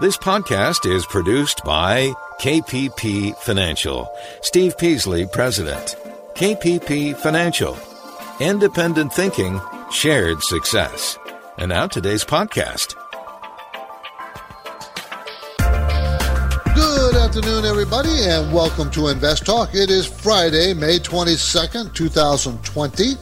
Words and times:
This 0.00 0.16
podcast 0.16 0.88
is 0.88 1.04
produced 1.04 1.64
by 1.64 2.12
KPP 2.40 3.36
Financial. 3.38 4.08
Steve 4.42 4.78
Peasley, 4.78 5.26
President. 5.26 5.96
KPP 6.36 7.16
Financial. 7.16 7.76
Independent 8.38 9.12
thinking, 9.12 9.60
shared 9.90 10.40
success. 10.44 11.18
And 11.58 11.70
now 11.70 11.88
today's 11.88 12.24
podcast. 12.24 12.94
Good 16.76 17.16
afternoon, 17.16 17.64
everybody, 17.64 18.22
and 18.22 18.54
welcome 18.54 18.92
to 18.92 19.08
Invest 19.08 19.46
Talk. 19.46 19.74
It 19.74 19.90
is 19.90 20.06
Friday, 20.06 20.74
May 20.74 21.00
22nd, 21.00 21.92
2020. 21.92 23.14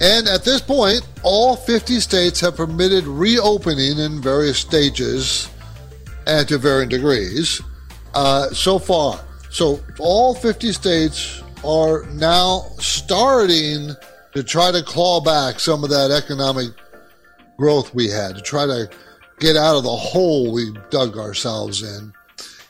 And 0.00 0.26
at 0.26 0.42
this 0.42 0.62
point, 0.62 1.06
all 1.22 1.54
50 1.54 2.00
states 2.00 2.40
have 2.40 2.56
permitted 2.56 3.04
reopening 3.04 3.98
in 3.98 4.22
various 4.22 4.56
stages 4.56 5.50
and 6.26 6.48
to 6.48 6.58
varying 6.58 6.88
degrees 6.88 7.60
uh, 8.14 8.48
so 8.50 8.78
far. 8.78 9.20
So 9.50 9.80
all 9.98 10.34
50 10.34 10.72
states 10.72 11.42
are 11.64 12.04
now 12.06 12.62
starting 12.78 13.90
to 14.34 14.42
try 14.42 14.70
to 14.70 14.82
claw 14.82 15.20
back 15.20 15.60
some 15.60 15.82
of 15.82 15.90
that 15.90 16.10
economic 16.10 16.70
growth 17.56 17.94
we 17.94 18.08
had, 18.08 18.36
to 18.36 18.42
try 18.42 18.66
to 18.66 18.90
get 19.38 19.56
out 19.56 19.76
of 19.76 19.84
the 19.84 19.88
hole 19.88 20.52
we 20.52 20.72
dug 20.90 21.16
ourselves 21.16 21.82
in. 21.82 22.12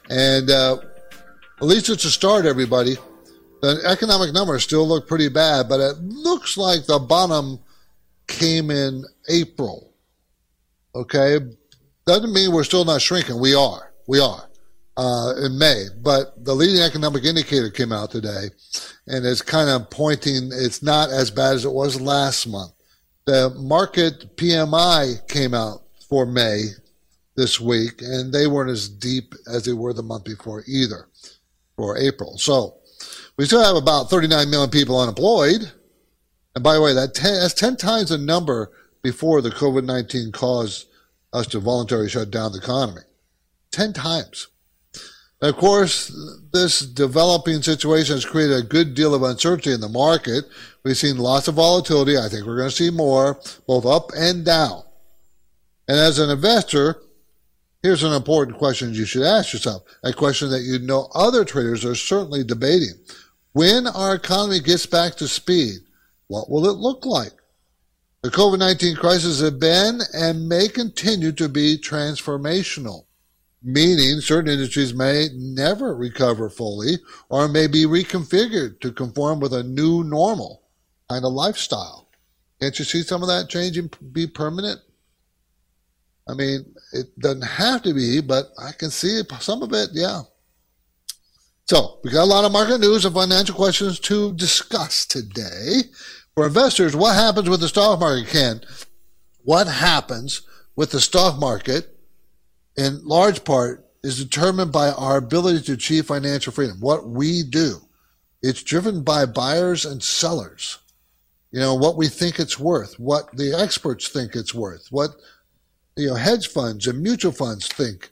And 0.08 0.50
uh, 0.50 0.78
at 1.60 1.66
least 1.66 1.88
it's 1.88 2.04
a 2.04 2.10
start, 2.10 2.46
everybody. 2.46 2.96
The 3.62 3.80
economic 3.84 4.32
numbers 4.32 4.62
still 4.62 4.86
look 4.86 5.08
pretty 5.08 5.28
bad, 5.28 5.68
but 5.68 5.80
it 5.80 5.98
looks 6.02 6.56
like 6.56 6.86
the 6.86 6.98
bottom 6.98 7.58
came 8.26 8.70
in 8.70 9.04
April. 9.28 9.92
Okay, 10.94 11.38
doesn't 12.06 12.32
mean 12.32 12.52
we're 12.52 12.64
still 12.64 12.84
not 12.84 13.02
shrinking. 13.02 13.40
We 13.40 13.54
are. 13.54 13.92
We 14.06 14.20
are. 14.20 14.48
Uh, 14.96 15.34
in 15.44 15.58
May, 15.58 15.84
but 16.00 16.42
the 16.42 16.54
leading 16.54 16.80
economic 16.80 17.22
indicator 17.22 17.68
came 17.68 17.92
out 17.92 18.10
today 18.10 18.48
and 19.06 19.26
it's 19.26 19.42
kind 19.42 19.68
of 19.68 19.90
pointing 19.90 20.48
it's 20.50 20.82
not 20.82 21.10
as 21.10 21.30
bad 21.30 21.54
as 21.54 21.66
it 21.66 21.72
was 21.72 22.00
last 22.00 22.46
month. 22.46 22.72
The 23.26 23.50
Markit 23.58 24.36
PMI 24.36 25.28
came 25.28 25.52
out 25.52 25.82
for 26.08 26.24
May 26.24 26.68
this 27.36 27.60
week 27.60 28.00
and 28.00 28.32
they 28.32 28.46
weren't 28.46 28.70
as 28.70 28.88
deep 28.88 29.34
as 29.52 29.66
they 29.66 29.74
were 29.74 29.92
the 29.92 30.02
month 30.02 30.24
before 30.24 30.64
either 30.66 31.08
for 31.76 31.98
April. 31.98 32.38
So 32.38 32.78
we 33.36 33.44
still 33.44 33.62
have 33.62 33.76
about 33.76 34.08
39 34.08 34.48
million 34.48 34.70
people 34.70 34.98
unemployed. 34.98 35.70
And 36.54 36.64
by 36.64 36.72
the 36.72 36.80
way, 36.80 36.94
that 36.94 37.14
10, 37.14 37.40
that's 37.40 37.52
10 37.52 37.76
times 37.76 38.08
the 38.08 38.16
number 38.16 38.72
before 39.02 39.42
the 39.42 39.50
COVID-19 39.50 40.32
caused 40.32 40.86
us 41.36 41.46
to 41.48 41.60
voluntarily 41.60 42.08
shut 42.08 42.30
down 42.30 42.52
the 42.52 42.58
economy. 42.58 43.02
10 43.72 43.92
times. 43.92 44.48
Of 45.42 45.56
course, 45.56 46.16
this 46.52 46.80
developing 46.80 47.60
situation 47.60 48.14
has 48.14 48.24
created 48.24 48.56
a 48.56 48.62
good 48.62 48.94
deal 48.94 49.14
of 49.14 49.22
uncertainty 49.22 49.72
in 49.72 49.82
the 49.82 49.88
market. 49.88 50.44
We've 50.82 50.96
seen 50.96 51.18
lots 51.18 51.46
of 51.46 51.56
volatility. 51.56 52.16
I 52.16 52.28
think 52.28 52.46
we're 52.46 52.56
going 52.56 52.70
to 52.70 52.74
see 52.74 52.90
more, 52.90 53.38
both 53.66 53.84
up 53.84 54.12
and 54.16 54.46
down. 54.46 54.82
And 55.88 55.98
as 55.98 56.18
an 56.18 56.30
investor, 56.30 57.02
here's 57.82 58.02
an 58.02 58.14
important 58.14 58.56
question 58.56 58.94
you 58.94 59.04
should 59.04 59.22
ask 59.22 59.52
yourself. 59.52 59.82
A 60.02 60.12
question 60.12 60.50
that 60.50 60.62
you 60.62 60.78
know 60.78 61.10
other 61.14 61.44
traders 61.44 61.84
are 61.84 61.94
certainly 61.94 62.42
debating. 62.42 62.94
When 63.52 63.86
our 63.86 64.14
economy 64.14 64.60
gets 64.60 64.86
back 64.86 65.16
to 65.16 65.28
speed, 65.28 65.80
what 66.28 66.50
will 66.50 66.66
it 66.66 66.78
look 66.78 67.04
like? 67.04 67.32
The 68.26 68.32
COVID 68.32 68.58
19 68.58 68.96
crisis 68.96 69.38
has 69.38 69.52
been 69.52 70.00
and 70.12 70.48
may 70.48 70.66
continue 70.66 71.30
to 71.30 71.48
be 71.48 71.78
transformational, 71.78 73.04
meaning 73.62 74.20
certain 74.20 74.50
industries 74.50 74.92
may 74.92 75.28
never 75.32 75.94
recover 75.94 76.50
fully 76.50 76.98
or 77.28 77.46
may 77.46 77.68
be 77.68 77.84
reconfigured 77.84 78.80
to 78.80 78.90
conform 78.90 79.38
with 79.38 79.52
a 79.52 79.62
new 79.62 80.02
normal 80.02 80.62
kind 81.08 81.24
of 81.24 81.34
lifestyle. 81.34 82.08
Can't 82.60 82.76
you 82.76 82.84
see 82.84 83.02
some 83.02 83.22
of 83.22 83.28
that 83.28 83.48
changing 83.48 83.92
be 84.10 84.26
permanent? 84.26 84.80
I 86.28 86.34
mean, 86.34 86.74
it 86.94 87.16
doesn't 87.20 87.42
have 87.42 87.84
to 87.84 87.94
be, 87.94 88.20
but 88.22 88.46
I 88.58 88.72
can 88.72 88.90
see 88.90 89.22
some 89.38 89.62
of 89.62 89.72
it, 89.72 89.90
yeah. 89.92 90.22
So, 91.66 92.00
we 92.02 92.10
got 92.10 92.24
a 92.24 92.24
lot 92.24 92.44
of 92.44 92.50
market 92.50 92.78
news 92.78 93.04
and 93.04 93.14
financial 93.14 93.54
questions 93.54 94.00
to 94.00 94.32
discuss 94.32 95.06
today. 95.06 95.82
For 96.36 96.46
investors, 96.46 96.94
what 96.94 97.14
happens 97.14 97.48
with 97.48 97.60
the 97.60 97.68
stock 97.68 97.98
market, 97.98 98.28
Ken? 98.28 98.60
What 99.42 99.66
happens 99.66 100.42
with 100.76 100.90
the 100.90 101.00
stock 101.00 101.40
market 101.40 101.98
in 102.76 103.06
large 103.06 103.42
part 103.42 103.86
is 104.02 104.22
determined 104.22 104.70
by 104.70 104.90
our 104.90 105.16
ability 105.16 105.62
to 105.62 105.72
achieve 105.72 106.04
financial 106.04 106.52
freedom, 106.52 106.78
what 106.78 107.08
we 107.08 107.42
do. 107.42 107.78
It's 108.42 108.62
driven 108.62 109.02
by 109.02 109.24
buyers 109.24 109.86
and 109.86 110.02
sellers. 110.02 110.78
You 111.52 111.60
know, 111.60 111.74
what 111.74 111.96
we 111.96 112.06
think 112.06 112.38
it's 112.38 112.58
worth, 112.58 113.00
what 113.00 113.34
the 113.34 113.54
experts 113.58 114.08
think 114.08 114.36
it's 114.36 114.52
worth, 114.52 114.88
what, 114.90 115.12
you 115.96 116.08
know, 116.08 116.16
hedge 116.16 116.48
funds 116.48 116.86
and 116.86 117.02
mutual 117.02 117.32
funds 117.32 117.66
think, 117.66 118.10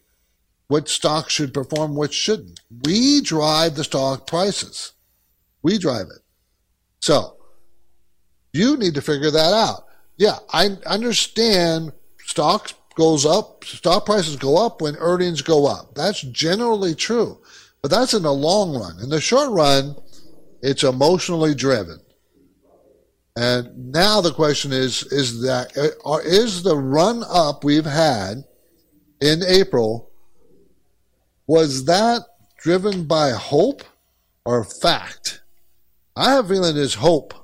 what 0.68 0.88
stocks 0.88 1.34
should 1.34 1.52
perform, 1.52 1.94
which 1.94 2.14
shouldn't. 2.14 2.60
We 2.84 3.20
drive 3.20 3.74
the 3.74 3.84
stock 3.84 4.26
prices. 4.26 4.92
We 5.62 5.76
drive 5.76 6.06
it. 6.06 6.22
So, 7.00 7.33
you 8.54 8.76
need 8.76 8.94
to 8.94 9.02
figure 9.02 9.30
that 9.30 9.52
out. 9.52 9.84
Yeah, 10.16 10.38
I 10.52 10.70
understand 10.86 11.92
stocks 12.24 12.74
goes 12.94 13.26
up, 13.26 13.64
stock 13.64 14.06
prices 14.06 14.36
go 14.36 14.64
up 14.64 14.80
when 14.80 14.96
earnings 14.96 15.42
go 15.42 15.66
up. 15.66 15.94
That's 15.94 16.22
generally 16.22 16.94
true. 16.94 17.40
But 17.82 17.90
that's 17.90 18.14
in 18.14 18.22
the 18.22 18.32
long 18.32 18.74
run. 18.74 19.02
In 19.02 19.10
the 19.10 19.20
short 19.20 19.50
run, 19.50 19.96
it's 20.62 20.84
emotionally 20.84 21.54
driven. 21.54 22.00
And 23.36 23.92
now 23.92 24.20
the 24.20 24.32
question 24.32 24.72
is, 24.72 25.02
is 25.12 25.42
that, 25.42 25.76
uh, 26.06 26.18
is 26.24 26.62
the 26.62 26.76
run 26.76 27.24
up 27.28 27.64
we've 27.64 27.84
had 27.84 28.44
in 29.20 29.42
April, 29.42 30.10
was 31.48 31.84
that 31.86 32.22
driven 32.58 33.04
by 33.04 33.30
hope 33.30 33.82
or 34.44 34.62
fact? 34.64 35.42
I 36.16 36.34
have 36.34 36.44
a 36.44 36.48
feeling 36.48 36.76
it's 36.76 36.94
hope 36.94 37.43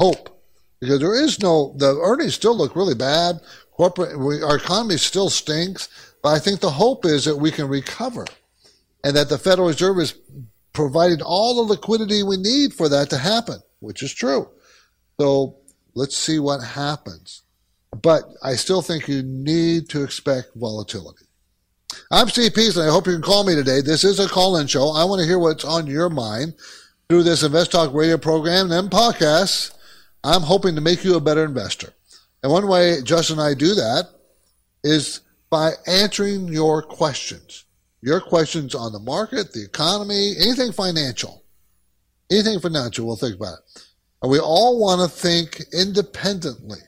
hope 0.00 0.42
because 0.80 1.00
there 1.00 1.14
is 1.14 1.40
no 1.40 1.74
the 1.76 1.98
earnings 2.02 2.34
still 2.34 2.56
look 2.56 2.76
really 2.76 2.94
bad. 2.94 3.40
Corporate, 3.72 4.18
we, 4.18 4.42
our 4.42 4.56
economy 4.56 4.96
still 4.96 5.28
stinks, 5.28 5.88
but 6.22 6.30
I 6.30 6.38
think 6.38 6.60
the 6.60 6.70
hope 6.70 7.04
is 7.04 7.26
that 7.26 7.36
we 7.36 7.50
can 7.50 7.68
recover, 7.68 8.24
and 9.04 9.14
that 9.14 9.28
the 9.28 9.36
Federal 9.36 9.68
Reserve 9.68 9.98
is 9.98 10.14
providing 10.72 11.20
all 11.22 11.54
the 11.54 11.72
liquidity 11.72 12.22
we 12.22 12.38
need 12.38 12.72
for 12.72 12.88
that 12.88 13.10
to 13.10 13.18
happen, 13.18 13.60
which 13.80 14.02
is 14.02 14.14
true. 14.14 14.48
So 15.20 15.56
let's 15.94 16.16
see 16.16 16.38
what 16.38 16.62
happens. 16.62 17.42
But 18.02 18.24
I 18.42 18.56
still 18.56 18.82
think 18.82 19.08
you 19.08 19.22
need 19.22 19.88
to 19.90 20.02
expect 20.02 20.50
volatility. 20.54 21.24
I'm 22.10 22.28
Steve 22.28 22.52
and 22.56 22.88
I 22.88 22.90
hope 22.90 23.06
you 23.06 23.14
can 23.14 23.22
call 23.22 23.44
me 23.44 23.54
today. 23.54 23.80
This 23.80 24.04
is 24.04 24.18
a 24.18 24.28
call-in 24.28 24.66
show. 24.66 24.90
I 24.90 25.04
want 25.04 25.20
to 25.20 25.26
hear 25.26 25.38
what's 25.38 25.64
on 25.64 25.86
your 25.86 26.10
mind 26.10 26.54
through 27.08 27.22
this 27.22 27.42
Invest 27.42 27.72
Talk 27.72 27.94
radio 27.94 28.18
program 28.18 28.70
and 28.72 28.90
podcasts. 28.90 29.75
I'm 30.26 30.42
hoping 30.42 30.74
to 30.74 30.80
make 30.80 31.04
you 31.04 31.16
a 31.16 31.20
better 31.20 31.44
investor. 31.44 31.92
And 32.42 32.50
one 32.50 32.66
way 32.66 33.00
Justin 33.02 33.38
and 33.38 33.46
I 33.46 33.54
do 33.54 33.74
that 33.74 34.08
is 34.82 35.20
by 35.50 35.72
answering 35.86 36.48
your 36.48 36.82
questions. 36.82 37.64
Your 38.02 38.20
questions 38.20 38.74
on 38.74 38.92
the 38.92 38.98
market, 38.98 39.52
the 39.52 39.64
economy, 39.64 40.34
anything 40.38 40.72
financial. 40.72 41.44
Anything 42.30 42.58
financial, 42.58 43.06
we'll 43.06 43.16
think 43.16 43.36
about 43.36 43.58
it. 43.58 43.86
And 44.22 44.30
we 44.30 44.40
all 44.40 44.80
want 44.80 45.00
to 45.00 45.16
think 45.16 45.62
independently. 45.72 46.80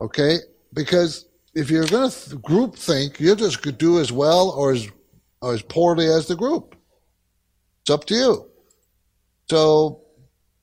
Okay? 0.00 0.38
Because 0.72 1.26
if 1.54 1.70
you're 1.70 1.86
going 1.86 2.10
to 2.10 2.36
group 2.36 2.74
think, 2.74 3.20
you 3.20 3.36
just 3.36 3.62
could 3.62 3.76
do 3.76 4.00
as 4.00 4.12
well 4.12 4.50
or 4.50 4.72
as, 4.72 4.88
or 5.42 5.52
as 5.52 5.62
poorly 5.62 6.06
as 6.06 6.26
the 6.26 6.36
group. 6.36 6.74
It's 7.82 7.90
up 7.90 8.06
to 8.06 8.14
you. 8.14 8.50
So 9.50 10.05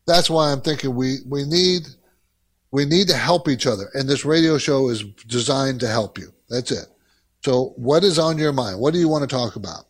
that's 0.05 0.29
why 0.29 0.51
I'm 0.51 0.61
thinking 0.61 0.95
we, 0.95 1.17
we 1.27 1.45
need 1.45 1.87
we 2.71 2.85
need 2.85 3.07
to 3.07 3.15
help 3.15 3.47
each 3.47 3.67
other. 3.67 3.91
And 3.93 4.09
this 4.09 4.25
radio 4.25 4.57
show 4.57 4.89
is 4.89 5.03
designed 5.27 5.79
to 5.81 5.87
help 5.87 6.17
you. 6.17 6.33
That's 6.49 6.71
it. 6.71 6.87
So 7.45 7.73
what 7.75 8.03
is 8.03 8.17
on 8.17 8.39
your 8.39 8.51
mind? 8.51 8.79
What 8.79 8.93
do 8.93 8.99
you 8.99 9.07
want 9.07 9.29
to 9.29 9.35
talk 9.35 9.55
about? 9.55 9.85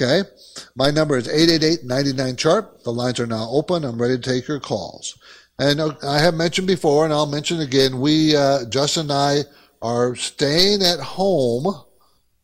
Okay. 0.00 0.28
My 0.74 0.90
number 0.90 1.16
is 1.18 1.28
888-99 1.28 2.38
chart. 2.38 2.84
The 2.84 2.92
lines 2.92 3.20
are 3.20 3.26
now 3.26 3.48
open. 3.50 3.84
I'm 3.84 4.00
ready 4.00 4.16
to 4.16 4.22
take 4.22 4.48
your 4.48 4.60
calls. 4.60 5.18
And 5.58 5.80
uh, 5.80 5.94
I 6.02 6.18
have 6.18 6.34
mentioned 6.34 6.66
before, 6.66 7.04
and 7.04 7.12
I'll 7.12 7.26
mention 7.26 7.60
again, 7.60 8.00
we, 8.00 8.36
uh, 8.36 8.66
Justin 8.66 9.10
and 9.10 9.12
I 9.12 9.40
are 9.82 10.14
staying 10.14 10.82
at 10.82 11.00
home 11.00 11.66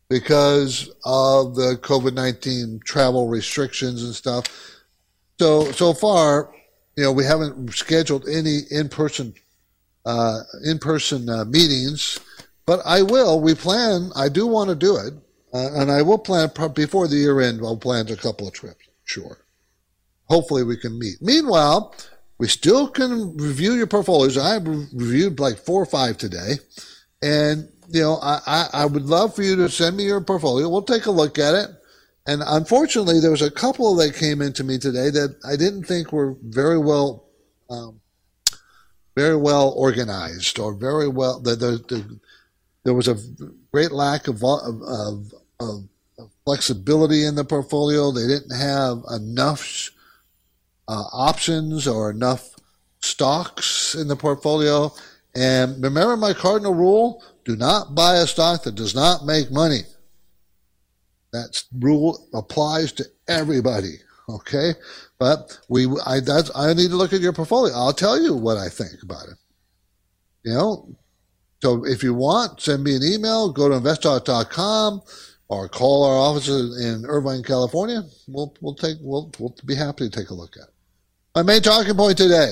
because 0.09 0.89
of 1.05 1.55
the 1.55 1.79
COVID-19 1.81 2.83
travel 2.83 3.27
restrictions 3.27 4.03
and 4.03 4.13
stuff. 4.13 4.45
So 5.39 5.71
so 5.71 5.93
far, 5.93 6.53
you 6.95 7.03
know, 7.03 7.11
we 7.11 7.25
haven't 7.25 7.73
scheduled 7.73 8.27
any 8.27 8.59
in-person 8.69 9.33
uh, 10.05 10.39
in-person 10.65 11.29
uh, 11.29 11.45
meetings. 11.45 12.19
but 12.65 12.79
I 12.85 13.01
will. 13.01 13.41
We 13.41 13.55
plan. 13.55 14.11
I 14.15 14.29
do 14.29 14.47
want 14.47 14.69
to 14.69 14.75
do 14.75 14.95
it, 14.95 15.13
uh, 15.53 15.79
and 15.79 15.91
I 15.91 16.01
will 16.01 16.17
plan 16.17 16.49
before 16.73 17.07
the 17.07 17.17
year 17.17 17.41
end. 17.41 17.61
I'll 17.63 17.77
plan 17.77 18.09
a 18.09 18.15
couple 18.15 18.47
of 18.47 18.53
trips. 18.53 18.85
Sure. 19.03 19.37
Hopefully, 20.25 20.63
we 20.63 20.77
can 20.77 20.97
meet. 20.97 21.21
Meanwhile, 21.21 21.93
we 22.37 22.47
still 22.47 22.87
can 22.87 23.35
review 23.37 23.73
your 23.73 23.87
portfolios. 23.87 24.37
I 24.37 24.57
reviewed 24.57 25.39
like 25.39 25.57
four 25.57 25.81
or 25.81 25.85
five 25.85 26.17
today, 26.17 26.53
and 27.21 27.69
you 27.89 28.01
know, 28.01 28.17
I, 28.21 28.39
I, 28.47 28.67
I 28.73 28.85
would 28.85 29.05
love 29.05 29.35
for 29.35 29.43
you 29.43 29.55
to 29.57 29.69
send 29.69 29.97
me 29.97 30.05
your 30.05 30.21
portfolio. 30.21 30.69
We'll 30.69 30.83
take 30.83 31.05
a 31.05 31.11
look 31.11 31.37
at 31.37 31.53
it. 31.53 31.69
And 32.25 32.41
unfortunately, 32.45 33.19
there 33.19 33.31
was 33.31 33.41
a 33.41 33.51
couple 33.51 33.95
that 33.95 34.15
came 34.15 34.41
into 34.41 34.63
me 34.63 34.77
today 34.77 35.09
that 35.09 35.35
I 35.45 35.57
didn't 35.57 35.83
think 35.83 36.13
were 36.13 36.37
very 36.41 36.77
well, 36.77 37.25
um, 37.69 37.99
very 39.15 39.35
well 39.35 39.73
organized 39.75 40.57
or 40.57 40.73
very 40.73 41.09
well. 41.09 41.41
The, 41.41 41.55
the, 41.55 41.71
the, 41.89 42.19
there 42.85 42.93
was 42.93 43.09
a 43.09 43.17
great 43.71 43.91
lack 43.91 44.27
of, 44.27 44.43
of, 44.43 44.81
of, 44.81 45.33
of, 45.59 45.83
flexibility 46.45 47.25
in 47.25 47.35
the 47.35 47.43
portfolio. 47.43 48.11
They 48.11 48.27
didn't 48.27 48.55
have 48.55 49.03
enough 49.09 49.89
uh, 50.87 51.03
options 51.13 51.87
or 51.87 52.11
enough 52.11 52.55
stocks 52.99 53.95
in 53.95 54.07
the 54.07 54.15
portfolio. 54.15 54.93
And 55.35 55.81
remember 55.81 56.17
my 56.17 56.33
cardinal 56.33 56.73
rule: 56.73 57.23
do 57.45 57.55
not 57.55 57.95
buy 57.95 58.15
a 58.17 58.27
stock 58.27 58.63
that 58.63 58.75
does 58.75 58.93
not 58.93 59.25
make 59.25 59.51
money. 59.51 59.83
That 61.33 61.63
rule 61.79 62.27
applies 62.33 62.93
to 62.93 63.05
everybody. 63.27 63.95
Okay, 64.29 64.73
but 65.19 65.59
we 65.67 65.87
I 66.05 66.21
that's 66.21 66.49
I 66.55 66.73
need 66.73 66.89
to 66.91 66.95
look 66.95 67.11
at 67.11 67.19
your 67.19 67.33
portfolio. 67.33 67.73
I'll 67.75 67.91
tell 67.91 68.21
you 68.21 68.33
what 68.33 68.57
I 68.57 68.69
think 68.69 69.03
about 69.03 69.27
it. 69.27 69.37
You 70.45 70.53
know, 70.53 70.95
so 71.61 71.85
if 71.85 72.03
you 72.03 72.13
want, 72.13 72.61
send 72.61 72.83
me 72.83 72.95
an 72.95 73.03
email. 73.03 73.51
Go 73.51 73.67
to 73.67 73.75
investtalk.com 73.75 75.01
or 75.49 75.69
call 75.69 76.05
our 76.05 76.15
offices 76.15 76.83
in 76.85 77.05
Irvine, 77.05 77.43
California. 77.43 78.03
We'll 78.27 78.55
we'll 78.61 78.75
take 78.75 78.97
we'll 79.01 79.31
we'll 79.39 79.55
be 79.65 79.75
happy 79.75 80.09
to 80.09 80.19
take 80.19 80.29
a 80.29 80.33
look 80.33 80.55
at 80.55 80.63
it. 80.63 80.73
My 81.35 81.43
main 81.43 81.61
talking 81.61 81.95
point 81.95 82.17
today: 82.17 82.51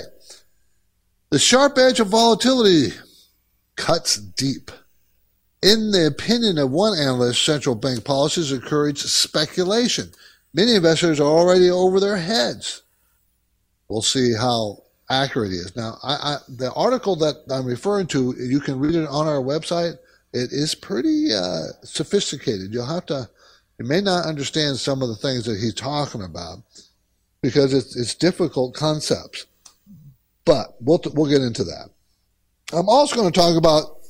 the 1.30 1.40
sharp 1.40 1.78
edge 1.78 2.00
of 2.00 2.08
volatility 2.08 2.94
cuts 3.76 4.18
deep. 4.18 4.72
In 5.62 5.92
the 5.92 6.08
opinion 6.08 6.58
of 6.58 6.72
one 6.72 6.98
analyst, 6.98 7.46
central 7.46 7.76
bank 7.76 8.04
policies 8.04 8.52
encourage 8.52 9.00
speculation. 9.00 10.12
Many 10.54 10.76
investors 10.76 11.20
are 11.20 11.24
already 11.24 11.70
over 11.70 12.00
their 12.00 12.18
heads. 12.18 12.82
We'll 13.88 14.02
see 14.02 14.34
how 14.34 14.84
accurate 15.10 15.52
it 15.52 15.56
is. 15.56 15.76
Now, 15.76 15.98
I, 16.02 16.14
I, 16.14 16.38
the 16.50 16.74
article 16.74 17.16
that 17.18 17.36
I'm 17.52 17.66
referring 17.66 18.08
to, 18.08 18.34
you 18.40 18.60
can 18.60 18.80
read 18.80 18.96
it 18.96 19.08
on 19.08 19.28
our 19.28 19.42
website. 19.42 19.98
It 20.34 20.52
is 20.52 20.74
pretty 20.74 21.34
uh, 21.34 21.68
sophisticated. 21.84 22.74
You'll 22.74 22.86
have 22.86 23.06
to, 23.08 23.30
you 23.78 23.86
may 23.86 24.02
not 24.02 24.26
understand 24.26 24.78
some 24.78 25.02
of 25.02 25.10
the 25.10 25.16
things 25.16 25.46
that 25.46 25.60
he's 25.60 25.76
talking 25.76 26.24
about 26.24 26.60
because 27.42 27.74
it's, 27.74 27.96
it's 27.96 28.16
difficult 28.16 28.74
concepts. 28.74 29.46
But 30.44 30.76
we'll, 30.80 31.02
we'll 31.14 31.30
get 31.30 31.42
into 31.42 31.66
that. 31.66 31.90
I'm 32.74 32.90
also 32.90 33.16
going 33.16 33.32
to 33.32 33.40
talk 33.40 33.58
about 33.58 34.01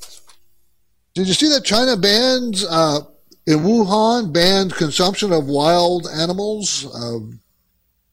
did 1.14 1.28
you 1.28 1.34
see 1.34 1.50
that 1.50 1.66
China 1.66 1.98
bans 1.98 2.66
uh, 2.66 3.02
in 3.46 3.60
Wuhan 3.60 4.32
banned 4.32 4.74
consumption 4.74 5.34
of 5.34 5.48
wild 5.48 6.08
animals? 6.08 6.88
Um, 6.96 7.40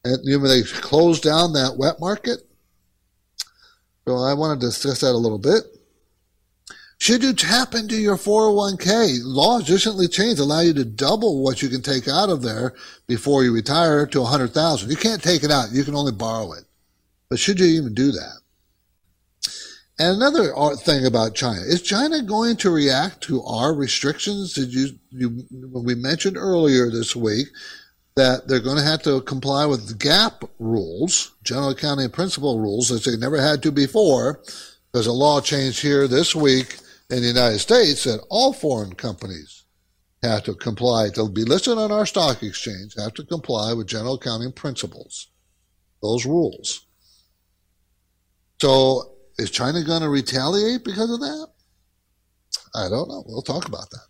and 0.05 0.19
you 0.25 0.39
know, 0.39 0.49
they 0.49 0.62
closed 0.62 1.23
down 1.23 1.53
that 1.53 1.77
wet 1.77 2.00
market. 2.00 2.41
So 4.06 4.17
I 4.17 4.35
want 4.35 4.59
to 4.59 4.67
discuss 4.67 5.00
that 5.00 5.12
a 5.12 5.17
little 5.17 5.39
bit. 5.39 5.65
Should 7.00 7.23
you 7.23 7.33
tap 7.33 7.75
into 7.75 7.95
your 7.95 8.17
401k? 8.17 9.21
Laws 9.23 9.71
recently 9.71 10.09
changed 10.09 10.41
allow 10.41 10.61
you 10.61 10.75
to 10.75 10.85
double 10.85 11.44
what 11.44 11.62
you 11.62 11.69
can 11.69 11.81
take 11.81 12.09
out 12.09 12.29
of 12.29 12.43
there 12.43 12.75
before 13.06 13.44
you 13.44 13.55
retire 13.55 14.05
to 14.06 14.23
100,000. 14.23 14.91
You 14.91 14.97
can't 14.97 15.23
take 15.23 15.44
it 15.44 15.51
out. 15.53 15.71
You 15.71 15.85
can 15.85 15.94
only 15.94 16.11
borrow 16.11 16.53
it. 16.53 16.65
But 17.31 17.39
should 17.39 17.61
you 17.61 17.67
even 17.67 17.94
do 17.94 18.11
that? 18.11 18.41
And 19.99 20.17
another 20.17 20.56
uh, 20.56 20.77
thing 20.77 21.06
about 21.06 21.35
China 21.35 21.61
is 21.61 21.83
China 21.83 22.23
going 22.23 22.56
to 22.59 22.71
react 22.71 23.21
to 23.23 23.43
our 23.43 23.75
restrictions? 23.75 24.55
Did 24.55 24.73
you, 24.73 24.91
you 25.11 25.45
we 25.50 25.97
mentioned 25.97 26.37
earlier 26.37 26.89
this 26.89 27.17
week 27.17 27.49
that 28.15 28.47
they're 28.47 28.61
going 28.61 28.77
to 28.77 28.85
have 28.85 29.03
to 29.03 29.21
comply 29.23 29.67
with 29.67 29.89
the 29.89 29.95
GAAP 29.95 30.49
rules, 30.59 31.33
general 31.43 31.71
accounting 31.71 32.11
principle 32.11 32.61
rules, 32.61 32.91
as 32.91 33.05
they 33.05 33.17
never 33.17 33.41
had 33.41 33.62
to 33.62 33.73
before. 33.73 34.41
There's 34.93 35.06
a 35.06 35.12
law 35.12 35.41
change 35.41 35.81
here 35.81 36.09
this 36.09 36.35
week 36.35 36.79
in 37.11 37.21
the 37.21 37.29
United 37.29 37.59
States 37.59 38.05
that 38.05 38.25
all 38.29 38.53
foreign 38.53 38.94
companies 38.94 39.65
have 40.23 40.43
to 40.44 40.55
comply 40.55 41.11
to 41.11 41.29
be 41.29 41.44
listed 41.44 41.79
on 41.79 41.93
our 41.93 42.06
stock 42.06 42.43
exchange 42.43 42.94
have 42.99 43.15
to 43.15 43.25
comply 43.25 43.73
with 43.73 43.87
general 43.87 44.15
accounting 44.15 44.53
principles, 44.53 45.29
those 46.03 46.27
rules. 46.27 46.87
So 48.61 49.18
is 49.38 49.50
China 49.50 49.82
going 49.85 50.02
to 50.02 50.08
retaliate 50.08 50.85
because 50.85 51.11
of 51.11 51.20
that? 51.20 51.49
I 52.75 52.88
don't 52.88 53.08
know. 53.08 53.25
We'll 53.26 53.43
talk 53.43 53.67
about 53.67 53.88
that. 53.90 54.06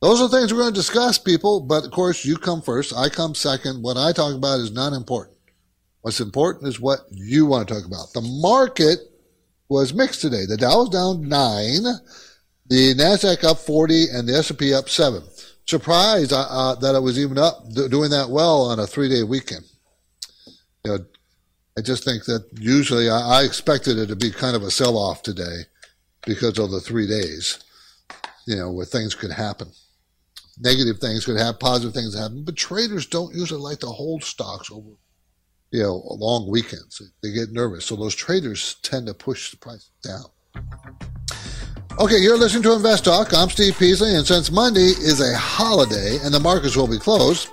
Those 0.00 0.20
are 0.20 0.28
things 0.28 0.52
we're 0.52 0.60
going 0.60 0.72
to 0.72 0.80
discuss, 0.80 1.18
people. 1.18 1.60
But 1.60 1.84
of 1.84 1.90
course, 1.90 2.24
you 2.24 2.36
come 2.36 2.62
first. 2.62 2.94
I 2.96 3.08
come 3.08 3.34
second. 3.34 3.82
What 3.82 3.96
I 3.96 4.12
talk 4.12 4.34
about 4.34 4.60
is 4.60 4.72
not 4.72 4.94
important. 4.94 5.36
What's 6.00 6.20
important 6.20 6.68
is 6.68 6.80
what 6.80 7.00
you 7.10 7.44
want 7.44 7.68
to 7.68 7.74
talk 7.74 7.84
about. 7.84 8.12
The 8.14 8.22
market 8.22 8.98
was 9.68 9.92
mixed 9.92 10.22
today. 10.22 10.46
The 10.46 10.56
Dow 10.56 10.80
was 10.80 10.88
down 10.88 11.28
nine, 11.28 11.82
the 12.66 12.94
Nasdaq 12.94 13.44
up 13.44 13.58
forty, 13.58 14.06
and 14.10 14.26
the 14.26 14.34
S 14.34 14.48
and 14.48 14.58
P 14.58 14.72
up 14.72 14.88
seven. 14.88 15.22
Surprised 15.66 16.32
uh, 16.32 16.46
uh, 16.48 16.74
that 16.76 16.94
it 16.94 17.02
was 17.02 17.18
even 17.18 17.38
up, 17.38 17.62
doing 17.90 18.10
that 18.10 18.30
well 18.30 18.62
on 18.62 18.80
a 18.80 18.86
three-day 18.86 19.22
weekend. 19.22 19.64
You 20.84 20.92
know, 20.92 20.98
I 21.78 21.82
just 21.82 22.04
think 22.04 22.24
that 22.24 22.44
usually 22.58 23.08
I, 23.08 23.40
I 23.40 23.42
expected 23.44 23.98
it 23.98 24.06
to 24.08 24.16
be 24.16 24.30
kind 24.30 24.56
of 24.56 24.62
a 24.62 24.70
sell 24.70 24.96
off 24.96 25.22
today 25.22 25.62
because 26.26 26.58
of 26.58 26.70
the 26.70 26.80
three 26.80 27.06
days, 27.06 27.58
you 28.46 28.56
know, 28.56 28.70
where 28.70 28.86
things 28.86 29.14
could 29.14 29.30
happen. 29.30 29.68
Negative 30.58 30.98
things 30.98 31.24
could 31.24 31.38
happen, 31.38 31.58
positive 31.58 31.94
things 31.94 32.18
happen, 32.18 32.44
but 32.44 32.56
traders 32.56 33.06
don't 33.06 33.34
usually 33.34 33.60
like 33.60 33.78
to 33.78 33.86
hold 33.86 34.22
stocks 34.22 34.70
over, 34.70 34.90
you 35.70 35.82
know, 35.82 36.02
long 36.10 36.50
weekends. 36.50 37.00
They 37.22 37.32
get 37.32 37.52
nervous. 37.52 37.86
So 37.86 37.96
those 37.96 38.14
traders 38.14 38.76
tend 38.82 39.06
to 39.06 39.14
push 39.14 39.50
the 39.50 39.56
price 39.56 39.90
down. 40.02 40.24
Okay, 41.98 42.18
you're 42.18 42.36
listening 42.36 42.62
to 42.64 42.74
Invest 42.74 43.04
Talk. 43.04 43.32
I'm 43.32 43.48
Steve 43.48 43.78
Peasley, 43.78 44.14
and 44.14 44.26
since 44.26 44.50
Monday 44.50 44.80
is 44.80 45.20
a 45.20 45.36
holiday 45.36 46.18
and 46.22 46.32
the 46.32 46.40
markets 46.40 46.76
will 46.76 46.88
be 46.88 46.98
closed, 46.98 47.48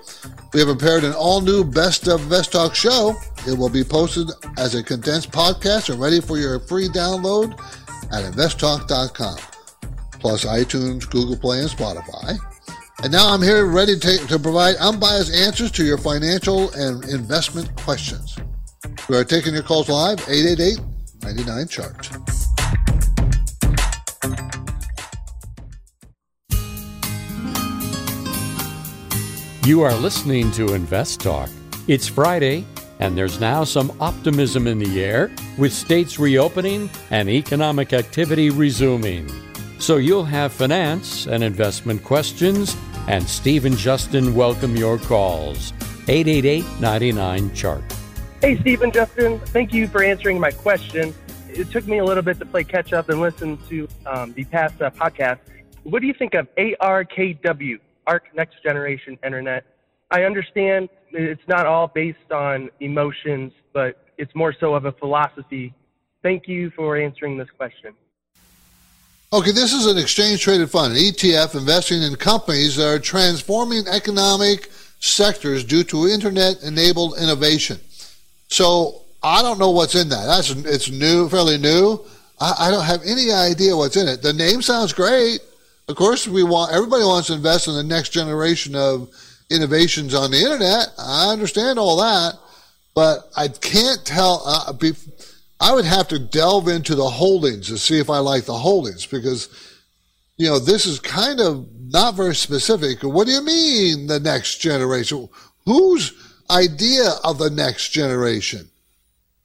we 0.54 0.60
have 0.60 0.70
prepared 0.70 1.04
an 1.04 1.14
all 1.14 1.42
new 1.42 1.64
Best 1.64 2.08
of 2.08 2.22
Invest 2.24 2.52
Talk 2.52 2.76
show. 2.76 3.16
It 3.48 3.58
will 3.58 3.70
be 3.70 3.84
posted 3.84 4.30
as 4.58 4.76
a 4.76 4.84
condensed 4.84 5.32
podcast 5.32 5.90
and 5.90 6.02
ready 6.02 6.20
for 6.20 6.38
your 6.38 6.60
free 6.60 6.90
download 6.90 7.54
at 8.12 8.26
investtalk.com, 8.30 9.38
plus 10.20 10.44
iTunes, 10.44 11.10
Google 11.10 11.38
Play, 11.38 11.62
and 11.62 11.70
Spotify. 11.70 12.38
And 13.04 13.12
now 13.14 13.34
I'm 13.34 13.42
here 13.42 13.66
ready 13.66 13.98
to, 13.98 14.18
to 14.28 14.38
provide 14.38 14.76
unbiased 14.82 15.34
answers 15.34 15.72
to 15.74 15.86
your 15.86 15.98
financial 15.98 16.72
and 16.74 17.06
investment 17.06 17.74
questions. 17.78 18.38
We 19.08 19.16
are 19.16 19.24
taking 19.24 19.54
your 19.54 19.64
calls 19.64 19.88
live, 19.88 20.20
888 20.28 20.80
99 21.24 21.68
Chart. 21.70 22.10
You 29.66 29.82
are 29.84 29.94
listening 29.96 30.52
to 30.52 30.74
Invest 30.74 31.22
Talk. 31.22 31.50
It's 31.88 32.08
Friday, 32.08 32.66
and 33.00 33.18
there's 33.18 33.40
now 33.40 33.64
some 33.64 33.96
optimism 34.00 34.68
in 34.68 34.80
the 34.80 35.04
air 35.04 35.32
with 35.58 35.74
states 35.74 36.20
reopening 36.20 36.90
and 37.12 37.30
economic 37.30 37.94
activity 37.94 38.50
resuming. 38.50 39.30
So 39.80 39.98
you'll 39.98 40.26
have 40.26 40.52
finance 40.52 41.28
and 41.28 41.44
investment 41.44 42.04
questions, 42.04 42.76
and 43.08 43.28
Steve 43.28 43.66
and 43.66 43.78
Justin 43.78 44.34
welcome 44.34 44.76
your 44.76 44.98
calls. 44.98 45.74
888 46.08 46.66
99 46.80 47.54
Chart. 47.54 47.84
Hey, 48.42 48.60
Steve 48.60 48.82
and 48.82 48.94
Justin, 48.94 49.40
thank 49.40 49.74
you 49.74 49.88
for 49.88 50.04
answering 50.04 50.40
my 50.40 50.52
question. 50.52 51.14
It 51.50 51.72
took 51.72 51.88
me 51.88 51.98
a 51.98 52.06
little 52.06 52.24
bit 52.24 52.40
to 52.40 52.46
play 52.46 52.64
catch 52.64 52.94
up 52.94 53.10
and 53.10 53.20
listen 53.20 53.58
to 53.70 53.88
um, 54.06 54.34
the 54.34 54.44
past 54.46 54.82
uh, 54.82 54.92
podcast. 54.92 55.40
What 55.84 56.02
do 56.02 56.08
you 56.08 56.14
think 56.14 56.34
of 56.34 56.48
ARKW? 56.56 57.80
ARK 58.06 58.24
Next 58.36 58.64
Generation 58.64 59.18
Internet. 59.24 59.66
I 60.10 60.24
understand 60.24 60.90
it's 61.12 61.48
not 61.48 61.66
all 61.66 61.88
based 61.88 62.32
on 62.32 62.70
emotions, 62.80 63.52
but 63.74 63.98
it's 64.18 64.34
more 64.36 64.54
so 64.58 64.74
of 64.74 64.86
a 64.86 64.92
philosophy. 64.94 65.74
Thank 66.24 66.48
you 66.48 66.72
for 66.72 66.98
answering 66.98 67.38
this 67.38 67.50
question. 67.58 67.94
Okay, 69.34 69.52
this 69.52 69.74
is 69.74 69.86
an 69.88 69.98
exchange 69.98 70.42
traded 70.42 70.72
fund, 70.72 70.94
an 70.94 71.00
ETF 71.00 71.56
investing 71.56 72.02
in 72.02 72.16
companies 72.16 72.78
that 72.78 72.88
are 72.88 73.00
transforming 73.00 73.86
economic 73.88 74.72
sectors 75.00 75.66
due 75.66 75.84
to 75.84 76.08
internet 76.08 76.64
enabled 76.64 77.18
innovation. 77.20 77.78
So 78.48 79.02
I 79.22 79.42
don't 79.42 79.60
know 79.60 79.72
what's 79.72 79.96
in 79.96 80.08
that. 80.10 80.26
That's 80.26 80.52
it's 80.52 80.90
new, 80.90 81.28
fairly 81.28 81.58
new. 81.58 82.00
I, 82.40 82.56
I 82.60 82.72
don't 82.72 82.86
have 82.86 83.02
any 83.06 83.32
idea 83.32 83.76
what's 83.76 83.98
in 83.98 84.08
it. 84.08 84.22
The 84.22 84.32
name 84.32 84.62
sounds 84.62 84.94
great. 84.94 85.40
Of 85.90 85.98
course, 85.98 86.28
we 86.28 86.44
want 86.44 86.74
everybody 86.74 87.04
wants 87.04 87.28
to 87.28 87.34
invest 87.34 87.68
in 87.68 87.74
the 87.74 87.84
next 87.84 88.10
generation 88.10 88.76
of 88.76 89.10
innovations 89.50 90.14
on 90.14 90.32
the 90.32 90.38
internet. 90.38 90.88
I 90.98 91.32
understand 91.32 91.80
all 91.80 91.98
that, 91.98 92.34
but 92.94 93.30
I 93.36 93.48
can't 93.48 94.06
tell. 94.06 94.44
Uh, 94.46 94.74
be, 94.74 94.94
I 95.60 95.74
would 95.74 95.86
have 95.86 96.08
to 96.10 96.20
delve 96.20 96.68
into 96.68 96.96
the 96.96 97.10
holdings 97.10 97.68
to 97.68 97.78
see 97.78 98.00
if 98.00 98.10
I 98.10 98.20
like 98.20 98.46
the 98.46 98.58
holdings 98.58 99.06
because, 99.06 99.50
you 100.38 100.48
know, 100.48 100.60
this 100.60 100.86
is 100.86 101.00
kind 101.00 101.40
of 101.40 101.68
not 101.90 102.16
very 102.16 102.36
specific. 102.36 103.02
What 103.02 103.26
do 103.26 103.34
you 103.34 103.42
mean 103.42 104.08
the 104.08 104.20
next 104.20 104.58
generation? 104.58 105.28
Whose 105.66 106.14
idea 106.50 107.10
of 107.24 107.40
the 107.40 107.50
next 107.50 107.90
generation? 107.90 108.70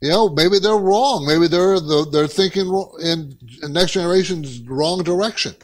You 0.00 0.11
know, 0.11 0.28
maybe 0.28 0.59
they're 0.59 0.76
wrong. 0.76 1.25
Maybe 1.26 1.47
they're 1.47 1.78
they're 1.80 2.26
thinking 2.26 2.66
in 3.02 3.38
next 3.73 3.92
generation's 3.92 4.61
wrong 4.62 5.02
direction. 5.04 5.54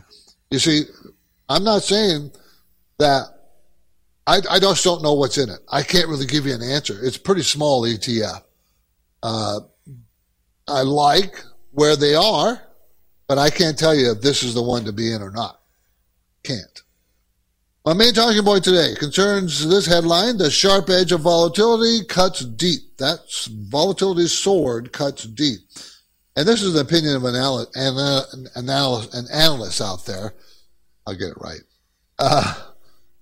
You 0.50 0.60
see, 0.60 0.84
I'm 1.48 1.64
not 1.64 1.82
saying 1.82 2.30
that 2.98 3.37
I, 4.28 4.42
I 4.50 4.58
just 4.58 4.84
don't 4.84 5.02
know 5.02 5.14
what's 5.14 5.38
in 5.38 5.48
it. 5.48 5.60
I 5.70 5.82
can't 5.82 6.06
really 6.06 6.26
give 6.26 6.44
you 6.44 6.52
an 6.52 6.62
answer. 6.62 6.98
It's 7.02 7.16
pretty 7.16 7.40
small 7.40 7.84
ETF. 7.84 8.42
Uh, 9.22 9.60
I 10.68 10.82
like 10.82 11.42
where 11.70 11.96
they 11.96 12.14
are, 12.14 12.60
but 13.26 13.38
I 13.38 13.48
can't 13.48 13.78
tell 13.78 13.94
you 13.94 14.12
if 14.12 14.20
this 14.20 14.42
is 14.42 14.52
the 14.52 14.62
one 14.62 14.84
to 14.84 14.92
be 14.92 15.14
in 15.14 15.22
or 15.22 15.30
not. 15.30 15.62
Can't. 16.42 16.82
My 17.86 17.94
main 17.94 18.12
talking 18.12 18.44
point 18.44 18.64
today 18.64 18.94
concerns 18.98 19.66
this 19.66 19.86
headline 19.86 20.36
The 20.36 20.50
sharp 20.50 20.90
edge 20.90 21.10
of 21.10 21.22
volatility 21.22 22.04
cuts 22.04 22.40
deep. 22.40 22.98
That's 22.98 23.48
volatility's 23.48 24.38
sword 24.38 24.92
cuts 24.92 25.24
deep. 25.24 25.60
And 26.36 26.46
this 26.46 26.62
is 26.62 26.74
the 26.74 26.80
opinion 26.80 27.16
of 27.16 27.24
an, 27.24 27.34
analyst, 27.34 27.74
an, 27.74 28.68
analyst, 28.68 29.14
an 29.14 29.24
analyst 29.32 29.80
out 29.80 30.04
there. 30.04 30.34
I'll 31.06 31.16
get 31.16 31.30
it 31.30 31.38
right. 31.40 31.62
Uh, 32.18 32.54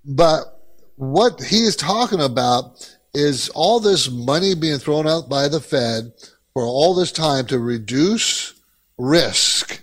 but 0.04 0.55
what 0.96 1.42
he 1.42 1.58
is 1.58 1.76
talking 1.76 2.20
about 2.20 2.94
is 3.14 3.48
all 3.50 3.80
this 3.80 4.10
money 4.10 4.54
being 4.54 4.78
thrown 4.78 5.06
out 5.06 5.28
by 5.28 5.48
the 5.48 5.60
Fed 5.60 6.12
for 6.52 6.64
all 6.64 6.94
this 6.94 7.12
time 7.12 7.46
to 7.46 7.58
reduce 7.58 8.54
risk, 8.98 9.82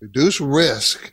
reduce 0.00 0.40
risk 0.40 1.12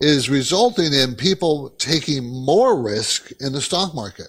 is 0.00 0.30
resulting 0.30 0.92
in 0.92 1.14
people 1.14 1.70
taking 1.70 2.24
more 2.24 2.80
risk 2.80 3.30
in 3.40 3.52
the 3.52 3.60
stock 3.60 3.94
market. 3.94 4.28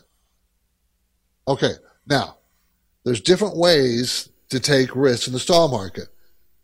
Okay, 1.48 1.74
now 2.08 2.38
there's 3.04 3.22
different 3.22 3.56
ways 3.56 4.30
to 4.50 4.60
take 4.60 4.96
risks 4.96 5.28
in 5.28 5.34
the 5.34 5.40
stock 5.40 5.72
market. 5.72 6.08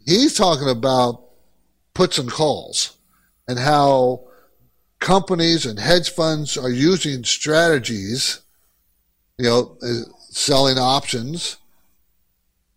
He's 0.06 0.36
talking 0.36 0.70
about 0.70 1.24
puts 1.94 2.18
and 2.18 2.30
calls 2.30 2.98
and 3.48 3.58
how 3.58 4.25
companies 5.06 5.68
and 5.68 5.78
hedge 5.78 6.10
funds 6.10 6.58
are 6.58 6.72
using 6.72 7.24
strategies, 7.24 8.42
you 9.38 9.46
know, 9.46 9.78
selling 10.32 10.80
options 10.80 11.58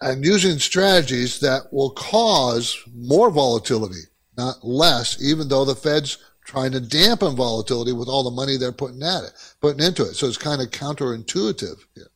and 0.03 0.23
using 0.23 0.59
strategies 0.59 1.41
that 1.41 1.73
will 1.73 1.91
cause 1.93 2.77
more 2.95 3.31
volatility 3.31 4.03
not 4.37 4.63
less, 4.63 5.21
even 5.23 5.49
though 5.49 5.65
the 5.65 5.75
Fed's 5.75 6.19
trying 6.45 6.71
to 6.73 6.81
dampen 6.81 7.35
volatility 7.35 7.93
with 7.93 8.09
all 8.09 8.23
the 8.23 8.31
money 8.31 8.59
they're 8.59 8.73
putting 8.73 9.03
at 9.03 9.25
it, 9.25 9.33
putting 9.63 9.85
into 9.85 10.03
it. 10.03 10.15
So 10.15 10.27
it's 10.27 10.37
kind 10.37 10.61
of 10.61 10.71
counterintuitive 10.71 11.79
here. 11.95 12.11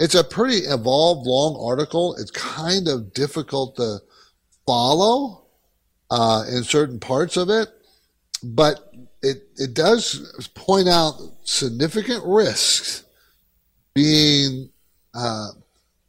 It's 0.00 0.16
a 0.16 0.24
pretty 0.24 0.66
evolved, 0.66 1.24
long 1.26 1.56
article. 1.64 2.16
It's 2.16 2.32
kind 2.32 2.88
of 2.88 3.14
difficult 3.14 3.76
to 3.76 3.98
follow 4.66 5.46
uh, 6.10 6.44
in 6.50 6.64
certain 6.64 6.98
parts 6.98 7.36
of 7.36 7.48
it, 7.48 7.68
but 8.42 8.92
it 9.22 9.48
it 9.56 9.74
does 9.74 10.48
point 10.54 10.88
out 10.88 11.14
significant 11.44 12.24
risks 12.24 13.04
being 13.94 14.70
uh, 15.14 15.48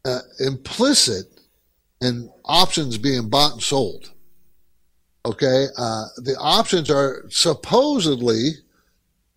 uh, 0.05 0.19
implicit 0.39 1.25
in 2.01 2.31
options 2.45 2.97
being 2.97 3.29
bought 3.29 3.53
and 3.53 3.63
sold. 3.63 4.11
Okay, 5.25 5.67
uh, 5.77 6.05
the 6.17 6.35
options 6.39 6.89
are 6.89 7.25
supposedly, 7.29 8.51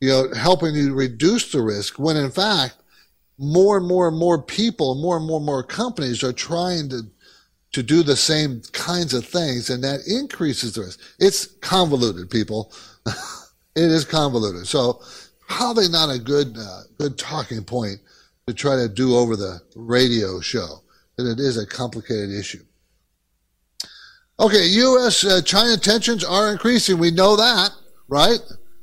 you 0.00 0.08
know, 0.08 0.32
helping 0.34 0.74
you 0.74 0.94
reduce 0.94 1.52
the 1.52 1.60
risk 1.60 1.98
when 1.98 2.16
in 2.16 2.30
fact, 2.30 2.76
more 3.38 3.76
and 3.76 3.86
more 3.86 4.08
and 4.08 4.16
more 4.16 4.40
people, 4.40 4.94
more 4.94 5.16
and 5.16 5.26
more 5.26 5.38
and 5.38 5.46
more 5.46 5.62
companies 5.62 6.22
are 6.22 6.32
trying 6.32 6.88
to 6.88 7.02
to 7.72 7.82
do 7.82 8.04
the 8.04 8.16
same 8.16 8.62
kinds 8.72 9.12
of 9.12 9.26
things, 9.26 9.68
and 9.68 9.82
that 9.82 10.06
increases 10.06 10.74
the 10.74 10.82
risk. 10.82 11.00
It's 11.18 11.46
convoluted, 11.46 12.30
people. 12.30 12.72
it 13.76 13.90
is 13.90 14.04
convoluted. 14.04 14.66
So 14.66 15.00
probably 15.48 15.88
not 15.88 16.10
a 16.10 16.18
good 16.18 16.56
uh, 16.58 16.82
good 16.98 17.18
talking 17.18 17.64
point 17.64 17.98
to 18.46 18.54
try 18.54 18.76
to 18.76 18.88
do 18.88 19.16
over 19.16 19.36
the 19.36 19.60
radio 19.74 20.40
show. 20.40 20.82
But 21.16 21.26
it 21.26 21.38
is 21.38 21.56
a 21.56 21.66
complicated 21.66 22.30
issue. 22.30 22.64
Okay, 24.40 24.66
U.S. 24.66 25.24
Uh, 25.24 25.40
China 25.42 25.76
tensions 25.76 26.24
are 26.24 26.50
increasing. 26.50 26.98
We 26.98 27.12
know 27.12 27.36
that, 27.36 27.70
right? 28.08 28.40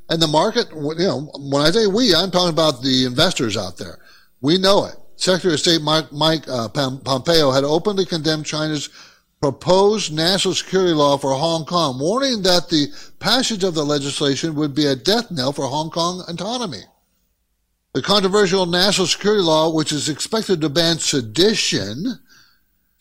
And 0.10 0.21
the 0.21 0.27
market, 0.27 0.69
you 0.71 0.95
know, 1.07 1.29
when 1.38 1.62
I 1.62 1.71
say 1.71 1.88
we, 1.88 2.15
I'm 2.15 2.31
talking 2.31 2.53
about 2.53 2.81
the 2.81 3.05
investors 3.05 3.57
out 3.57 3.77
there. 3.77 4.00
We 4.39 4.57
know 4.57 4.86
it. 4.86 4.95
Secretary 5.17 5.53
of 5.53 5.60
State 5.60 5.81
Mike, 5.81 6.12
Mike 6.12 6.48
uh, 6.48 6.69
Pompeo 6.69 7.51
had 7.51 7.63
openly 7.63 8.05
condemned 8.05 8.45
China's 8.45 8.89
proposed 9.41 10.13
national 10.13 10.53
security 10.53 10.93
law 10.93 11.17
for 11.17 11.33
Hong 11.33 11.65
Kong, 11.65 12.00
warning 12.00 12.43
that 12.43 12.69
the 12.69 12.88
passage 13.19 13.63
of 13.63 13.74
the 13.74 13.83
legislation 13.83 14.53
would 14.55 14.75
be 14.75 14.86
a 14.86 14.95
death 14.95 15.31
knell 15.31 15.51
for 15.51 15.65
Hong 15.65 15.89
Kong 15.89 16.24
autonomy. 16.27 16.83
The 17.93 18.03
controversial 18.03 18.65
national 18.67 19.07
security 19.07 19.41
law, 19.41 19.74
which 19.74 19.91
is 19.91 20.07
expected 20.07 20.62
to 20.62 20.69
ban 20.69 21.00
sedition, 21.00 22.19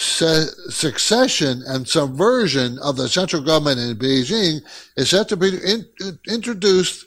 se- 0.00 0.48
succession 0.70 1.62
and 1.66 1.86
subversion 1.86 2.78
of 2.78 2.96
the 2.96 3.08
central 3.08 3.42
government 3.42 3.78
in 3.78 3.96
Beijing 3.96 4.62
is 4.96 5.10
set 5.10 5.28
to 5.28 5.36
be 5.36 5.48
in- 5.48 5.86
introduced 6.26 7.04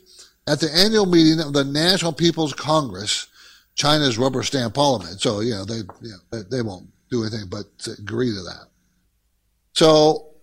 at 0.47 0.59
the 0.59 0.71
annual 0.71 1.07
meeting 1.07 1.39
of 1.39 1.53
the 1.53 1.63
National 1.63 2.13
People's 2.13 2.53
Congress, 2.53 3.27
China's 3.75 4.17
rubber 4.17 4.43
stamp 4.43 4.75
parliament. 4.75 5.19
So, 5.19 5.39
you 5.39 5.51
know, 5.51 5.65
they, 5.65 5.77
you 6.01 6.15
know, 6.31 6.43
they, 6.43 6.61
won't 6.61 6.87
do 7.09 7.23
anything 7.23 7.47
but 7.49 7.65
agree 7.99 8.29
to 8.29 8.43
that. 8.43 8.67
So, 9.73 10.33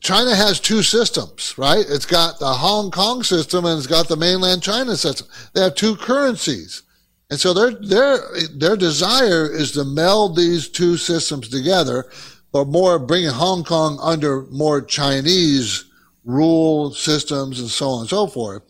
China 0.00 0.34
has 0.34 0.60
two 0.60 0.82
systems, 0.82 1.54
right? 1.58 1.84
It's 1.88 2.06
got 2.06 2.38
the 2.38 2.52
Hong 2.52 2.90
Kong 2.90 3.22
system 3.22 3.64
and 3.64 3.78
it's 3.78 3.86
got 3.86 4.08
the 4.08 4.16
mainland 4.16 4.62
China 4.62 4.96
system. 4.96 5.28
They 5.54 5.60
have 5.62 5.74
two 5.74 5.96
currencies. 5.96 6.82
And 7.30 7.38
so 7.38 7.52
their, 7.52 7.72
their, 7.72 8.18
their 8.54 8.76
desire 8.76 9.46
is 9.50 9.72
to 9.72 9.84
meld 9.84 10.36
these 10.36 10.68
two 10.68 10.96
systems 10.96 11.48
together, 11.48 12.10
but 12.52 12.66
more 12.66 12.98
bringing 12.98 13.30
Hong 13.30 13.64
Kong 13.64 13.98
under 14.00 14.42
more 14.44 14.80
Chinese 14.80 15.84
rule 16.24 16.92
systems 16.92 17.60
and 17.60 17.68
so 17.68 17.88
on 17.90 18.00
and 18.00 18.08
so 18.08 18.26
forth. 18.26 18.62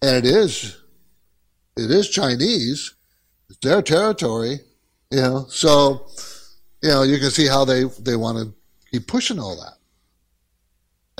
And 0.00 0.24
it 0.24 0.24
is, 0.24 0.76
it 1.76 1.90
is 1.90 2.08
Chinese. 2.08 2.94
It's 3.48 3.58
their 3.58 3.82
territory, 3.82 4.60
you 5.10 5.20
know, 5.20 5.46
so, 5.48 6.06
you 6.82 6.90
know, 6.90 7.02
you 7.02 7.18
can 7.18 7.30
see 7.30 7.48
how 7.48 7.64
they, 7.64 7.84
they 8.00 8.14
want 8.14 8.38
to 8.38 8.54
keep 8.90 9.06
pushing 9.06 9.38
all 9.38 9.56
that. 9.56 9.74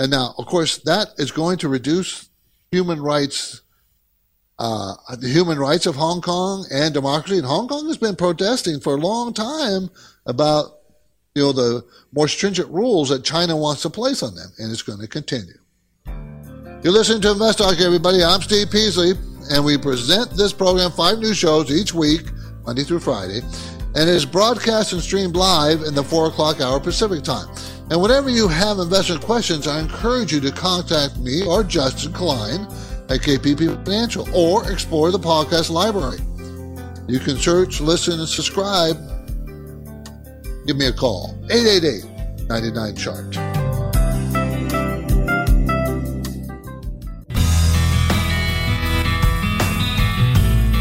And 0.03 0.11
now, 0.11 0.35
of 0.39 0.47
course, 0.47 0.79
that 0.79 1.09
is 1.19 1.31
going 1.31 1.59
to 1.59 1.69
reduce 1.69 2.29
human 2.71 3.01
rights 3.01 3.63
uh, 4.59 4.95
the 5.17 5.29
human 5.29 5.59
rights 5.59 5.87
of 5.87 5.95
Hong 5.95 6.21
Kong 6.21 6.67
and 6.73 6.93
democracy. 6.93 7.39
And 7.39 7.47
Hong 7.47 7.69
Kong 7.69 7.87
has 7.87 7.97
been 7.97 8.17
protesting 8.17 8.81
for 8.81 8.95
a 8.95 8.97
long 8.97 9.33
time 9.33 9.89
about 10.27 10.79
you 11.35 11.43
know 11.43 11.53
the 11.53 11.85
more 12.13 12.27
stringent 12.27 12.69
rules 12.69 13.11
that 13.11 13.25
China 13.25 13.57
wants 13.57 13.83
to 13.83 13.91
place 13.91 14.23
on 14.23 14.35
them, 14.35 14.51
and 14.59 14.73
it's 14.73 14.83
going 14.83 14.99
to 14.99 15.07
continue. 15.07 15.55
You're 16.83 16.93
listening 16.93 17.23
to 17.23 17.33
Invest 17.33 17.59
Talk, 17.59 17.81
everybody. 17.81 18.23
I'm 18.23 18.41
Steve 18.41 18.71
Peasley, 18.71 19.13
and 19.51 19.65
we 19.65 19.79
present 19.79 20.31
this 20.33 20.53
program 20.53 20.91
five 20.91 21.19
new 21.19 21.35
shows 21.35 21.71
each 21.71 21.95
week, 21.95 22.23
Monday 22.65 22.83
through 22.83 23.01
Friday, 23.01 23.41
and 23.99 24.09
is 24.09 24.25
broadcast 24.25 24.93
and 24.93 25.03
streamed 25.03 25.35
live 25.35 25.83
in 25.83 25.93
the 25.93 26.05
four 26.05 26.29
o'clock 26.29 26.61
hour 26.61 26.79
Pacific 26.79 27.25
time. 27.25 27.49
And 27.91 28.01
whenever 28.01 28.31
you 28.31 28.47
have 28.47 28.79
investment 28.79 29.23
questions, 29.23 29.67
I 29.67 29.81
encourage 29.81 30.33
you 30.33 30.41
to 30.43 30.53
contact 30.53 31.17
me 31.17 31.45
or 31.45 31.65
Justin 31.65 32.13
Klein 32.13 32.61
at 33.11 33.23
KPP 33.23 33.85
Financial 33.85 34.25
or 34.33 34.71
explore 34.71 35.11
the 35.11 35.19
podcast 35.19 35.71
library. 35.71 36.19
You 37.09 37.19
can 37.19 37.39
search, 37.39 37.81
listen, 37.81 38.21
and 38.21 38.29
subscribe. 38.29 38.97
Give 40.65 40.77
me 40.77 40.87
a 40.87 40.93
call 40.93 41.37
888 41.51 42.49
99 42.49 42.95
Chart. 42.95 43.48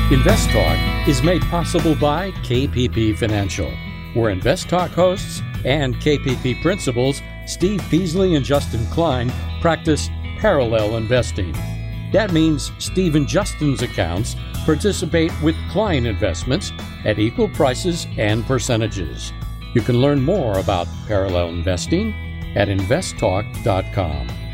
Invest 0.09 0.49
Talk 0.51 0.77
is 1.05 1.21
made 1.21 1.41
possible 1.41 1.93
by 1.93 2.31
KPP 2.31 3.17
Financial, 3.17 3.69
where 4.13 4.29
Invest 4.29 4.69
Talk 4.69 4.91
hosts 4.91 5.41
and 5.65 5.97
KPP 5.97 6.61
principals 6.61 7.21
Steve 7.45 7.83
Peasley 7.89 8.35
and 8.35 8.45
Justin 8.45 8.85
Klein 8.85 9.29
practice 9.59 10.07
parallel 10.37 10.95
investing. 10.95 11.51
That 12.13 12.31
means 12.31 12.71
Steve 12.79 13.15
and 13.15 13.27
Justin's 13.27 13.81
accounts 13.81 14.37
participate 14.63 15.33
with 15.41 15.57
client 15.71 16.07
investments 16.07 16.71
at 17.03 17.19
equal 17.19 17.49
prices 17.49 18.07
and 18.17 18.45
percentages. 18.45 19.33
You 19.73 19.81
can 19.81 19.99
learn 19.99 20.21
more 20.21 20.57
about 20.57 20.87
parallel 21.09 21.49
investing 21.49 22.13
at 22.55 22.69
investtalk.com. 22.69 24.46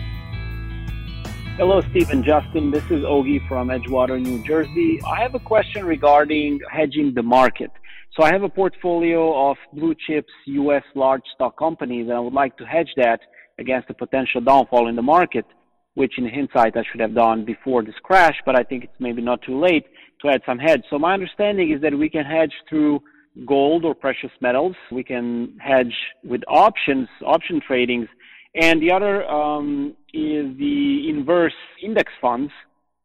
Hello, 1.58 1.82
Steve 1.92 2.10
and 2.10 2.26
Justin. 2.26 2.72
This 2.72 2.84
is 2.86 3.04
Ogie 3.04 3.48
from 3.48 3.68
Edgewater, 3.68 4.20
New 4.20 4.44
Jersey. 4.44 5.00
I 5.06 5.22
have 5.22 5.36
a 5.36 5.40
question 5.40 5.86
regarding 5.86 6.60
hedging 6.72 7.14
the 7.14 7.22
market. 7.22 7.70
So 8.18 8.24
I 8.24 8.34
have 8.34 8.42
a 8.42 8.50
portfolio 8.50 9.52
of 9.52 9.58
blue 9.72 9.94
chips, 10.08 10.32
U.S. 10.48 10.82
large 10.96 11.22
stock 11.36 11.56
companies, 11.56 12.08
and 12.08 12.18
I 12.18 12.20
would 12.20 12.34
like 12.34 12.58
to 12.58 12.66
hedge 12.66 12.90
that 12.98 13.20
against 13.60 13.88
a 13.92 13.94
potential 13.94 14.42
downfall 14.42 14.88
in 14.88 14.96
the 14.96 15.04
market, 15.04 15.46
which 15.94 16.14
in 16.18 16.28
hindsight 16.28 16.76
I 16.76 16.82
should 16.92 17.02
have 17.02 17.14
done 17.14 17.46
before 17.46 17.84
this 17.84 18.00
crash, 18.02 18.36
but 18.48 18.58
I 18.58 18.64
think 18.64 18.86
it's 18.86 19.00
maybe 19.00 19.22
not 19.22 19.44
too 19.44 19.60
late 19.60 19.86
to 20.24 20.30
add 20.30 20.42
some 20.48 20.58
hedge. 20.58 20.82
So 20.90 20.98
my 20.98 21.14
understanding 21.14 21.72
is 21.72 21.80
that 21.84 21.96
we 21.96 22.10
can 22.10 22.26
hedge 22.26 22.54
through 22.68 23.00
gold 23.46 23.86
or 23.86 23.94
precious 23.94 24.32
metals. 24.42 24.76
We 24.92 25.04
can 25.04 25.56
hedge 25.60 25.94
with 26.24 26.42
options, 26.48 27.08
option 27.24 27.62
tradings, 27.70 28.08
and 28.56 28.82
the 28.82 28.92
other 28.92 29.26
um, 29.30 29.96
is 30.14 30.58
the 30.58 31.06
inverse 31.10 31.54
index 31.84 32.12
funds, 32.22 32.52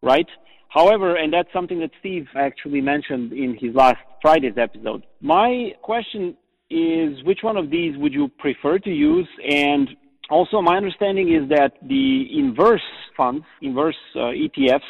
right? 0.02 0.26
However, 0.68 1.16
and 1.16 1.32
that's 1.32 1.48
something 1.52 1.80
that 1.80 1.90
Steve 2.00 2.26
actually 2.36 2.80
mentioned 2.80 3.32
in 3.32 3.56
his 3.58 3.74
last 3.74 3.98
Friday's 4.20 4.58
episode. 4.58 5.04
My 5.20 5.72
question 5.82 6.36
is 6.70 7.22
which 7.24 7.38
one 7.42 7.56
of 7.56 7.70
these 7.70 7.96
would 7.96 8.12
you 8.12 8.28
prefer 8.38 8.78
to 8.80 8.90
use? 8.90 9.28
And 9.48 9.88
also, 10.28 10.60
my 10.60 10.76
understanding 10.76 11.32
is 11.32 11.48
that 11.48 11.72
the 11.82 12.26
inverse 12.38 12.82
funds, 13.16 13.44
inverse 13.62 13.96
uh, 14.14 14.32
ETFs, 14.44 14.80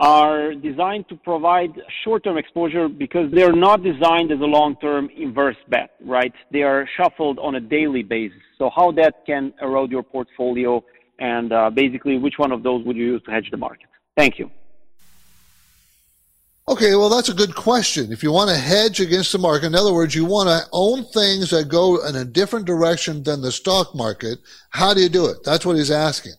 are 0.00 0.54
designed 0.54 1.06
to 1.10 1.14
provide 1.16 1.70
short-term 2.02 2.38
exposure 2.38 2.88
because 2.88 3.30
they're 3.32 3.52
not 3.52 3.82
designed 3.82 4.32
as 4.32 4.40
a 4.40 4.50
long-term 4.58 5.10
inverse 5.14 5.58
bet, 5.68 5.90
right? 6.02 6.32
They 6.50 6.62
are 6.62 6.88
shuffled 6.96 7.38
on 7.38 7.54
a 7.56 7.60
daily 7.60 8.02
basis. 8.02 8.40
So 8.56 8.70
how 8.74 8.92
that 8.92 9.26
can 9.26 9.52
erode 9.60 9.90
your 9.90 10.02
portfolio 10.02 10.82
and 11.18 11.52
uh, 11.52 11.68
basically 11.68 12.16
which 12.16 12.34
one 12.38 12.50
of 12.50 12.62
those 12.62 12.82
would 12.86 12.96
you 12.96 13.04
use 13.04 13.22
to 13.24 13.30
hedge 13.30 13.48
the 13.50 13.58
market? 13.58 13.88
Thank 14.16 14.38
you. 14.38 14.50
Okay, 16.66 16.94
well, 16.94 17.10
that's 17.10 17.28
a 17.28 17.34
good 17.34 17.54
question. 17.54 18.10
If 18.10 18.22
you 18.22 18.32
want 18.32 18.48
to 18.48 18.56
hedge 18.56 19.00
against 19.00 19.32
the 19.32 19.38
market, 19.38 19.66
in 19.66 19.74
other 19.74 19.92
words, 19.92 20.14
you 20.14 20.24
want 20.24 20.48
to 20.48 20.68
own 20.72 21.04
things 21.04 21.50
that 21.50 21.68
go 21.68 22.06
in 22.06 22.16
a 22.16 22.24
different 22.24 22.64
direction 22.64 23.22
than 23.22 23.42
the 23.42 23.52
stock 23.52 23.94
market, 23.94 24.38
how 24.70 24.94
do 24.94 25.00
you 25.02 25.08
do 25.10 25.26
it? 25.26 25.38
That's 25.44 25.66
what 25.66 25.76
he's 25.76 25.90
asking. 25.90 26.34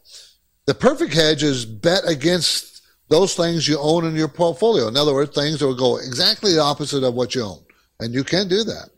The 0.65 0.73
perfect 0.73 1.13
hedge 1.13 1.43
is 1.43 1.65
bet 1.65 2.03
against 2.07 2.70
those 3.11 3.35
things 3.35 3.67
you 3.67 3.77
own 3.77 4.05
in 4.05 4.15
your 4.15 4.29
portfolio. 4.29 4.87
In 4.87 4.95
other 4.95 5.13
words, 5.13 5.35
things 5.35 5.59
that 5.59 5.67
will 5.67 5.75
go 5.75 5.97
exactly 5.97 6.53
the 6.53 6.61
opposite 6.61 7.03
of 7.03 7.13
what 7.13 7.35
you 7.35 7.43
own. 7.43 7.59
And 7.99 8.13
you 8.13 8.23
can 8.23 8.47
do 8.47 8.63
that. 8.63 8.89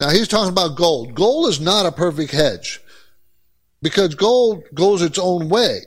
Now 0.00 0.10
he's 0.10 0.26
talking 0.26 0.50
about 0.50 0.76
gold. 0.76 1.14
Gold 1.14 1.48
is 1.48 1.60
not 1.60 1.86
a 1.86 1.92
perfect 1.92 2.32
hedge 2.32 2.80
because 3.80 4.16
gold 4.16 4.64
goes 4.74 5.02
its 5.02 5.20
own 5.20 5.48
way. 5.48 5.82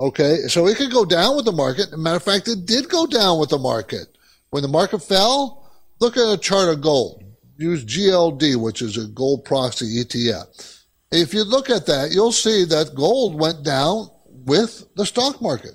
Okay. 0.00 0.42
So 0.46 0.68
it 0.68 0.76
could 0.76 0.92
go 0.92 1.04
down 1.04 1.34
with 1.34 1.44
the 1.44 1.52
market. 1.52 1.88
matter 1.98 2.16
of 2.16 2.22
fact, 2.22 2.46
it 2.46 2.64
did 2.64 2.88
go 2.88 3.04
down 3.04 3.40
with 3.40 3.50
the 3.50 3.58
market. 3.58 4.16
When 4.50 4.62
the 4.62 4.68
market 4.68 5.00
fell, 5.00 5.68
look 6.00 6.16
at 6.16 6.32
a 6.32 6.38
chart 6.38 6.68
of 6.68 6.80
gold. 6.80 7.24
Use 7.56 7.84
GLD, 7.84 8.54
which 8.54 8.80
is 8.80 8.96
a 8.96 9.08
gold 9.08 9.44
proxy 9.44 10.04
ETF. 10.04 10.84
If 11.10 11.34
you 11.34 11.42
look 11.42 11.68
at 11.68 11.86
that, 11.86 12.12
you'll 12.12 12.30
see 12.30 12.64
that 12.66 12.94
gold 12.94 13.40
went 13.40 13.64
down 13.64 14.08
with 14.28 14.86
the 14.94 15.04
stock 15.04 15.42
market 15.42 15.74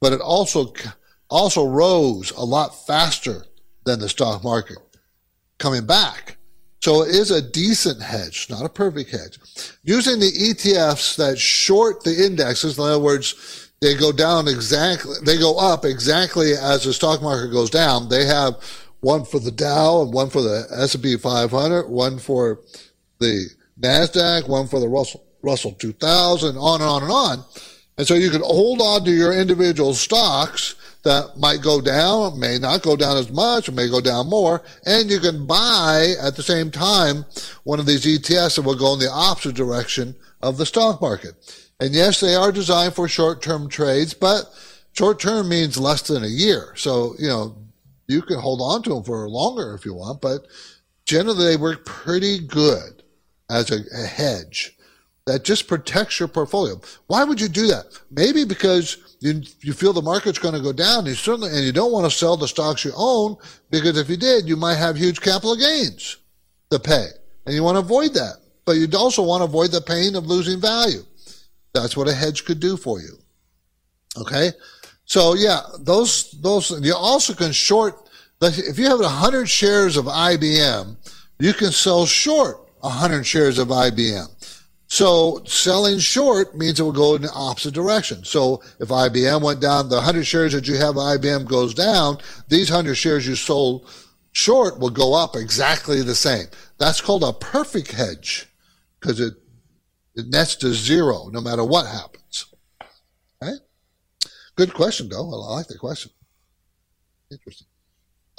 but 0.00 0.12
it 0.12 0.20
also 0.20 0.72
also 1.30 1.66
rose 1.66 2.30
a 2.32 2.44
lot 2.44 2.86
faster 2.86 3.44
than 3.84 4.00
the 4.00 4.08
stock 4.08 4.42
market 4.42 4.78
coming 5.58 5.86
back. 5.86 6.36
So 6.80 7.02
it 7.02 7.10
is 7.14 7.30
a 7.30 7.42
decent 7.42 8.00
hedge, 8.00 8.46
not 8.48 8.64
a 8.64 8.68
perfect 8.68 9.10
hedge. 9.10 9.38
Using 9.82 10.20
the 10.20 10.30
ETFs 10.30 11.16
that 11.16 11.38
short 11.38 12.04
the 12.04 12.24
indexes, 12.24 12.78
in 12.78 12.84
other 12.84 13.00
words, 13.00 13.68
they 13.80 13.94
go 13.94 14.12
down 14.12 14.48
exactly, 14.48 15.16
they 15.24 15.38
go 15.38 15.58
up 15.58 15.84
exactly 15.84 16.52
as 16.52 16.84
the 16.84 16.92
stock 16.92 17.20
market 17.20 17.52
goes 17.52 17.70
down. 17.70 18.08
They 18.08 18.24
have 18.26 18.56
one 19.00 19.24
for 19.24 19.40
the 19.40 19.50
Dow 19.50 20.02
and 20.02 20.12
one 20.12 20.30
for 20.30 20.42
the 20.42 20.66
S&P 20.72 21.16
500, 21.16 21.88
one 21.88 22.18
for 22.18 22.60
the 23.18 23.48
NASDAQ, 23.80 24.48
one 24.48 24.66
for 24.66 24.80
the 24.80 24.88
Russell, 24.88 25.24
Russell 25.42 25.72
2000, 25.72 26.56
on 26.56 26.80
and 26.80 26.90
on 26.90 27.02
and 27.02 27.12
on. 27.12 27.44
And 27.98 28.06
so 28.06 28.14
you 28.14 28.30
can 28.30 28.42
hold 28.42 28.80
on 28.80 29.04
to 29.04 29.10
your 29.10 29.32
individual 29.32 29.92
stocks 29.92 30.76
that 31.02 31.36
might 31.36 31.60
go 31.62 31.80
down, 31.80 32.38
may 32.38 32.58
not 32.58 32.82
go 32.82 32.96
down 32.96 33.16
as 33.16 33.30
much, 33.30 33.70
may 33.70 33.88
go 33.88 34.00
down 34.00 34.28
more, 34.28 34.62
and 34.86 35.10
you 35.10 35.18
can 35.18 35.46
buy 35.46 36.14
at 36.22 36.36
the 36.36 36.42
same 36.42 36.70
time 36.70 37.24
one 37.64 37.80
of 37.80 37.86
these 37.86 38.04
ETFs 38.04 38.56
that 38.56 38.62
will 38.62 38.76
go 38.76 38.94
in 38.94 39.00
the 39.00 39.10
opposite 39.10 39.56
direction 39.56 40.14
of 40.42 40.56
the 40.56 40.66
stock 40.66 41.00
market. 41.00 41.34
And 41.80 41.92
yes, 41.92 42.20
they 42.20 42.34
are 42.34 42.52
designed 42.52 42.94
for 42.94 43.08
short-term 43.08 43.68
trades, 43.68 44.14
but 44.14 44.44
short-term 44.92 45.48
means 45.48 45.78
less 45.78 46.02
than 46.02 46.24
a 46.24 46.28
year. 46.28 46.74
So, 46.76 47.14
you 47.18 47.28
know, 47.28 47.56
you 48.06 48.22
can 48.22 48.38
hold 48.38 48.60
on 48.60 48.82
to 48.84 48.94
them 48.94 49.04
for 49.04 49.28
longer 49.28 49.74
if 49.74 49.84
you 49.84 49.94
want, 49.94 50.20
but 50.20 50.46
generally 51.04 51.44
they 51.44 51.56
work 51.56 51.84
pretty 51.84 52.38
good 52.38 53.02
as 53.50 53.70
a, 53.70 53.80
a 53.94 54.06
hedge 54.06 54.76
that 55.28 55.44
just 55.44 55.68
protects 55.68 56.18
your 56.18 56.28
portfolio. 56.28 56.80
Why 57.06 57.22
would 57.24 57.40
you 57.40 57.48
do 57.48 57.66
that? 57.68 57.84
Maybe 58.10 58.44
because 58.44 59.16
you, 59.20 59.42
you 59.60 59.72
feel 59.72 59.92
the 59.92 60.02
market's 60.02 60.38
going 60.38 60.54
to 60.54 60.60
go 60.60 60.72
down. 60.72 61.06
You 61.06 61.14
certainly, 61.14 61.50
and 61.50 61.64
you 61.64 61.72
don't 61.72 61.92
want 61.92 62.10
to 62.10 62.16
sell 62.16 62.36
the 62.36 62.48
stocks 62.48 62.84
you 62.84 62.92
own 62.96 63.36
because 63.70 63.98
if 63.98 64.08
you 64.08 64.16
did, 64.16 64.48
you 64.48 64.56
might 64.56 64.76
have 64.76 64.96
huge 64.96 65.20
capital 65.20 65.56
gains 65.56 66.16
to 66.70 66.78
pay 66.78 67.08
and 67.46 67.54
you 67.54 67.62
want 67.62 67.76
to 67.76 67.80
avoid 67.80 68.14
that. 68.14 68.36
But 68.64 68.72
you'd 68.72 68.94
also 68.94 69.22
want 69.22 69.40
to 69.40 69.44
avoid 69.44 69.70
the 69.70 69.80
pain 69.80 70.14
of 70.14 70.26
losing 70.26 70.60
value. 70.60 71.04
That's 71.74 71.96
what 71.96 72.08
a 72.08 72.14
hedge 72.14 72.44
could 72.44 72.60
do 72.60 72.76
for 72.76 73.00
you. 73.00 73.18
Okay. 74.18 74.50
So 75.04 75.34
yeah, 75.34 75.60
those, 75.80 76.32
those, 76.40 76.78
you 76.84 76.94
also 76.94 77.34
can 77.34 77.52
short, 77.52 78.08
if 78.40 78.78
you 78.78 78.86
have 78.86 79.00
100 79.00 79.48
shares 79.48 79.96
of 79.96 80.06
IBM, 80.06 80.96
you 81.38 81.52
can 81.52 81.70
sell 81.70 82.06
short 82.06 82.68
100 82.80 83.24
shares 83.24 83.58
of 83.58 83.68
IBM. 83.68 84.28
So 84.88 85.42
selling 85.44 85.98
short 85.98 86.56
means 86.56 86.80
it 86.80 86.82
will 86.82 86.92
go 86.92 87.14
in 87.14 87.22
the 87.22 87.32
opposite 87.32 87.74
direction. 87.74 88.24
So 88.24 88.62
if 88.80 88.88
IBM 88.88 89.42
went 89.42 89.60
down, 89.60 89.90
the 89.90 89.96
100 89.96 90.24
shares 90.24 90.54
that 90.54 90.66
you 90.66 90.76
have 90.76 90.94
IBM 90.94 91.46
goes 91.46 91.74
down, 91.74 92.18
these 92.48 92.70
100 92.70 92.94
shares 92.94 93.28
you 93.28 93.36
sold 93.36 93.86
short 94.32 94.78
will 94.78 94.90
go 94.90 95.14
up 95.14 95.36
exactly 95.36 96.02
the 96.02 96.14
same. 96.14 96.46
That's 96.78 97.02
called 97.02 97.22
a 97.22 97.34
perfect 97.34 97.92
hedge 97.92 98.48
because 98.98 99.20
it, 99.20 99.34
it 100.14 100.26
nets 100.28 100.56
to 100.56 100.72
zero 100.72 101.28
no 101.30 101.42
matter 101.42 101.64
what 101.64 101.86
happens. 101.86 102.46
Okay? 103.42 103.56
Good 104.56 104.72
question, 104.72 105.10
though. 105.10 105.30
I 105.30 105.56
like 105.56 105.68
the 105.68 105.76
question. 105.76 106.12
Interesting. 107.30 107.66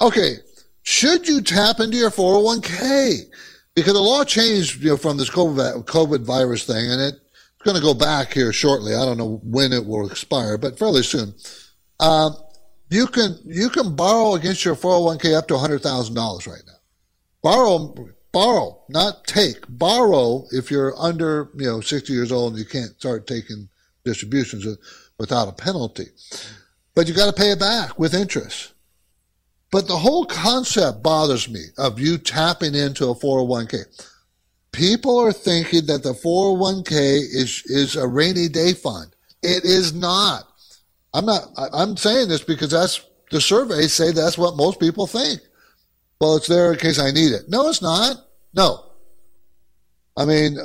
Okay. 0.00 0.34
Should 0.82 1.28
you 1.28 1.42
tap 1.42 1.78
into 1.78 1.96
your 1.96 2.10
401k? 2.10 3.26
Because 3.74 3.92
the 3.92 4.00
law 4.00 4.24
changed 4.24 4.82
you 4.82 4.90
know, 4.90 4.96
from 4.96 5.16
this 5.16 5.30
COVID, 5.30 5.84
COVID 5.84 6.24
virus 6.24 6.64
thing, 6.64 6.90
and 6.90 7.00
it's 7.00 7.20
going 7.64 7.76
to 7.76 7.82
go 7.82 7.94
back 7.94 8.32
here 8.32 8.52
shortly. 8.52 8.94
I 8.94 9.04
don't 9.04 9.18
know 9.18 9.40
when 9.44 9.72
it 9.72 9.86
will 9.86 10.10
expire, 10.10 10.58
but 10.58 10.78
fairly 10.78 11.02
soon. 11.02 11.34
Uh, 11.98 12.30
you 12.90 13.06
can 13.06 13.38
you 13.44 13.70
can 13.70 13.94
borrow 13.94 14.34
against 14.34 14.64
your 14.64 14.74
401k 14.74 15.36
up 15.36 15.48
to 15.48 15.54
$100,000 15.54 16.46
right 16.46 16.62
now. 16.66 16.72
Borrow, 17.42 17.94
borrow, 18.32 18.82
not 18.88 19.24
take. 19.26 19.64
Borrow 19.68 20.46
if 20.50 20.70
you're 20.70 20.94
under 20.98 21.50
you 21.56 21.66
know 21.66 21.80
60 21.80 22.12
years 22.12 22.32
old 22.32 22.52
and 22.52 22.58
you 22.58 22.66
can't 22.66 22.98
start 22.98 23.26
taking 23.26 23.68
distributions 24.04 24.66
without 25.18 25.48
a 25.48 25.52
penalty. 25.52 26.06
But 26.94 27.06
you 27.06 27.14
got 27.14 27.26
to 27.26 27.40
pay 27.40 27.52
it 27.52 27.60
back 27.60 27.98
with 27.98 28.14
interest. 28.14 28.72
But 29.70 29.86
the 29.86 29.96
whole 29.96 30.24
concept 30.24 31.02
bothers 31.02 31.48
me 31.48 31.66
of 31.78 32.00
you 32.00 32.18
tapping 32.18 32.74
into 32.74 33.08
a 33.08 33.14
401k. 33.14 33.84
People 34.72 35.18
are 35.18 35.32
thinking 35.32 35.86
that 35.86 36.02
the 36.02 36.12
401k 36.12 36.90
is, 36.90 37.62
is 37.66 37.96
a 37.96 38.06
rainy 38.06 38.48
day 38.48 38.72
fund. 38.72 39.14
It 39.42 39.64
is 39.64 39.94
not. 39.94 40.44
I'm 41.14 41.26
not, 41.26 41.48
I'm 41.72 41.96
saying 41.96 42.28
this 42.28 42.42
because 42.42 42.70
that's 42.70 43.04
the 43.30 43.40
surveys 43.40 43.92
say 43.92 44.12
that's 44.12 44.38
what 44.38 44.56
most 44.56 44.80
people 44.80 45.06
think. 45.06 45.40
Well, 46.20 46.36
it's 46.36 46.48
there 46.48 46.72
in 46.72 46.78
case 46.78 46.98
I 46.98 47.10
need 47.10 47.32
it. 47.32 47.48
No, 47.48 47.68
it's 47.68 47.82
not. 47.82 48.16
No. 48.54 48.84
I 50.16 50.24
mean, 50.24 50.58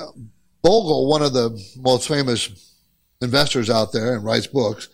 Bogle, 0.62 1.08
one 1.08 1.22
of 1.22 1.34
the 1.34 1.58
most 1.78 2.08
famous 2.08 2.74
investors 3.22 3.70
out 3.70 3.94
there 3.94 4.16
and 4.16 4.24
writes 4.24 4.48
books, 4.48 4.90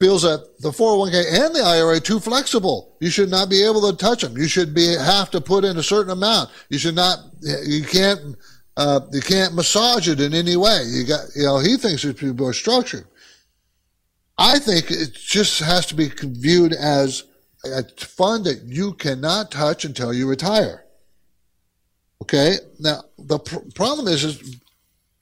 feels 0.00 0.22
that 0.22 0.60
the 0.60 0.70
401k 0.70 1.44
and 1.44 1.54
the 1.54 1.62
IRA 1.62 2.00
too 2.00 2.20
flexible. 2.20 2.96
You 3.00 3.10
should 3.10 3.30
not 3.30 3.48
be 3.48 3.64
able 3.64 3.90
to 3.90 3.96
touch 3.96 4.22
them. 4.22 4.36
You 4.36 4.48
should 4.48 4.74
be 4.74 4.94
have 4.94 5.30
to 5.30 5.40
put 5.40 5.64
in 5.64 5.76
a 5.76 5.82
certain 5.82 6.12
amount. 6.12 6.50
You 6.68 6.78
should 6.78 6.96
not. 6.96 7.18
You 7.40 7.84
can't 7.84 8.36
uh, 8.76 9.00
you 9.12 9.20
can't 9.20 9.54
massage 9.54 10.08
it 10.08 10.20
in 10.20 10.34
any 10.34 10.56
way. 10.56 10.82
You 10.86 11.06
got, 11.06 11.20
you 11.36 11.44
know, 11.44 11.58
he 11.58 11.76
thinks 11.76 12.04
it 12.04 12.18
should 12.18 12.36
be 12.36 12.42
more 12.42 12.52
structured. 12.52 13.06
I 14.36 14.58
think 14.58 14.90
it 14.90 15.14
just 15.14 15.60
has 15.60 15.86
to 15.86 15.94
be 15.94 16.08
viewed 16.08 16.72
as 16.72 17.24
a 17.64 17.84
fund 17.96 18.44
that 18.46 18.62
you 18.64 18.94
cannot 18.94 19.52
touch 19.52 19.84
until 19.84 20.12
you 20.12 20.28
retire. 20.28 20.84
Okay. 22.22 22.56
Now 22.80 23.02
the 23.16 23.38
pr- 23.38 23.70
problem 23.74 24.08
is, 24.08 24.24
is 24.24 24.56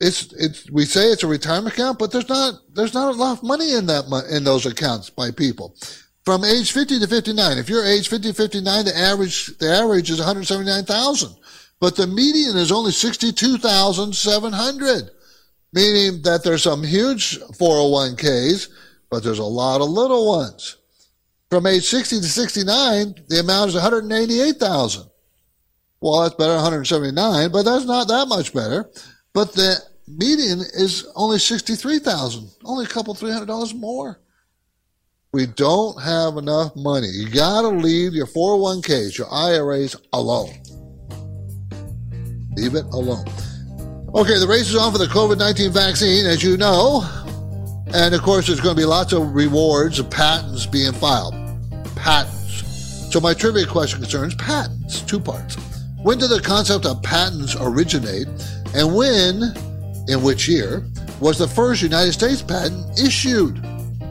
it's 0.03 0.33
it's 0.33 0.69
we 0.71 0.85
say 0.85 1.07
it's 1.07 1.23
a 1.23 1.29
retirement 1.29 1.75
account, 1.75 1.99
but 1.99 2.11
there's 2.11 2.29
not 2.29 2.55
there's 2.75 2.93
not 2.93 3.15
enough 3.15 3.43
money 3.43 3.75
in 3.75 3.87
that 3.87 4.05
in 4.31 4.43
those 4.43 4.67
accounts 4.67 5.11
by 5.11 5.31
people. 5.31 5.77
From 6.25 6.45
age 6.45 6.73
50 6.73 6.99
to 7.01 7.07
59, 7.07 7.59
if 7.59 7.69
you're 7.69 7.85
age 7.85 8.09
50 8.09 8.29
to 8.29 8.35
59, 8.35 8.85
the 8.85 8.97
average 8.97 9.57
the 9.59 9.71
average 9.71 10.11
is 10.11 10.19
179,000, 10.19 11.37
but 11.81 11.95
the 11.95 12.09
median 12.09 12.57
is 12.57 12.73
only 12.73 12.91
62,700, 12.91 15.11
meaning 15.73 16.23
that 16.23 16.43
there's 16.43 16.65
some 16.65 16.83
huge 16.83 17.39
401ks, 17.39 18.71
but 19.09 19.23
there's 19.23 19.39
a 19.39 19.45
lot 19.45 19.81
of 19.81 19.89
little 19.89 20.29
ones. 20.29 20.79
From 21.49 21.67
age 21.67 21.85
60 21.85 22.21
to 22.21 22.27
69, 22.27 23.15
the 23.29 23.41
amount 23.41 23.69
is 23.69 23.75
188,000. 23.75 25.09
Well, 26.01 26.23
that's 26.23 26.35
better 26.35 26.55
than 26.55 26.63
179, 26.63 27.53
but 27.53 27.65
that's 27.65 27.85
not 27.85 28.09
that 28.09 28.27
much 28.27 28.53
better. 28.53 28.91
But 29.33 29.53
the 29.53 29.92
median 30.07 30.61
is 30.61 31.07
only 31.15 31.39
63,000, 31.39 32.51
only 32.65 32.85
a 32.85 32.89
couple, 32.89 33.15
$300 33.15 33.75
more. 33.75 34.21
We 35.33 35.47
don't 35.47 36.01
have 36.03 36.37
enough 36.37 36.77
money. 36.77 37.09
You 37.09 37.31
got 37.31 37.63
to 37.63 37.69
leave 37.69 38.13
your 38.13 38.27
401ks, 38.27 39.17
your 39.17 39.33
IRAs 39.33 39.97
alone. 40.13 40.53
Leave 42.55 42.75
it 42.75 42.85
alone. 42.93 43.25
Okay, 44.15 44.39
the 44.39 44.47
race 44.47 44.69
is 44.69 44.77
on 44.77 44.93
for 44.93 44.99
the 44.99 45.07
COVID 45.07 45.39
19 45.39 45.73
vaccine, 45.73 46.27
as 46.27 46.43
you 46.43 46.59
know. 46.59 47.03
And 47.95 48.15
of 48.15 48.21
course, 48.21 48.47
there's 48.47 48.61
going 48.61 48.77
to 48.77 48.81
be 48.81 48.85
lots 48.85 49.15
of 49.15 49.35
rewards 49.35 49.99
of 49.99 50.11
patents 50.11 50.67
being 50.67 50.93
filed. 50.93 51.35
Patents. 51.97 52.63
So, 53.11 53.21
my 53.21 53.33
trivia 53.33 53.67
question 53.67 54.01
concerns 54.01 54.35
patents, 54.35 55.01
two 55.01 55.19
parts. 55.19 55.57
When 56.03 56.19
did 56.19 56.29
the 56.29 56.41
concept 56.41 56.85
of 56.85 57.03
patents 57.03 57.57
originate? 57.59 58.27
And 58.75 58.95
when, 58.95 59.55
in 60.13 60.23
which 60.23 60.49
year, 60.49 60.85
was 61.21 61.39
the 61.39 61.49
first 61.49 61.83
United 61.83 62.13
States 62.13 62.43
patent 62.43 62.99
issued? 62.99 63.59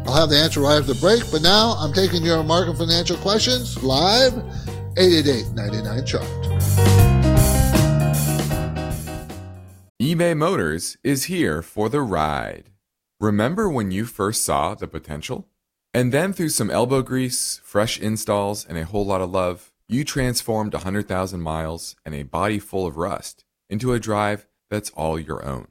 I'll 0.06 0.16
have 0.16 0.30
the 0.30 0.38
answer 0.38 0.62
right 0.62 0.78
after 0.78 0.94
the 0.94 1.00
break, 1.00 1.24
but 1.32 1.42
now 1.42 1.76
I'm 1.78 1.94
taking 1.94 2.24
your 2.24 2.44
market 2.44 2.78
financial 2.78 3.18
questions 3.18 3.82
live 3.84 4.34
888 4.98 5.54
99 5.54 6.06
chart. 6.06 6.24
eBay 10.02 10.36
Motors 10.36 10.98
is 11.04 11.26
here 11.26 11.62
for 11.62 11.88
the 11.88 12.02
ride. 12.02 12.72
Remember 13.20 13.70
when 13.70 13.92
you 13.92 14.06
first 14.06 14.44
saw 14.44 14.74
the 14.74 14.88
potential? 14.88 15.48
And 15.94 16.12
then 16.12 16.34
through 16.34 16.50
some 16.50 16.72
elbow 16.72 17.02
grease, 17.04 17.62
fresh 17.64 18.00
installs, 18.00 18.66
and 18.66 18.78
a 18.78 18.86
whole 18.86 19.06
lot 19.06 19.22
of 19.22 19.30
love, 19.30 19.72
you 19.88 20.04
transformed 20.04 20.74
100,000 20.74 21.42
miles 21.42 21.96
and 22.04 22.16
a 22.16 22.24
body 22.24 22.58
full 22.58 22.88
of 22.88 22.98
rust 22.98 23.44
into 23.70 23.94
a 23.94 24.00
drive 24.00 24.48
that's 24.70 24.90
all 24.92 25.20
your 25.20 25.46
own. 25.46 25.71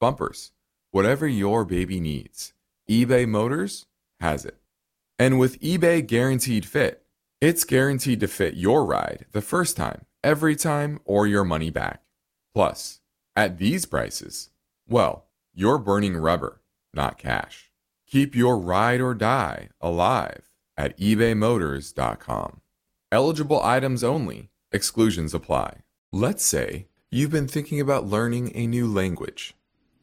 bumpers, 0.00 0.52
whatever 0.90 1.28
your 1.28 1.64
baby 1.64 2.00
needs 2.00 2.52
eBay 2.90 3.28
Motors 3.28 3.86
has 4.18 4.44
it. 4.44 4.56
And 5.16 5.38
with 5.38 5.60
eBay 5.60 6.04
Guaranteed 6.04 6.66
Fit, 6.66 7.04
it's 7.40 7.62
guaranteed 7.62 8.18
to 8.18 8.26
fit 8.26 8.54
your 8.54 8.84
ride 8.84 9.26
the 9.30 9.40
first 9.40 9.76
time, 9.76 10.06
every 10.24 10.56
time, 10.56 10.98
or 11.04 11.26
your 11.26 11.44
money 11.44 11.70
back. 11.70 12.02
Plus, 12.52 13.00
at 13.36 13.58
these 13.58 13.86
prices, 13.86 14.50
well, 14.88 15.26
you're 15.54 15.78
burning 15.78 16.16
rubber, 16.16 16.62
not 16.92 17.16
cash. 17.16 17.70
Keep 18.08 18.34
your 18.34 18.58
ride 18.58 19.00
or 19.00 19.14
die 19.14 19.68
alive 19.80 20.50
at 20.76 20.98
ebaymotors.com. 20.98 22.60
Eligible 23.12 23.62
items 23.62 24.02
only, 24.02 24.50
exclusions 24.72 25.32
apply. 25.32 25.82
Let's 26.12 26.44
say 26.44 26.88
you've 27.10 27.30
been 27.30 27.46
thinking 27.46 27.80
about 27.80 28.06
learning 28.06 28.50
a 28.56 28.66
new 28.66 28.88
language. 28.88 29.54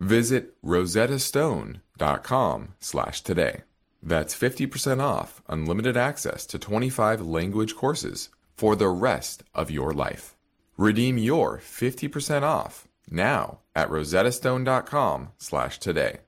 Visit 0.00 0.60
rosettastone.com 0.62 2.74
slash 2.80 3.20
today. 3.22 3.62
That's 4.02 4.34
50% 4.34 5.00
off 5.00 5.42
unlimited 5.48 5.96
access 5.96 6.46
to 6.46 6.58
25 6.58 7.20
language 7.20 7.74
courses 7.74 8.28
for 8.56 8.76
the 8.76 8.88
rest 8.88 9.42
of 9.54 9.70
your 9.70 9.92
life. 9.92 10.36
Redeem 10.76 11.18
your 11.18 11.58
50% 11.58 12.42
off 12.42 12.86
now 13.10 13.58
at 13.74 13.88
rosettastone.com 13.88 15.30
slash 15.38 15.78
today. 15.78 16.18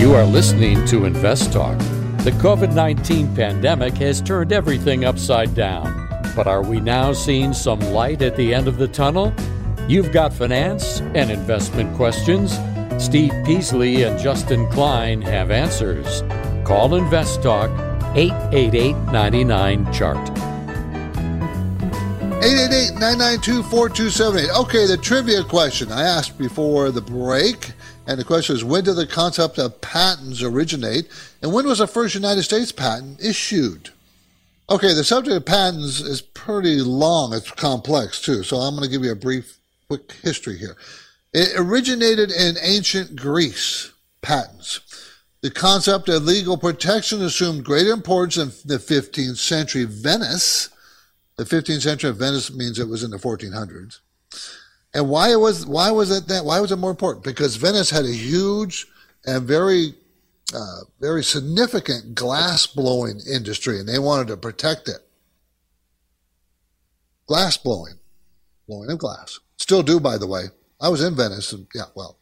You 0.00 0.14
are 0.14 0.24
listening 0.24 0.84
to 0.86 1.04
Invest 1.04 1.52
Talk. 1.52 1.78
The 2.24 2.32
COVID 2.32 2.74
19 2.74 3.36
pandemic 3.36 3.94
has 3.94 4.20
turned 4.20 4.52
everything 4.52 5.04
upside 5.04 5.54
down. 5.54 6.08
But 6.34 6.48
are 6.48 6.62
we 6.62 6.80
now 6.80 7.12
seeing 7.12 7.52
some 7.52 7.78
light 7.78 8.22
at 8.22 8.36
the 8.36 8.52
end 8.52 8.66
of 8.66 8.78
the 8.78 8.88
tunnel? 8.88 9.32
You've 9.88 10.12
got 10.12 10.32
finance 10.32 11.00
and 11.14 11.30
investment 11.30 11.94
questions 11.96 12.58
Steve 13.02 13.32
Peasley 13.44 14.04
and 14.04 14.18
Justin 14.18 14.68
Klein 14.70 15.20
have 15.22 15.50
answers. 15.50 16.22
Call 16.64 16.94
Invest 16.94 17.42
Talk 17.42 17.70
888 18.14 18.94
99 19.12 19.92
Chart. 19.92 20.52
888-992-4278. 22.42 24.60
Okay, 24.62 24.86
the 24.86 24.96
trivia 24.96 25.44
question 25.44 25.92
I 25.92 26.02
asked 26.02 26.36
before 26.36 26.90
the 26.90 27.00
break, 27.00 27.70
and 28.08 28.18
the 28.18 28.24
question 28.24 28.56
is 28.56 28.64
when 28.64 28.82
did 28.82 28.96
the 28.96 29.06
concept 29.06 29.58
of 29.58 29.80
patents 29.80 30.42
originate, 30.42 31.06
and 31.40 31.52
when 31.52 31.68
was 31.68 31.78
the 31.78 31.86
first 31.86 32.16
United 32.16 32.42
States 32.42 32.72
patent 32.72 33.22
issued? 33.22 33.90
Okay, 34.68 34.92
the 34.92 35.04
subject 35.04 35.36
of 35.36 35.46
patents 35.46 36.00
is 36.00 36.20
pretty 36.20 36.80
long. 36.80 37.32
It's 37.32 37.48
complex 37.48 38.20
too, 38.20 38.42
so 38.42 38.56
I'm 38.56 38.74
going 38.74 38.88
to 38.88 38.90
give 38.90 39.04
you 39.04 39.12
a 39.12 39.16
brief, 39.16 39.58
quick 39.98 40.12
history 40.22 40.56
here. 40.56 40.76
It 41.34 41.52
originated 41.56 42.30
in 42.30 42.56
ancient 42.62 43.16
Greece, 43.16 43.92
patents. 44.22 44.80
The 45.42 45.50
concept 45.50 46.08
of 46.08 46.24
legal 46.24 46.56
protection 46.56 47.22
assumed 47.22 47.64
greater 47.64 47.90
importance 47.90 48.36
in 48.36 48.68
the 48.68 48.78
15th 48.78 49.36
century 49.36 49.84
Venice. 49.84 50.70
The 51.36 51.44
15th 51.44 51.82
century 51.82 52.10
of 52.10 52.16
Venice 52.16 52.52
means 52.52 52.78
it 52.78 52.88
was 52.88 53.02
in 53.02 53.10
the 53.10 53.18
1400s. 53.18 53.98
And 54.94 55.08
why 55.08 55.34
was 55.36 55.66
why 55.66 55.90
was 55.90 56.10
it 56.10 56.28
that 56.28 56.44
why 56.44 56.60
was 56.60 56.70
it 56.70 56.76
more 56.76 56.90
important? 56.90 57.24
Because 57.24 57.56
Venice 57.56 57.90
had 57.90 58.04
a 58.04 58.12
huge 58.12 58.86
and 59.24 59.44
very 59.44 59.94
uh, 60.54 60.80
very 61.00 61.24
significant 61.24 62.14
glass 62.14 62.66
blowing 62.66 63.20
industry, 63.30 63.80
and 63.80 63.88
they 63.88 63.98
wanted 63.98 64.28
to 64.28 64.36
protect 64.36 64.88
it. 64.88 64.98
Glass 67.26 67.56
blowing, 67.56 67.94
blowing 68.68 68.90
of 68.90 68.98
glass. 68.98 69.40
Still 69.62 69.84
do, 69.84 70.00
by 70.00 70.18
the 70.18 70.26
way. 70.26 70.46
I 70.80 70.88
was 70.88 71.04
in 71.04 71.14
Venice, 71.14 71.52
and 71.52 71.68
yeah, 71.72 71.84
well, 71.94 72.18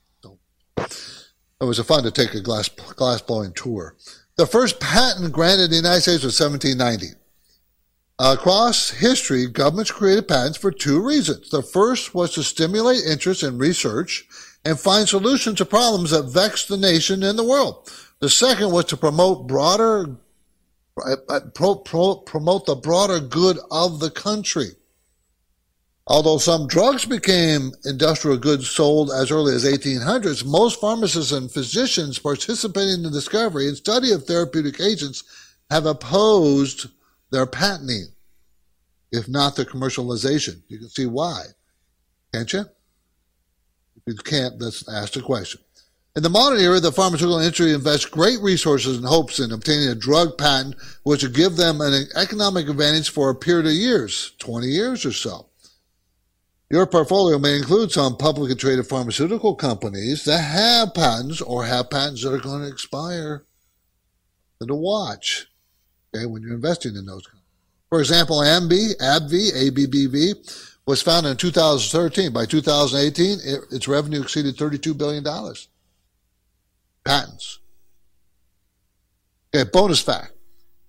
it 0.77 1.65
was 1.65 1.81
fun 1.81 2.03
to 2.03 2.11
take 2.11 2.35
a 2.35 2.41
glass 2.43 2.69
glass 2.69 3.23
blowing 3.23 3.55
tour. 3.55 3.97
The 4.37 4.45
first 4.45 4.79
patent 4.79 5.33
granted 5.33 5.65
in 5.65 5.71
the 5.71 5.77
United 5.77 6.03
States 6.03 6.23
was 6.23 6.39
1790. 6.39 7.19
Across 8.19 8.91
history, 8.91 9.47
governments 9.47 9.91
created 9.91 10.29
patents 10.29 10.59
for 10.59 10.71
two 10.71 11.01
reasons. 11.01 11.49
The 11.49 11.63
first 11.63 12.15
was 12.15 12.35
to 12.35 12.43
stimulate 12.43 13.07
interest 13.07 13.43
in 13.43 13.57
research 13.57 14.29
and 14.63 14.79
find 14.79 15.09
solutions 15.09 15.57
to 15.57 15.65
problems 15.65 16.11
that 16.11 16.25
vex 16.25 16.67
the 16.67 16.77
nation 16.77 17.23
and 17.23 17.39
the 17.39 17.45
world. 17.45 17.91
The 18.19 18.29
second 18.29 18.71
was 18.71 18.85
to 18.87 18.99
promote 18.99 19.47
broader, 19.47 20.15
uh, 21.03 21.17
uh, 21.27 21.41
pro, 21.55 21.77
pro, 21.77 22.17
promote 22.17 22.67
the 22.67 22.75
broader 22.75 23.19
good 23.19 23.59
of 23.71 23.99
the 23.99 24.11
country. 24.11 24.73
Although 26.07 26.39
some 26.39 26.67
drugs 26.67 27.05
became 27.05 27.73
industrial 27.85 28.37
goods 28.37 28.69
sold 28.69 29.11
as 29.11 29.31
early 29.31 29.55
as 29.55 29.65
1800s, 29.65 30.45
most 30.45 30.81
pharmacists 30.81 31.33
and 31.33 31.51
physicians 31.51 32.19
participating 32.19 32.95
in 32.95 33.03
the 33.05 33.11
discovery 33.11 33.69
and 33.69 33.77
study 33.77 34.11
of 34.13 34.25
therapeutic 34.25 34.81
agents 34.81 35.23
have 35.71 35.87
opposed 35.87 36.89
their 37.31 37.47
patenting, 37.47 38.09
if 39.13 39.29
not 39.29 39.55
their 39.55 39.65
commercialization. 39.65 40.63
You 40.69 40.79
can 40.79 40.89
see 40.89 41.07
why, 41.07 41.45
can't 42.35 42.53
you? 42.53 42.61
If 42.61 44.03
you 44.07 44.15
can't, 44.17 44.61
let's 44.61 44.89
ask 44.89 45.13
the 45.13 45.23
question. 45.23 45.61
In 46.17 46.25
the 46.25 46.29
modern 46.29 46.59
era, 46.59 46.81
the 46.81 46.91
pharmaceutical 46.91 47.39
industry 47.39 47.73
invests 47.73 48.07
great 48.07 48.41
resources 48.41 48.97
and 48.97 49.07
hopes 49.07 49.39
in 49.39 49.53
obtaining 49.53 49.91
a 49.91 49.95
drug 49.95 50.37
patent 50.37 50.75
which 51.05 51.23
will 51.23 51.31
give 51.31 51.55
them 51.55 51.81
an 51.81 52.09
economic 52.17 52.69
advantage 52.69 53.11
for 53.11 53.31
a 53.31 53.35
period 53.35 53.67
of 53.67 53.73
years, 53.73 54.33
20 54.41 54.67
years 54.67 55.07
or 55.07 55.13
so. 55.13 55.50
Your 56.71 56.87
portfolio 56.87 57.37
may 57.39 57.57
include 57.57 57.91
some 57.91 58.17
publicly 58.17 58.55
traded 58.55 58.87
pharmaceutical 58.87 59.57
companies 59.57 60.25
that 60.25 60.39
have 60.39 60.95
patents 60.95 61.41
or 61.41 61.65
have 61.65 61.91
patents 61.91 62.23
that 62.23 62.33
are 62.33 62.39
going 62.39 62.63
to 62.63 62.69
expire. 62.69 63.45
And 64.61 64.69
to 64.69 64.77
watch, 64.77 65.49
okay, 66.15 66.27
when 66.27 66.43
you're 66.43 66.55
investing 66.55 66.95
in 66.95 67.07
those 67.07 67.27
companies. 67.27 67.41
For 67.89 67.99
example, 67.99 68.39
AbbVie, 68.39 68.99
AbbVie, 68.99 69.71
ABBV, 69.71 70.77
was 70.87 71.03
founded 71.03 71.33
in 71.33 71.37
2013. 71.39 72.33
By 72.33 72.47
2018, 72.47 73.39
it, 73.43 73.61
its 73.73 73.89
revenue 73.89 74.23
exceeded 74.23 74.57
$32 74.57 74.97
billion. 74.97 75.25
Patents. 77.05 77.59
Okay, 79.53 79.69
bonus 79.73 80.01
fact. 80.01 80.33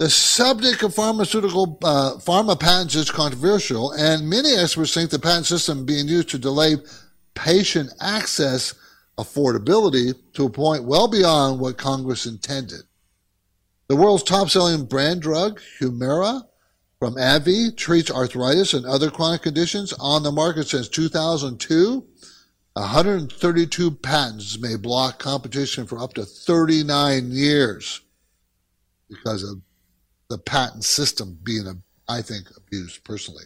The 0.01 0.09
subject 0.09 0.81
of 0.81 0.95
pharmaceutical 0.95 1.77
uh, 1.83 2.13
pharma 2.15 2.59
patents 2.59 2.95
is 2.95 3.11
controversial, 3.11 3.91
and 3.91 4.27
many 4.27 4.55
experts 4.55 4.95
think 4.95 5.11
the 5.11 5.19
patent 5.19 5.45
system 5.45 5.85
being 5.85 6.07
used 6.07 6.29
to 6.29 6.39
delay 6.39 6.77
patient 7.35 7.91
access 8.01 8.73
affordability 9.19 10.15
to 10.33 10.47
a 10.47 10.49
point 10.49 10.85
well 10.85 11.07
beyond 11.07 11.59
what 11.59 11.77
Congress 11.77 12.25
intended. 12.25 12.81
The 13.89 13.95
world's 13.95 14.23
top-selling 14.23 14.85
brand 14.85 15.21
drug, 15.21 15.61
Humira, 15.79 16.47
from 16.97 17.13
AbbVie, 17.13 17.77
treats 17.77 18.09
arthritis 18.09 18.73
and 18.73 18.87
other 18.87 19.11
chronic 19.11 19.43
conditions 19.43 19.93
on 19.99 20.23
the 20.23 20.31
market 20.31 20.67
since 20.67 20.89
2002. 20.89 22.03
132 22.73 23.91
patents 23.91 24.57
may 24.57 24.77
block 24.77 25.19
competition 25.19 25.85
for 25.85 25.99
up 25.99 26.15
to 26.15 26.25
39 26.25 27.29
years 27.29 28.01
because 29.07 29.43
of 29.43 29.61
the 30.31 30.37
patent 30.37 30.85
system 30.85 31.37
being, 31.43 31.83
I 32.07 32.21
think, 32.21 32.45
abused 32.55 33.03
personally. 33.03 33.43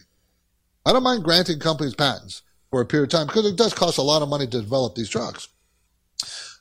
I 0.86 0.94
don't 0.94 1.04
mind 1.04 1.24
granting 1.24 1.60
companies 1.60 1.96
patents 1.96 2.44
for 2.70 2.80
a 2.80 2.86
period 2.86 3.12
of 3.12 3.18
time 3.18 3.28
because 3.28 3.46
it 3.46 3.58
does 3.58 3.74
cost 3.74 3.98
a 3.98 4.04
lot 4.04 4.22
of 4.22 4.30
money 4.30 4.46
to 4.46 4.62
develop 4.62 4.94
these 4.96 5.10
drugs. 5.10 5.50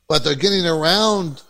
But 0.09 0.25
they're 0.25 0.35
getting 0.35 0.67
around 0.67 1.43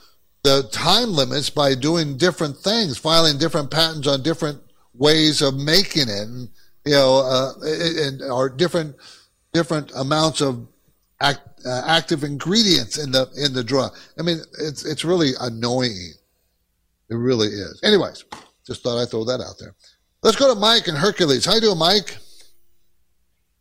the 0.42 0.68
time 0.72 1.12
limits 1.12 1.50
by 1.50 1.74
doing 1.74 2.16
different 2.16 2.56
things, 2.56 2.98
filing 2.98 3.38
different 3.38 3.70
patents 3.70 4.08
on 4.08 4.22
different 4.22 4.60
ways 4.92 5.40
of 5.40 5.54
making 5.54 6.08
it, 6.08 6.28
and 6.28 6.48
you 6.84 6.92
know, 6.92 7.18
uh, 7.18 7.52
and 7.64 8.22
or 8.22 8.48
different 8.48 8.96
different 9.52 9.92
amounts 9.94 10.40
of 10.40 10.66
act, 11.20 11.40
uh, 11.64 11.82
active 11.86 12.24
ingredients 12.24 12.98
in 12.98 13.12
the 13.12 13.28
in 13.36 13.54
the 13.54 13.64
drug. 13.64 13.92
I 14.18 14.22
mean, 14.22 14.38
it's 14.60 14.84
it's 14.84 15.04
really 15.04 15.30
annoying. 15.40 16.12
It 17.08 17.14
really 17.14 17.48
is. 17.48 17.80
Anyways, 17.82 18.24
just 18.66 18.82
thought 18.82 19.00
I'd 19.00 19.10
throw 19.10 19.24
that 19.24 19.40
out 19.40 19.56
there. 19.58 19.74
Let's 20.22 20.36
go 20.36 20.52
to 20.52 20.58
Mike 20.58 20.88
and 20.88 20.96
Hercules. 20.96 21.44
How 21.44 21.54
you 21.54 21.60
doing, 21.60 21.78
Mike? 21.78 22.16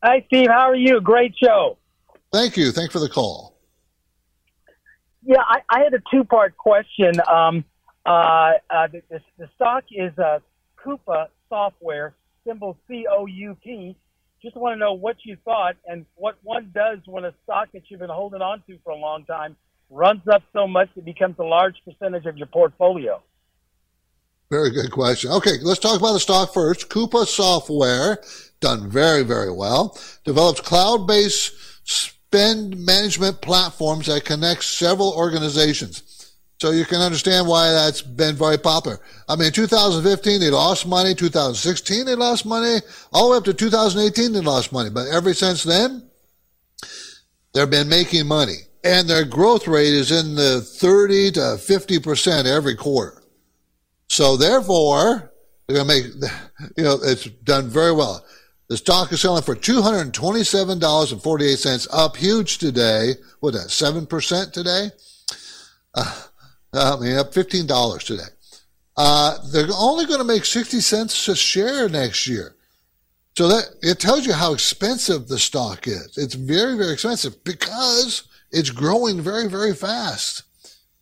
Hi, 0.03 0.23
Steve. 0.27 0.47
How 0.49 0.69
are 0.69 0.75
you? 0.75 1.01
Great 1.01 1.35
show. 1.37 1.77
Thank 2.31 2.57
you. 2.57 2.71
Thanks 2.71 2.93
for 2.93 2.99
the 2.99 3.09
call. 3.09 3.57
Yeah, 5.25 5.41
I, 5.41 5.61
I 5.69 5.83
had 5.83 5.93
a 5.93 6.01
two-part 6.11 6.57
question. 6.57 7.13
Um, 7.29 7.63
uh, 8.05 8.53
uh, 8.69 8.87
the, 8.87 9.01
the, 9.09 9.21
the, 9.37 9.49
stock 9.55 9.85
is 9.91 10.17
uh, 10.17 10.39
Coupa 10.77 11.27
Software, 11.47 12.15
symbol 12.45 12.77
C-O-U-P. 12.87 13.95
Just 14.41 14.57
want 14.57 14.75
to 14.75 14.79
know 14.79 14.93
what 14.93 15.15
you 15.23 15.37
thought 15.45 15.75
and 15.87 16.05
what 16.15 16.37
one 16.43 16.71
does 16.75 16.99
when 17.05 17.23
a 17.23 17.33
stock 17.43 17.69
that 17.73 17.83
you've 17.87 18.01
been 18.01 18.09
holding 18.09 18.41
on 18.41 18.61
to 18.67 18.77
for 18.83 18.91
a 18.91 18.97
long 18.97 19.23
time 19.23 19.55
runs 19.89 20.27
up 20.27 20.43
so 20.51 20.67
much 20.67 20.89
it 20.97 21.05
becomes 21.05 21.35
a 21.39 21.43
large 21.43 21.75
percentage 21.85 22.25
of 22.25 22.35
your 22.35 22.47
portfolio. 22.47 23.21
Very 24.53 24.69
good 24.69 24.91
question. 24.91 25.31
Okay, 25.31 25.53
let's 25.63 25.79
talk 25.79 25.99
about 25.99 26.13
the 26.13 26.19
stock 26.19 26.53
first. 26.53 26.87
Coupa 26.87 27.25
Software, 27.25 28.19
done 28.59 28.87
very, 28.87 29.23
very 29.23 29.51
well, 29.51 29.97
develops 30.25 30.61
cloud-based 30.61 31.89
spend 31.89 32.77
management 32.77 33.41
platforms 33.41 34.05
that 34.05 34.25
connect 34.25 34.63
several 34.63 35.11
organizations. 35.13 36.35
So 36.61 36.69
you 36.69 36.85
can 36.85 37.01
understand 37.01 37.47
why 37.47 37.71
that's 37.71 38.03
been 38.03 38.35
very 38.35 38.59
popular. 38.59 38.99
I 39.27 39.37
mean, 39.37 39.51
2015 39.51 40.39
they 40.39 40.51
lost 40.51 40.85
money, 40.85 41.15
2016 41.15 42.05
they 42.05 42.13
lost 42.13 42.45
money, 42.45 42.77
all 43.11 43.29
the 43.29 43.31
way 43.31 43.37
up 43.37 43.45
to 43.45 43.55
2018 43.55 44.33
they 44.33 44.39
lost 44.39 44.71
money. 44.71 44.91
But 44.91 45.07
ever 45.07 45.33
since 45.33 45.63
then, 45.63 46.07
they've 47.55 47.67
been 47.67 47.89
making 47.89 48.27
money. 48.27 48.57
And 48.83 49.09
their 49.09 49.25
growth 49.25 49.67
rate 49.67 49.93
is 49.93 50.11
in 50.11 50.35
the 50.35 50.61
30 50.61 51.31
to 51.31 51.39
50% 51.39 52.45
every 52.45 52.75
quarter. 52.75 53.22
So 54.13 54.37
therefore, 54.37 55.33
they're 55.65 55.83
going 55.83 55.87
to 55.87 55.93
make, 55.95 56.05
you 56.77 56.83
know, 56.83 56.99
it's 57.01 57.25
done 57.25 57.67
very 57.67 57.93
well. 57.93 58.23
The 58.67 58.77
stock 58.77 59.11
is 59.11 59.21
selling 59.21 59.41
for 59.41 59.55
$227.48, 59.55 61.87
up 61.91 62.15
huge 62.15 62.59
today. 62.59 63.15
What 63.39 63.55
that, 63.55 63.69
7% 63.69 64.51
today? 64.51 64.91
Uh, 65.95 66.21
I 66.73 66.95
mean, 66.99 67.17
up 67.17 67.33
$15 67.33 68.03
today. 68.03 68.21
Uh, 68.95 69.39
they're 69.51 69.65
only 69.73 70.05
going 70.05 70.19
to 70.19 70.25
make 70.25 70.45
60 70.45 70.79
cents 70.79 71.27
a 71.27 71.35
share 71.35 71.89
next 71.89 72.27
year. 72.27 72.53
So 73.35 73.47
that 73.47 73.65
it 73.81 73.99
tells 73.99 74.27
you 74.27 74.33
how 74.33 74.53
expensive 74.53 75.27
the 75.27 75.39
stock 75.39 75.87
is. 75.87 76.19
It's 76.19 76.35
very, 76.35 76.77
very 76.77 76.93
expensive 76.93 77.43
because 77.43 78.25
it's 78.51 78.69
growing 78.69 79.21
very, 79.21 79.49
very 79.49 79.73
fast. 79.73 80.43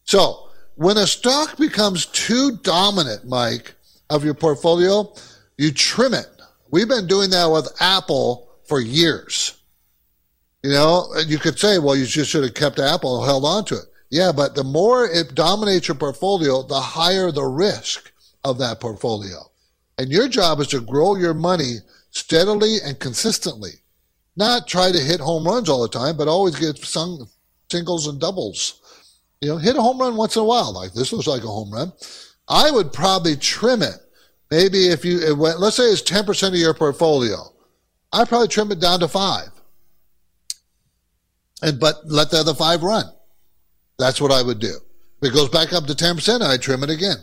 So 0.06 0.48
when 0.82 0.98
a 0.98 1.06
stock 1.06 1.58
becomes 1.58 2.08
too 2.08 2.58
dominant, 2.64 3.24
Mike, 3.24 3.76
of 4.10 4.26
your 4.26 4.34
portfolio, 4.34 5.14
you 5.56 5.72
trim 5.72 6.16
it. 6.16 6.26
We've 6.72 6.88
been 6.88 7.06
doing 7.06 7.30
that 7.30 7.52
with 7.52 7.72
Apple 7.80 8.50
for 8.64 8.82
years. 8.82 9.62
You 10.64 10.72
know, 10.72 11.08
you 11.28 11.38
could 11.38 11.60
say, 11.60 11.78
well, 11.78 11.96
you 11.96 12.08
just 12.08 12.32
should 12.32 12.44
have 12.44 12.56
kept 12.56 12.80
Apple 12.80 13.20
and 13.20 13.28
held 13.28 13.46
on 13.46 13.64
to 13.66 13.76
it. 13.76 13.86
Yeah, 14.10 14.32
but 14.32 14.56
the 14.56 14.64
more 14.64 15.06
it 15.06 15.36
dominates 15.36 15.88
your 15.88 15.94
portfolio, 15.94 16.64
the 16.64 16.82
higher 16.82 17.32
the 17.32 17.46
risk 17.46 18.12
of 18.44 18.58
that 18.58 18.80
portfolio. 18.80 19.52
And 20.00 20.10
your 20.10 20.28
job 20.28 20.60
is 20.62 20.68
to 20.70 20.82
grow 20.82 21.16
your 21.16 21.36
money 21.36 21.76
steadily 22.10 22.78
and 22.84 23.00
consistently. 23.00 23.74
Not 24.36 24.68
try 24.68 24.92
to 24.92 24.98
hit 24.98 25.20
home 25.20 25.46
runs 25.46 25.70
all 25.70 25.84
the 25.84 25.90
time, 25.90 26.18
but 26.18 26.28
always 26.28 26.56
get 26.56 26.80
some 26.80 27.30
singles 27.70 28.08
and 28.08 28.20
doubles. 28.20 28.81
You 29.42 29.50
know, 29.50 29.58
hit 29.58 29.76
a 29.76 29.82
home 29.82 30.00
run 30.00 30.16
once 30.16 30.36
in 30.36 30.44
a 30.44 30.46
while. 30.46 30.72
Like 30.72 30.94
this 30.94 31.12
looks 31.12 31.28
like 31.28 31.44
a 31.44 31.48
home 31.48 31.72
run. 31.72 31.92
I 32.48 32.70
would 32.70 32.94
probably 32.94 33.36
trim 33.36 33.82
it. 33.82 33.98
Maybe 34.52 34.90
if 34.90 35.06
you, 35.06 35.20
it 35.20 35.38
went, 35.38 35.60
let's 35.60 35.78
say 35.78 35.84
it's 35.84 36.02
10% 36.02 36.50
of 36.50 36.56
your 36.56 36.74
portfolio. 36.74 37.38
I'd 38.12 38.28
probably 38.28 38.50
trim 38.50 38.72
it 38.72 38.82
down 38.82 39.00
to 39.00 39.08
five. 39.08 39.50
And, 41.62 41.80
but 41.80 42.06
let 42.06 42.30
the 42.30 42.38
other 42.38 42.54
five 42.54 42.84
run. 42.84 43.06
That's 43.98 44.20
what 44.20 44.32
I 44.32 44.42
would 44.42 44.60
do. 44.60 44.76
If 45.22 45.30
it 45.30 45.34
goes 45.34 45.50
back 45.50 45.72
up 45.72 45.86
to 45.86 45.94
10%, 45.94 46.42
I 46.42 46.58
trim 46.58 46.84
it 46.84 46.90
again. 46.90 47.18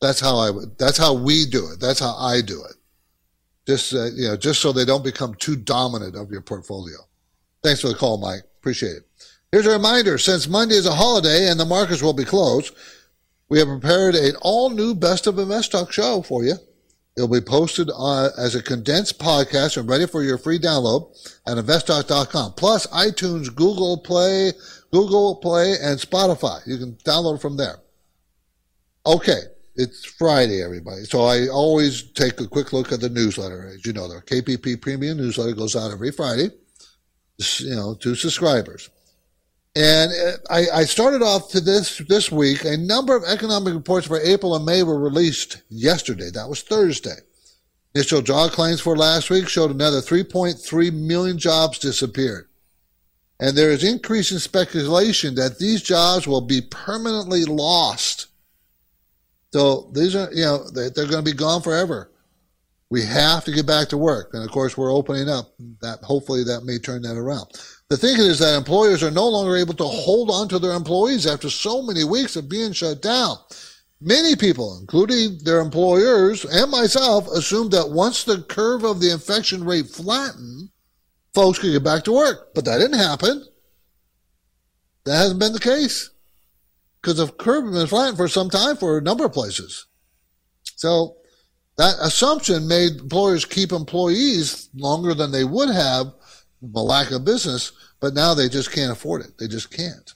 That's 0.00 0.20
how 0.20 0.38
I 0.38 0.50
would, 0.50 0.78
that's 0.78 0.98
how 0.98 1.14
we 1.14 1.46
do 1.46 1.70
it. 1.72 1.80
That's 1.80 2.00
how 2.00 2.14
I 2.16 2.40
do 2.40 2.62
it. 2.64 2.76
Just, 3.66 3.92
uh, 3.92 4.06
you 4.14 4.28
know, 4.28 4.36
just 4.36 4.60
so 4.60 4.72
they 4.72 4.84
don't 4.84 5.04
become 5.04 5.34
too 5.34 5.56
dominant 5.56 6.16
of 6.16 6.30
your 6.30 6.40
portfolio. 6.40 6.96
Thanks 7.62 7.80
for 7.80 7.88
the 7.88 7.94
call, 7.94 8.18
Mike. 8.18 8.42
Appreciate 8.58 8.96
it. 8.96 9.09
Here's 9.52 9.66
a 9.66 9.70
reminder 9.70 10.16
since 10.16 10.46
Monday 10.46 10.76
is 10.76 10.86
a 10.86 10.94
holiday 10.94 11.48
and 11.48 11.58
the 11.58 11.64
markets 11.64 12.02
will 12.02 12.12
be 12.12 12.24
closed, 12.24 12.72
we 13.48 13.58
have 13.58 13.66
prepared 13.66 14.14
an 14.14 14.36
all 14.42 14.70
new 14.70 14.94
Best 14.94 15.26
of 15.26 15.40
Invest 15.40 15.72
Talk 15.72 15.90
show 15.90 16.22
for 16.22 16.44
you. 16.44 16.54
It'll 17.16 17.26
be 17.26 17.40
posted 17.40 17.90
uh, 17.92 18.28
as 18.38 18.54
a 18.54 18.62
condensed 18.62 19.18
podcast 19.18 19.76
and 19.76 19.88
ready 19.88 20.06
for 20.06 20.22
your 20.22 20.38
free 20.38 20.60
download 20.60 21.10
at 21.48 21.56
investtalk.com. 21.56 22.52
Plus 22.52 22.86
iTunes, 22.86 23.52
Google 23.52 23.98
Play, 23.98 24.52
Google 24.92 25.34
Play, 25.36 25.72
and 25.82 25.98
Spotify. 25.98 26.64
You 26.64 26.78
can 26.78 26.92
download 27.04 27.40
from 27.40 27.56
there. 27.56 27.80
Okay, 29.04 29.40
it's 29.74 30.04
Friday, 30.04 30.62
everybody. 30.62 31.02
So 31.02 31.24
I 31.24 31.48
always 31.48 32.12
take 32.12 32.40
a 32.40 32.46
quick 32.46 32.72
look 32.72 32.92
at 32.92 33.00
the 33.00 33.08
newsletter. 33.08 33.66
As 33.66 33.84
you 33.84 33.92
know, 33.92 34.06
the 34.06 34.22
KPP 34.22 34.80
Premium 34.80 35.16
newsletter 35.16 35.56
goes 35.56 35.74
out 35.74 35.90
every 35.90 36.12
Friday, 36.12 36.50
you 37.58 37.74
know, 37.74 37.96
to 37.96 38.14
subscribers. 38.14 38.88
And 39.76 40.10
uh, 40.12 40.36
I, 40.50 40.80
I, 40.80 40.84
started 40.84 41.22
off 41.22 41.50
to 41.50 41.60
this 41.60 41.98
this 42.08 42.30
week. 42.32 42.64
A 42.64 42.76
number 42.76 43.14
of 43.14 43.22
economic 43.22 43.72
reports 43.72 44.08
for 44.08 44.18
April 44.18 44.56
and 44.56 44.64
May 44.64 44.82
were 44.82 44.98
released 44.98 45.62
yesterday. 45.68 46.30
That 46.30 46.48
was 46.48 46.62
Thursday. 46.62 47.16
Initial 47.94 48.22
job 48.22 48.50
claims 48.50 48.80
for 48.80 48.96
last 48.96 49.30
week 49.30 49.48
showed 49.48 49.70
another 49.70 50.00
3.3 50.00 50.92
million 50.92 51.38
jobs 51.38 51.78
disappeared. 51.78 52.48
And 53.38 53.56
there 53.56 53.70
is 53.70 53.84
increasing 53.84 54.38
speculation 54.38 55.36
that 55.36 55.58
these 55.58 55.82
jobs 55.82 56.26
will 56.26 56.42
be 56.42 56.60
permanently 56.60 57.44
lost. 57.44 58.26
So 59.52 59.90
these 59.94 60.14
are, 60.14 60.28
you 60.32 60.44
know, 60.44 60.68
they're 60.70 60.90
going 60.90 61.24
to 61.24 61.30
be 61.30 61.32
gone 61.32 61.62
forever. 61.62 62.10
We 62.90 63.04
have 63.04 63.44
to 63.44 63.52
get 63.52 63.66
back 63.66 63.88
to 63.88 63.96
work. 63.96 64.30
And 64.34 64.44
of 64.44 64.50
course, 64.50 64.76
we're 64.76 64.92
opening 64.92 65.28
up 65.28 65.54
that 65.80 66.00
hopefully 66.02 66.44
that 66.44 66.64
may 66.64 66.78
turn 66.78 67.02
that 67.02 67.16
around. 67.16 67.46
The 67.90 67.96
thing 67.96 68.20
is 68.20 68.38
that 68.38 68.56
employers 68.56 69.02
are 69.02 69.10
no 69.10 69.28
longer 69.28 69.56
able 69.56 69.74
to 69.74 69.84
hold 69.84 70.30
on 70.30 70.48
to 70.48 70.60
their 70.60 70.74
employees 70.74 71.26
after 71.26 71.50
so 71.50 71.82
many 71.82 72.04
weeks 72.04 72.36
of 72.36 72.48
being 72.48 72.72
shut 72.72 73.02
down. 73.02 73.36
Many 74.00 74.36
people, 74.36 74.78
including 74.80 75.38
their 75.42 75.60
employers 75.60 76.44
and 76.44 76.70
myself, 76.70 77.26
assumed 77.26 77.72
that 77.72 77.90
once 77.90 78.22
the 78.22 78.42
curve 78.42 78.84
of 78.84 79.00
the 79.00 79.10
infection 79.10 79.64
rate 79.64 79.88
flattened, 79.88 80.70
folks 81.34 81.58
could 81.58 81.72
get 81.72 81.82
back 81.82 82.04
to 82.04 82.12
work. 82.12 82.54
But 82.54 82.64
that 82.66 82.78
didn't 82.78 83.00
happen. 83.00 83.44
That 85.04 85.16
hasn't 85.16 85.40
been 85.40 85.52
the 85.52 85.58
case. 85.58 86.10
Because 87.02 87.16
the 87.16 87.26
curve 87.26 87.64
has 87.64 87.74
been 87.74 87.86
flattened 87.88 88.18
for 88.18 88.28
some 88.28 88.50
time 88.50 88.76
for 88.76 88.98
a 88.98 89.02
number 89.02 89.24
of 89.24 89.32
places. 89.32 89.86
So 90.76 91.16
that 91.76 91.96
assumption 92.00 92.68
made 92.68 93.00
employers 93.00 93.44
keep 93.44 93.72
employees 93.72 94.68
longer 94.74 95.12
than 95.12 95.32
they 95.32 95.44
would 95.44 95.70
have 95.70 96.12
a 96.62 96.80
lack 96.80 97.10
of 97.10 97.24
business, 97.24 97.72
but 98.00 98.14
now 98.14 98.34
they 98.34 98.48
just 98.48 98.72
can't 98.72 98.92
afford 98.92 99.22
it. 99.22 99.38
They 99.38 99.48
just 99.48 99.70
can't. 99.74 100.14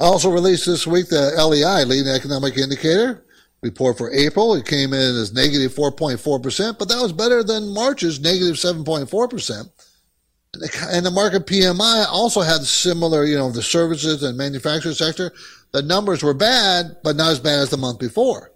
I 0.00 0.04
also 0.04 0.30
released 0.30 0.66
this 0.66 0.86
week 0.86 1.08
the 1.08 1.32
LEI, 1.36 1.84
leading 1.84 2.12
economic 2.12 2.56
indicator 2.56 3.24
report 3.62 3.98
for 3.98 4.12
April. 4.12 4.54
It 4.54 4.66
came 4.66 4.92
in 4.92 5.16
as 5.16 5.32
negative 5.32 5.74
4.4%, 5.74 6.78
but 6.78 6.88
that 6.88 7.02
was 7.02 7.12
better 7.12 7.42
than 7.42 7.74
March's 7.74 8.20
negative 8.20 8.54
7.4%. 8.54 9.70
And 10.90 11.04
the 11.04 11.10
Markit 11.10 11.44
PMI 11.44 12.06
also 12.08 12.40
had 12.40 12.62
similar, 12.62 13.24
you 13.24 13.36
know, 13.36 13.50
the 13.50 13.62
services 13.62 14.22
and 14.22 14.38
manufacturing 14.38 14.94
sector. 14.94 15.32
The 15.72 15.82
numbers 15.82 16.22
were 16.22 16.34
bad, 16.34 16.96
but 17.02 17.16
not 17.16 17.32
as 17.32 17.40
bad 17.40 17.58
as 17.58 17.70
the 17.70 17.76
month 17.76 17.98
before. 17.98 18.52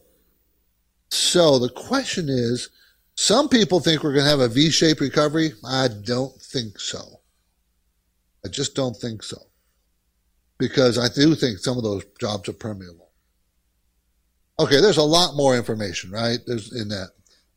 So 1.10 1.58
the 1.58 1.68
question 1.68 2.28
is, 2.28 2.70
some 3.16 3.48
people 3.48 3.80
think 3.80 4.02
we're 4.02 4.12
going 4.12 4.24
to 4.24 4.30
have 4.30 4.40
a 4.40 4.48
V-shaped 4.48 5.00
recovery. 5.00 5.52
I 5.64 5.88
don't 6.04 6.34
think 6.40 6.80
so. 6.80 7.20
I 8.44 8.48
just 8.48 8.74
don't 8.74 8.96
think 8.96 9.22
so. 9.22 9.38
Because 10.58 10.98
I 10.98 11.08
do 11.14 11.34
think 11.34 11.58
some 11.58 11.76
of 11.76 11.84
those 11.84 12.04
jobs 12.20 12.48
are 12.48 12.54
permeable. 12.54 13.10
Okay, 14.58 14.80
there's 14.80 14.96
a 14.98 15.02
lot 15.02 15.34
more 15.34 15.56
information, 15.56 16.10
right? 16.10 16.38
There's 16.46 16.72
in 16.72 16.88
that 16.88 17.10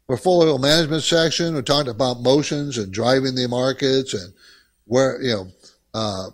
portfolio 0.08 0.58
management 0.58 1.04
section. 1.04 1.56
We 1.56 1.62
talked 1.62 1.90
about 1.90 2.22
motions 2.22 2.78
and 2.78 2.92
driving 2.92 3.36
the 3.36 3.48
markets 3.48 4.14
and 4.14 4.34
where, 4.86 5.22
you 5.22 5.34
know, 5.34 5.48
uh, 5.94 6.30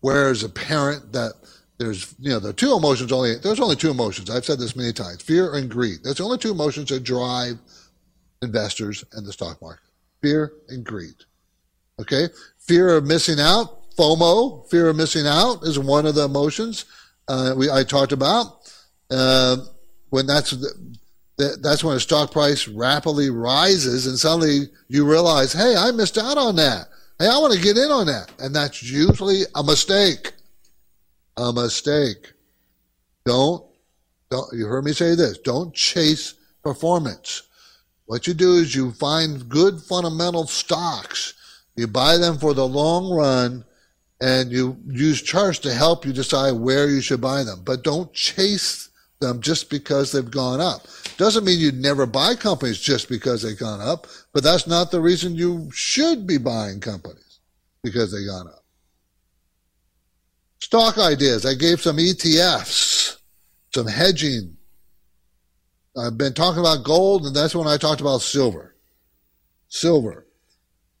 where 0.00 0.30
is 0.30 0.42
apparent 0.42 1.12
that 1.12 1.32
there's, 1.78 2.14
you 2.18 2.30
know, 2.30 2.38
the 2.38 2.52
two 2.52 2.76
emotions 2.76 3.12
only, 3.12 3.36
there's 3.36 3.60
only 3.60 3.76
two 3.76 3.90
emotions. 3.90 4.30
I've 4.30 4.44
said 4.44 4.58
this 4.58 4.76
many 4.76 4.92
times 4.92 5.22
fear 5.22 5.54
and 5.54 5.70
greed. 5.70 5.98
That's 6.02 6.18
the 6.18 6.24
only 6.24 6.38
two 6.38 6.52
emotions 6.52 6.90
that 6.90 7.02
drive 7.02 7.58
investors 8.44 9.04
and 9.12 9.26
the 9.26 9.32
stock 9.32 9.60
market 9.60 9.84
fear 10.24 10.54
and 10.68 10.84
greed. 10.84 11.16
Okay? 12.00 12.28
Fear 12.58 12.96
of 12.96 13.04
missing 13.04 13.38
out, 13.40 13.92
FOMO, 13.94 14.68
fear 14.70 14.88
of 14.88 14.96
missing 14.96 15.26
out 15.26 15.62
is 15.64 15.78
one 15.78 16.06
of 16.06 16.14
the 16.14 16.24
emotions 16.24 16.86
uh, 17.28 17.52
we, 17.56 17.70
I 17.70 17.84
talked 17.84 18.12
about. 18.12 18.72
Uh, 19.10 19.58
when 20.08 20.26
that's 20.26 20.52
the, 21.36 21.58
that's 21.60 21.84
when 21.84 21.96
a 21.96 22.00
stock 22.00 22.32
price 22.32 22.68
rapidly 22.68 23.28
rises 23.28 24.06
and 24.06 24.18
suddenly 24.18 24.70
you 24.88 25.04
realize, 25.04 25.52
hey, 25.52 25.74
I 25.76 25.90
missed 25.90 26.16
out 26.16 26.38
on 26.38 26.56
that. 26.56 26.86
Hey, 27.18 27.26
I 27.26 27.38
want 27.38 27.52
to 27.52 27.60
get 27.60 27.76
in 27.76 27.90
on 27.90 28.06
that. 28.06 28.32
And 28.38 28.56
that's 28.56 28.82
usually 28.82 29.42
a 29.54 29.62
mistake. 29.62 30.32
A 31.36 31.52
mistake. 31.52 32.32
Don't, 33.26 33.64
don't, 34.30 34.48
you 34.52 34.66
heard 34.66 34.84
me 34.84 34.92
say 34.92 35.14
this. 35.14 35.38
Don't 35.38 35.74
chase 35.74 36.34
performance. 36.62 37.42
What 38.06 38.26
you 38.26 38.34
do 38.34 38.54
is 38.54 38.74
you 38.74 38.92
find 38.92 39.48
good 39.48 39.80
fundamental 39.80 40.46
stocks. 40.46 41.34
You 41.76 41.86
buy 41.86 42.18
them 42.18 42.38
for 42.38 42.54
the 42.54 42.66
long 42.66 43.10
run 43.12 43.64
and 44.20 44.52
you 44.52 44.76
use 44.86 45.22
charts 45.22 45.58
to 45.60 45.74
help 45.74 46.04
you 46.04 46.12
decide 46.12 46.52
where 46.52 46.88
you 46.88 47.00
should 47.00 47.20
buy 47.20 47.42
them. 47.44 47.62
But 47.64 47.82
don't 47.82 48.12
chase 48.12 48.90
them 49.20 49.40
just 49.40 49.70
because 49.70 50.12
they've 50.12 50.30
gone 50.30 50.60
up. 50.60 50.86
Doesn't 51.16 51.44
mean 51.44 51.58
you'd 51.58 51.80
never 51.80 52.06
buy 52.06 52.34
companies 52.34 52.78
just 52.78 53.08
because 53.08 53.42
they've 53.42 53.58
gone 53.58 53.80
up, 53.80 54.06
but 54.32 54.42
that's 54.42 54.66
not 54.66 54.90
the 54.90 55.00
reason 55.00 55.34
you 55.34 55.70
should 55.72 56.26
be 56.26 56.38
buying 56.38 56.80
companies 56.80 57.40
because 57.82 58.12
they've 58.12 58.26
gone 58.26 58.48
up. 58.48 58.64
Stock 60.60 60.98
ideas. 60.98 61.46
I 61.46 61.54
gave 61.54 61.80
some 61.80 61.98
ETFs, 61.98 63.18
some 63.72 63.86
hedging 63.86 64.56
I've 65.96 66.18
been 66.18 66.34
talking 66.34 66.60
about 66.60 66.84
gold, 66.84 67.26
and 67.26 67.34
that's 67.34 67.54
when 67.54 67.68
I 67.68 67.76
talked 67.76 68.00
about 68.00 68.22
silver. 68.22 68.74
Silver. 69.68 70.26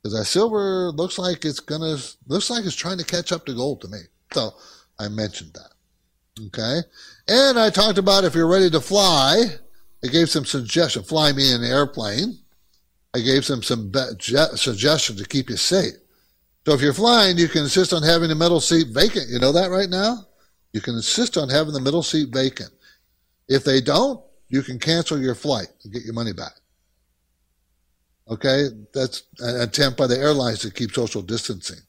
Because 0.02 0.18
that 0.18 0.26
silver 0.26 0.90
looks 0.92 1.18
like 1.18 1.44
it's 1.44 1.60
gonna 1.60 1.96
looks 2.26 2.50
like 2.50 2.64
it's 2.64 2.74
trying 2.74 2.98
to 2.98 3.04
catch 3.04 3.32
up 3.32 3.46
to 3.46 3.54
gold 3.54 3.80
to 3.80 3.88
me. 3.88 4.00
So 4.32 4.52
I 4.98 5.08
mentioned 5.08 5.54
that. 5.54 5.70
Okay. 6.46 6.80
And 7.28 7.58
I 7.58 7.70
talked 7.70 7.98
about 7.98 8.24
if 8.24 8.34
you're 8.34 8.46
ready 8.46 8.70
to 8.70 8.80
fly, 8.80 9.44
I 10.04 10.08
gave 10.08 10.28
some 10.28 10.44
suggestion. 10.44 11.02
Fly 11.02 11.32
me 11.32 11.52
in 11.52 11.62
an 11.62 11.70
airplane. 11.70 12.38
I 13.14 13.20
gave 13.20 13.44
some 13.44 13.62
some 13.62 13.92
suggestions 14.20 15.22
to 15.22 15.28
keep 15.28 15.48
you 15.48 15.56
safe. 15.56 15.94
So 16.66 16.74
if 16.74 16.80
you're 16.80 16.94
flying, 16.94 17.38
you 17.38 17.48
can 17.48 17.62
insist 17.62 17.92
on 17.92 18.02
having 18.02 18.28
the 18.28 18.34
middle 18.34 18.60
seat 18.60 18.88
vacant. 18.88 19.28
You 19.28 19.38
know 19.38 19.52
that 19.52 19.70
right 19.70 19.88
now? 19.88 20.26
You 20.72 20.80
can 20.80 20.96
insist 20.96 21.36
on 21.36 21.48
having 21.48 21.72
the 21.72 21.80
middle 21.80 22.02
seat 22.02 22.30
vacant. 22.32 22.70
If 23.48 23.64
they 23.64 23.80
don't, 23.80 24.20
you 24.48 24.62
can 24.62 24.78
cancel 24.78 25.20
your 25.20 25.34
flight 25.34 25.68
and 25.82 25.92
get 25.92 26.04
your 26.04 26.14
money 26.14 26.32
back. 26.32 26.52
Okay, 28.28 28.68
that's 28.92 29.24
an 29.40 29.60
attempt 29.60 29.98
by 29.98 30.06
the 30.06 30.18
airlines 30.18 30.60
to 30.60 30.70
keep 30.70 30.92
social 30.92 31.22
distancing. 31.22 31.80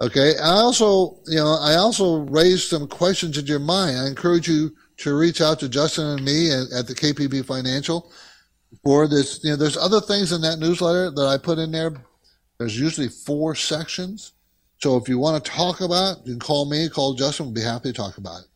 Okay, 0.00 0.36
I 0.38 0.50
also, 0.50 1.18
you 1.26 1.36
know, 1.36 1.58
I 1.60 1.74
also 1.74 2.20
raised 2.20 2.68
some 2.68 2.86
questions 2.86 3.36
in 3.36 3.46
your 3.46 3.58
mind. 3.58 3.98
I 3.98 4.06
encourage 4.06 4.48
you 4.48 4.74
to 4.98 5.16
reach 5.16 5.40
out 5.40 5.58
to 5.60 5.68
Justin 5.68 6.06
and 6.06 6.24
me 6.24 6.50
at, 6.50 6.70
at 6.72 6.86
the 6.86 6.94
KPP 6.94 7.44
Financial 7.44 8.10
for 8.82 9.08
this. 9.08 9.40
You 9.42 9.50
know, 9.50 9.56
there's 9.56 9.76
other 9.76 10.00
things 10.00 10.32
in 10.32 10.40
that 10.42 10.58
newsletter 10.58 11.10
that 11.10 11.26
I 11.26 11.36
put 11.36 11.58
in 11.58 11.72
there. 11.72 11.92
There's 12.58 12.78
usually 12.78 13.08
four 13.08 13.54
sections. 13.54 14.32
So 14.78 14.96
if 14.96 15.08
you 15.08 15.18
want 15.18 15.44
to 15.44 15.50
talk 15.50 15.80
about, 15.80 16.18
it, 16.18 16.26
you 16.26 16.32
can 16.32 16.40
call 16.40 16.70
me, 16.70 16.88
call 16.88 17.14
Justin. 17.14 17.46
We'll 17.46 17.54
be 17.54 17.62
happy 17.62 17.90
to 17.90 17.92
talk 17.92 18.16
about 18.16 18.42
it. 18.42 18.46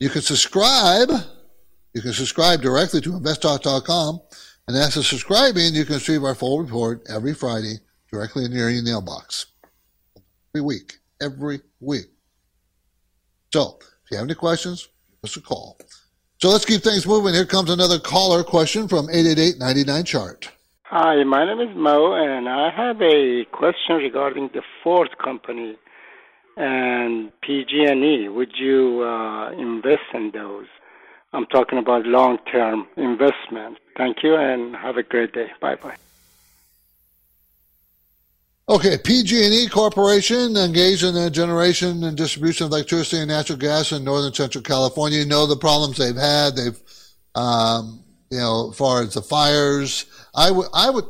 You 0.00 0.08
can 0.10 0.22
subscribe. 0.22 1.10
You 1.94 2.02
can 2.02 2.12
subscribe 2.12 2.60
directly 2.60 3.00
to 3.02 3.12
investtalk.com 3.12 4.20
And 4.66 4.92
for 4.92 5.02
subscribing, 5.02 5.74
you 5.74 5.84
can 5.84 5.94
receive 5.94 6.24
our 6.24 6.34
full 6.34 6.60
report 6.60 7.02
every 7.08 7.34
Friday 7.34 7.76
directly 8.10 8.44
in 8.44 8.52
your 8.52 8.70
email 8.70 9.00
box. 9.00 9.46
Every 10.54 10.64
week. 10.64 10.94
Every 11.20 11.60
week. 11.80 12.06
So, 13.52 13.78
if 13.80 14.10
you 14.10 14.16
have 14.16 14.26
any 14.26 14.34
questions, 14.34 14.88
give 15.10 15.30
us 15.30 15.36
a 15.36 15.40
call. 15.40 15.78
So 16.40 16.50
let's 16.50 16.64
keep 16.64 16.82
things 16.82 17.06
moving. 17.06 17.32
Here 17.32 17.46
comes 17.46 17.70
another 17.70 17.98
caller 17.98 18.42
question 18.42 18.88
from 18.88 19.08
888 19.08 20.04
chart. 20.04 20.50
Hi, 20.82 21.22
my 21.24 21.44
name 21.46 21.60
is 21.60 21.74
Mo, 21.76 22.14
and 22.14 22.48
I 22.48 22.70
have 22.70 23.00
a 23.00 23.44
question 23.52 23.96
regarding 23.96 24.50
the 24.52 24.62
Ford 24.82 25.08
company 25.22 25.76
and 26.56 27.32
PG&E. 27.42 28.28
Would 28.28 28.52
you 28.56 29.02
uh, 29.02 29.50
invest 29.52 30.02
in 30.12 30.30
those? 30.32 30.66
I'm 31.32 31.46
talking 31.46 31.78
about 31.78 32.06
long-term 32.06 32.86
investment. 32.96 33.78
Thank 33.96 34.22
you, 34.22 34.36
and 34.36 34.76
have 34.76 34.96
a 34.96 35.02
great 35.02 35.32
day. 35.32 35.50
Bye 35.60 35.74
bye. 35.76 35.96
Okay, 38.66 38.96
PG&E 38.96 39.68
Corporation 39.68 40.56
engaged 40.56 41.02
in 41.02 41.14
the 41.14 41.28
generation 41.30 42.02
and 42.02 42.16
distribution 42.16 42.64
of 42.64 42.72
electricity 42.72 43.18
and 43.20 43.28
natural 43.28 43.58
gas 43.58 43.92
in 43.92 44.04
northern 44.04 44.32
central 44.32 44.62
California. 44.62 45.18
You 45.18 45.26
know 45.26 45.46
the 45.46 45.56
problems 45.56 45.98
they've 45.98 46.16
had. 46.16 46.56
They've, 46.56 46.80
um, 47.34 48.02
you 48.30 48.38
know, 48.38 48.70
as 48.70 48.76
far 48.78 49.02
as 49.02 49.12
the 49.12 49.20
fires. 49.20 50.06
I 50.34 50.50
would, 50.50 50.68
I 50.72 50.88
would. 50.88 51.04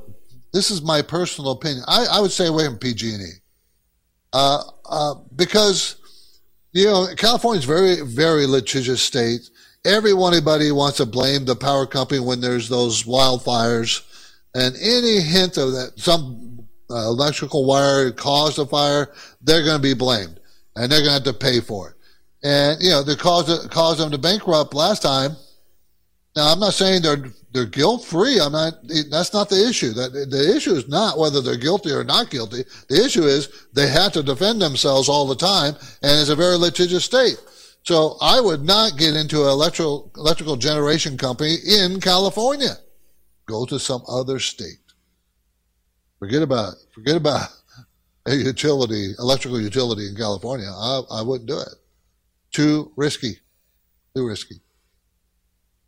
This 0.52 0.72
is 0.72 0.82
my 0.82 1.00
personal 1.02 1.52
opinion. 1.52 1.84
I, 1.86 2.06
I 2.10 2.20
would 2.20 2.32
stay 2.32 2.48
away 2.48 2.66
from 2.66 2.78
PG&E, 2.78 3.34
uh, 4.34 4.62
uh, 4.84 5.14
because 5.34 5.96
you 6.72 6.84
know 6.84 7.06
California's 7.16 7.64
very, 7.64 8.02
very 8.02 8.46
litigious 8.46 9.02
state. 9.02 9.48
Everybody 9.86 10.72
wants 10.72 10.98
to 10.98 11.06
blame 11.06 11.44
the 11.44 11.56
power 11.56 11.86
company 11.86 12.20
when 12.20 12.40
there's 12.40 12.68
those 12.68 13.04
wildfires, 13.04 14.02
and 14.54 14.74
any 14.76 15.20
hint 15.20 15.56
of 15.56 15.72
that, 15.72 15.92
some 15.96 16.54
uh, 16.90 17.06
electrical 17.06 17.64
wire 17.64 18.10
caused 18.10 18.58
a 18.58 18.66
fire, 18.66 19.12
they're 19.42 19.64
going 19.64 19.76
to 19.76 19.82
be 19.82 19.94
blamed 19.94 20.38
and 20.76 20.90
they're 20.90 21.00
going 21.00 21.08
to 21.08 21.12
have 21.12 21.22
to 21.24 21.32
pay 21.32 21.60
for 21.60 21.90
it. 21.90 21.94
And, 22.46 22.82
you 22.82 22.90
know, 22.90 23.02
they 23.02 23.16
caused, 23.16 23.70
caused 23.70 24.00
them 24.00 24.10
to 24.10 24.18
bankrupt 24.18 24.74
last 24.74 25.02
time. 25.02 25.36
Now, 26.36 26.52
I'm 26.52 26.58
not 26.58 26.74
saying 26.74 27.02
they're, 27.02 27.24
they're 27.52 27.64
guilt 27.64 28.04
free. 28.04 28.40
I'm 28.40 28.52
not, 28.52 28.74
that's 29.10 29.32
not 29.32 29.48
the 29.48 29.68
issue. 29.68 29.92
That 29.92 30.12
the 30.12 30.56
issue 30.56 30.72
is 30.72 30.88
not 30.88 31.18
whether 31.18 31.40
they're 31.40 31.56
guilty 31.56 31.92
or 31.92 32.02
not 32.02 32.30
guilty. 32.30 32.64
The 32.88 33.04
issue 33.04 33.22
is 33.22 33.48
they 33.72 33.88
have 33.88 34.12
to 34.12 34.22
defend 34.22 34.60
themselves 34.60 35.08
all 35.08 35.26
the 35.26 35.36
time 35.36 35.74
and 36.02 36.20
it's 36.20 36.30
a 36.30 36.36
very 36.36 36.56
litigious 36.56 37.04
state. 37.04 37.36
So 37.84 38.16
I 38.20 38.40
would 38.40 38.62
not 38.62 38.96
get 38.96 39.14
into 39.14 39.42
an 39.42 39.50
electrical, 39.50 40.10
electrical 40.16 40.56
generation 40.56 41.16
company 41.16 41.56
in 41.66 42.00
California. 42.00 42.76
Go 43.46 43.66
to 43.66 43.78
some 43.78 44.02
other 44.08 44.38
state. 44.38 44.78
Forget 46.18 46.42
about 46.42 46.74
forget 46.94 47.16
about 47.16 47.50
a 48.26 48.34
utility, 48.34 49.12
electrical 49.18 49.60
utility 49.60 50.08
in 50.08 50.16
California. 50.16 50.66
I, 50.66 51.02
I 51.10 51.22
wouldn't 51.22 51.48
do 51.48 51.58
it. 51.58 51.74
Too 52.52 52.90
risky. 52.96 53.38
Too 54.16 54.26
risky. 54.26 54.63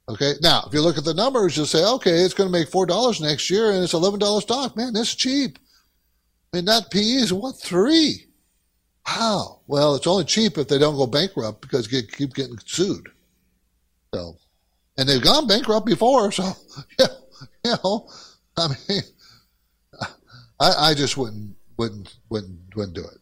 Okay. 0.09 0.35
Now, 0.41 0.65
if 0.67 0.73
you 0.73 0.81
look 0.83 0.99
at 0.99 1.05
the 1.05 1.15
numbers, 1.15 1.57
you'll 1.57 1.67
say, 1.67 1.85
okay, 1.85 2.21
it's 2.21 2.35
going 2.35 2.49
to 2.49 2.53
make 2.59 2.69
four 2.69 2.87
dollars 2.87 3.21
next 3.21 3.51
year, 3.51 3.71
and 3.71 3.83
it's 3.83 3.95
eleven 3.95 4.21
dollars 4.21 4.45
stock. 4.45 4.77
Man, 4.77 4.93
that's 4.93 5.15
cheap. 5.15 5.59
I 6.53 6.59
mean, 6.59 6.65
that 6.67 6.91
PE 6.91 7.01
is 7.01 7.33
what 7.33 7.59
three? 7.59 8.27
How? 9.05 9.61
Well, 9.67 9.95
it's 9.95 10.07
only 10.07 10.25
cheap 10.25 10.59
if 10.59 10.69
they 10.69 10.79
don't 10.79 10.97
go 10.97 11.07
bankrupt 11.07 11.61
because 11.61 11.89
they 11.89 12.03
keep 12.03 12.35
getting 12.35 12.59
sued. 12.65 13.09
So, 14.15 14.37
and 14.97 15.09
they've 15.09 15.23
gone 15.23 15.47
bankrupt 15.47 15.87
before. 15.87 16.31
So, 16.33 16.53
yeah, 16.99 17.07
you 17.65 17.75
know, 17.85 18.09
I 18.57 18.69
mean, 18.69 19.03
I, 20.61 20.91
I 20.91 20.95
just 20.95 21.17
wouldn't 21.17 21.57
wouldn't 21.77 22.15
wouldn't 22.29 22.77
wouldn't 22.77 22.95
do 22.95 23.03
it. 23.03 23.19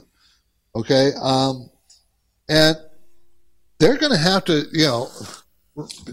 Okay. 0.76 1.12
Um, 1.22 1.70
and 2.50 2.78
they're 3.80 3.98
going 3.98 4.12
to 4.12 4.18
have 4.18 4.46
to, 4.46 4.64
you 4.72 4.86
know, 4.86 5.10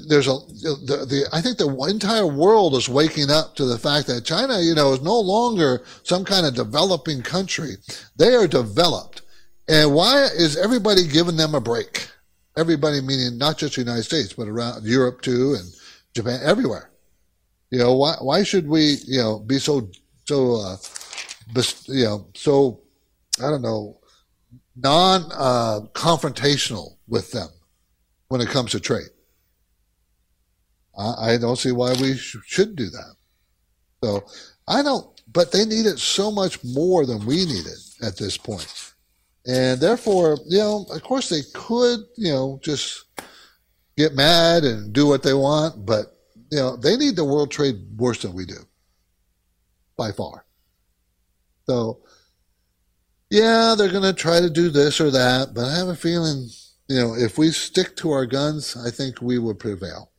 there's 0.09 0.29
a, 0.29 0.39
the, 0.87 1.07
the, 1.09 1.29
I 1.33 1.41
think 1.41 1.59
the 1.59 1.69
entire 1.91 2.27
world 2.27 2.75
is 2.75 2.89
waking 2.89 3.31
up 3.31 3.57
to 3.57 3.65
the 3.65 3.79
fact 3.79 4.07
that 4.07 4.25
China, 4.25 4.61
you 4.61 4.75
know, 4.75 4.93
is 4.93 5.03
no 5.03 5.19
longer 5.19 5.83
some 6.05 6.25
kind 6.25 6.47
of 6.47 6.55
developing 6.55 7.23
country. 7.23 7.77
They 8.17 8.35
are 8.35 8.47
developed. 8.47 9.23
And 9.69 9.95
why 9.95 10.25
is 10.25 10.57
everybody 10.57 11.07
giving 11.07 11.37
them 11.37 11.55
a 11.55 11.61
break? 11.61 12.09
Everybody 12.57 13.01
meaning 13.01 13.37
not 13.37 13.59
just 13.59 13.75
the 13.75 13.83
United 13.83 14.05
States, 14.05 14.33
but 14.33 14.49
around 14.49 14.85
Europe 14.85 15.21
too 15.21 15.57
and 15.59 15.69
Japan, 16.15 16.41
everywhere. 16.43 16.91
You 17.71 17.79
know, 17.79 17.95
why 17.95 18.15
why 18.21 18.43
should 18.45 18.67
we, 18.67 18.97
you 19.07 19.19
know, 19.19 19.41
be 19.41 19.59
so 19.59 19.91
so 20.25 20.57
uh, 20.57 20.77
you 21.87 22.05
know, 22.05 22.27
so 22.35 22.81
I 23.43 23.51
don't 23.51 23.63
know, 23.63 23.99
non 24.77 25.31
uh, 25.33 25.81
confrontational 25.93 26.97
with 27.07 27.33
them 27.33 27.49
when 28.29 28.41
it 28.41 28.49
comes 28.49 28.73
to 28.73 28.81
trade? 28.81 29.09
I, 30.97 31.33
I 31.33 31.39
don't 31.39 31.57
see 31.57 31.73
why 31.73 31.95
we 32.01 32.17
sh- 32.17 32.37
should 32.47 32.77
do 32.77 32.91
that. 32.91 33.15
So 34.03 34.25
I 34.67 34.83
don't, 34.83 35.07
but 35.33 35.53
they 35.53 35.65
need 35.65 35.87
it 35.87 35.99
so 35.99 36.31
much 36.31 36.63
more 36.65 37.07
than 37.07 37.25
we 37.27 37.45
need 37.45 37.67
it 37.67 37.79
at 38.03 38.17
this 38.17 38.37
point. 38.37 38.93
And 39.47 39.81
therefore, 39.81 40.39
you 40.47 40.59
know, 40.59 40.87
of 40.91 41.03
course 41.03 41.29
they 41.29 41.43
could, 41.55 42.01
you 42.17 42.33
know, 42.33 42.61
just 42.63 43.05
get 43.97 44.15
mad 44.15 44.65
and 44.65 44.93
do 44.93 45.07
what 45.07 45.23
they 45.23 45.35
want, 45.35 45.87
but 45.87 46.19
you 46.51 46.59
know, 46.59 46.77
they 46.77 46.97
need 46.97 47.17
the 47.17 47.25
world 47.25 47.51
trade 47.51 47.77
worse 47.97 48.23
than 48.23 48.33
we 48.33 48.47
do, 48.47 48.59
by 49.97 50.13
far. 50.13 50.45
So, 51.67 52.01
yeah, 53.31 53.75
they're 53.77 53.93
going 53.93 54.05
to 54.05 54.13
try 54.13 54.41
to 54.41 54.49
do 54.49 54.71
this 54.71 55.01
or 55.01 55.11
that, 55.11 55.53
but 55.55 55.65
I 55.65 55.77
have 55.77 55.89
a 55.89 55.95
feeling, 55.95 56.49
you 56.89 57.01
know, 57.01 57.15
if 57.15 57.37
we 57.37 57.51
stick 57.51 57.97
to 57.97 58.11
our 58.11 58.27
guns, 58.27 58.77
I 58.77 58.91
think 58.91 59.21
we 59.21 59.39
will 59.39 59.55
prevail. 59.55 60.11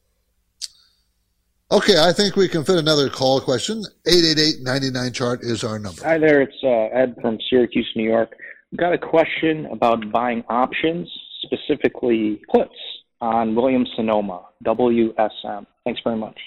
Okay, 1.72 1.99
I 1.99 2.14
think 2.14 2.36
we 2.36 2.47
can 2.47 2.64
fit 2.64 2.78
another 2.78 3.10
call 3.10 3.39
question. 3.41 3.84
888-99 4.07 5.14
chart 5.14 5.39
is 5.43 5.64
our 5.64 5.78
number. 5.78 6.03
Hi 6.03 6.18
there, 6.18 6.41
it's 6.41 6.57
uh, 6.64 6.68
Ed 6.68 7.16
from 7.22 7.38
Syracuse, 7.49 7.91
New 7.95 8.10
York. 8.10 8.36
I've 8.74 8.80
got 8.80 8.93
a 8.93 8.97
question 8.97 9.68
about 9.68 10.12
buying 10.12 10.43
options, 10.49 11.12
specifically 11.43 12.41
puts 12.51 12.76
on 13.22 13.55
Williams 13.55 13.89
Sonoma, 13.95 14.45
WSM. 14.66 15.66
Thanks 15.84 16.01
very 16.03 16.18
much. 16.18 16.39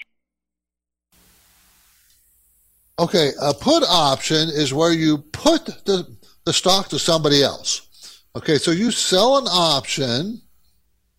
Okay, 2.99 3.31
a 3.41 3.53
put 3.53 3.83
option 3.83 4.49
is 4.49 4.73
where 4.73 4.93
you 4.93 5.17
put 5.17 5.65
the, 5.85 6.05
the 6.45 6.53
stock 6.53 6.89
to 6.89 6.99
somebody 6.99 7.43
else. 7.43 8.21
Okay, 8.35 8.57
so 8.57 8.71
you 8.71 8.91
sell 8.91 9.37
an 9.37 9.47
option 9.47 10.41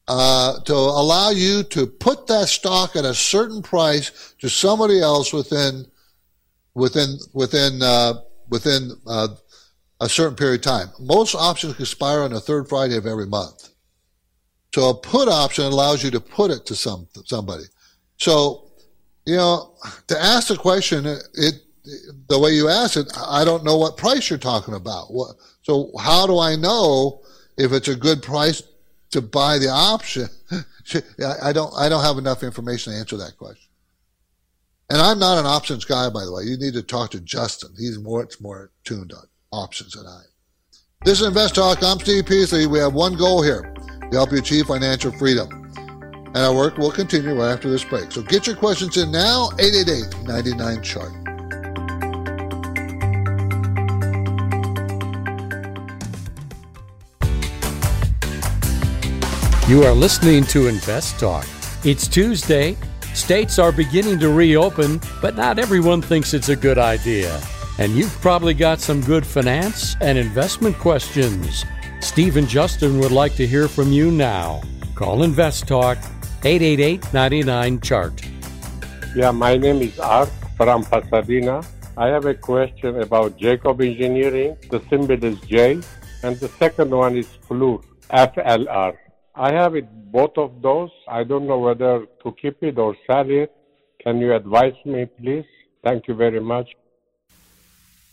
uh, 0.09 0.61
to 0.61 0.75
allow 0.75 1.31
you 1.31 1.63
to 1.63 1.87
put 1.87 2.27
that 2.27 2.49
stock 2.49 2.97
at 2.97 3.05
a 3.05 3.15
certain 3.15 3.63
price 3.63 4.35
to 4.41 4.49
somebody 4.49 5.01
else 5.01 5.33
within 5.33 5.87
within 6.75 7.19
within 7.33 7.81
uh, 7.83 8.15
within 8.51 8.91
uh, 9.07 9.29
a 10.01 10.09
certain 10.09 10.37
period 10.37 10.57
of 10.57 10.63
time. 10.63 10.89
Most 11.01 11.35
options 11.35 11.79
expire 11.81 12.21
on 12.21 12.33
the 12.33 12.41
third 12.41 12.69
Friday 12.69 12.97
of 12.97 13.07
every 13.07 13.27
month. 13.27 13.71
So 14.75 14.91
a 14.91 14.95
put 14.95 15.29
option 15.29 15.65
allows 15.65 16.03
you 16.03 16.11
to 16.11 16.21
put 16.21 16.51
it 16.51 16.67
to 16.67 16.75
some 16.75 17.09
somebody. 17.25 17.65
So 18.19 18.73
you 19.25 19.37
know 19.37 19.75
to 20.09 20.21
ask 20.21 20.49
the 20.49 20.57
question, 20.57 21.07
it 21.07 21.55
the 22.29 22.39
way 22.39 22.51
you 22.51 22.69
ask 22.69 22.97
it, 22.97 23.13
I 23.17 23.45
don't 23.45 23.65
know 23.65 23.77
what 23.77 23.97
price 23.97 24.31
you're 24.31 24.39
talking 24.39 24.75
about. 24.75 25.13
What, 25.13 25.37
so 25.63 25.91
how 26.01 26.27
do 26.27 26.39
I 26.39 26.57
know 26.57 27.21
if 27.59 27.73
it's 27.73 27.89
a 27.89 27.97
good 27.97 28.23
price 28.23 28.63
to 29.11 29.21
buy 29.21 29.59
the 29.59 29.69
option? 29.69 30.29
I 31.43 31.53
don't 31.53 31.73
I 31.77 31.89
don't 31.89 32.05
have 32.05 32.19
enough 32.19 32.43
information 32.43 32.93
to 32.93 32.99
answer 32.99 33.17
that 33.19 33.37
question. 33.37 33.71
And 34.91 35.01
I'm 35.01 35.19
not 35.19 35.39
an 35.39 35.47
options 35.47 35.85
guy, 35.85 36.11
by 36.11 36.25
the 36.25 36.33
way. 36.33 36.45
You 36.45 36.59
need 36.59 36.75
to 36.75 36.83
talk 36.83 37.11
to 37.13 37.21
Justin. 37.21 37.71
He's 37.79 37.99
much 37.99 38.41
more 38.41 38.71
tuned 38.85 39.13
on 39.13 39.25
options 39.51 39.93
than 39.93 40.07
I. 40.07 40.23
This 41.05 41.21
is 41.21 41.27
Invest 41.27 41.55
Talk. 41.55 41.83
I'm 41.83 41.99
Steve 41.99 42.27
Peasley. 42.27 42.67
We 42.67 42.79
have 42.79 42.95
one 42.95 43.17
goal 43.17 43.43
here 43.43 43.75
to 44.11 44.17
help 44.17 44.33
you 44.33 44.39
achieve 44.39 44.67
financial 44.67 45.13
freedom. 45.13 45.49
And 46.27 46.37
our 46.37 46.55
work 46.55 46.77
will 46.77 46.91
continue 46.91 47.35
right 47.35 47.53
after 47.53 47.71
this 47.71 47.85
break. 47.85 48.13
So 48.13 48.23
get 48.23 48.47
your 48.47 48.57
questions 48.57 48.97
in 48.97 49.11
now, 49.11 49.51
888 49.59 50.27
99 50.27 50.83
chart. 50.83 51.24
You 59.67 59.83
are 59.85 59.95
listening 59.95 60.45
to 60.49 60.69
Invest 60.69 61.19
Talk. 61.19 61.47
It's 61.85 62.07
Tuesday. 62.07 62.77
States 63.15 63.59
are 63.59 63.73
beginning 63.73 64.19
to 64.19 64.29
reopen, 64.29 65.01
but 65.23 65.37
not 65.37 65.59
everyone 65.59 66.03
thinks 66.03 66.35
it's 66.35 66.51
a 66.51 66.57
good 66.57 66.77
idea. 66.77 67.41
And 67.79 67.97
you've 67.97 68.13
probably 68.21 68.53
got 68.53 68.79
some 68.79 69.01
good 69.01 69.27
finance 69.27 69.97
and 70.03 70.19
investment 70.19 70.77
questions. 70.77 71.65
Steve 72.01 72.37
and 72.37 72.47
Justin 72.47 72.99
would 72.99 73.11
like 73.11 73.37
to 73.37 73.47
hear 73.47 73.67
from 73.67 73.91
you 73.91 74.11
now. 74.11 74.61
Call 74.95 75.23
Invest 75.23 75.67
Talk 75.67 75.97
888 76.45 77.15
99 77.15 77.81
Chart. 77.81 78.23
Yeah, 79.17 79.31
my 79.31 79.57
name 79.57 79.81
is 79.81 79.99
Art 79.99 80.29
from 80.59 80.85
Pasadena. 80.85 81.63
I 81.97 82.09
have 82.09 82.27
a 82.27 82.35
question 82.35 83.01
about 83.01 83.39
Jacob 83.39 83.81
Engineering. 83.81 84.59
The 84.69 84.83
symbol 84.91 85.25
is 85.25 85.41
J, 85.41 85.81
and 86.23 86.37
the 86.37 86.49
second 86.49 86.91
one 86.91 87.17
is 87.17 87.29
Fluor, 87.49 87.83
FLR. 88.11 88.99
I 89.35 89.53
have 89.53 89.75
it 89.75 89.87
both 90.13 90.39
of 90.39 90.63
those. 90.63 90.91
I 91.09 91.25
don't 91.25 91.47
know 91.47 91.59
whether 91.59 92.07
to 92.23 92.33
keep 92.41 92.63
it 92.63 92.79
or 92.79 92.97
sell 93.07 93.29
it. 93.29 93.53
Can 94.03 94.19
you 94.19 94.35
advise 94.35 94.75
me, 94.85 95.07
please? 95.07 95.45
Thank 95.83 96.07
you 96.09 96.15
very 96.15 96.41
much. 96.41 96.69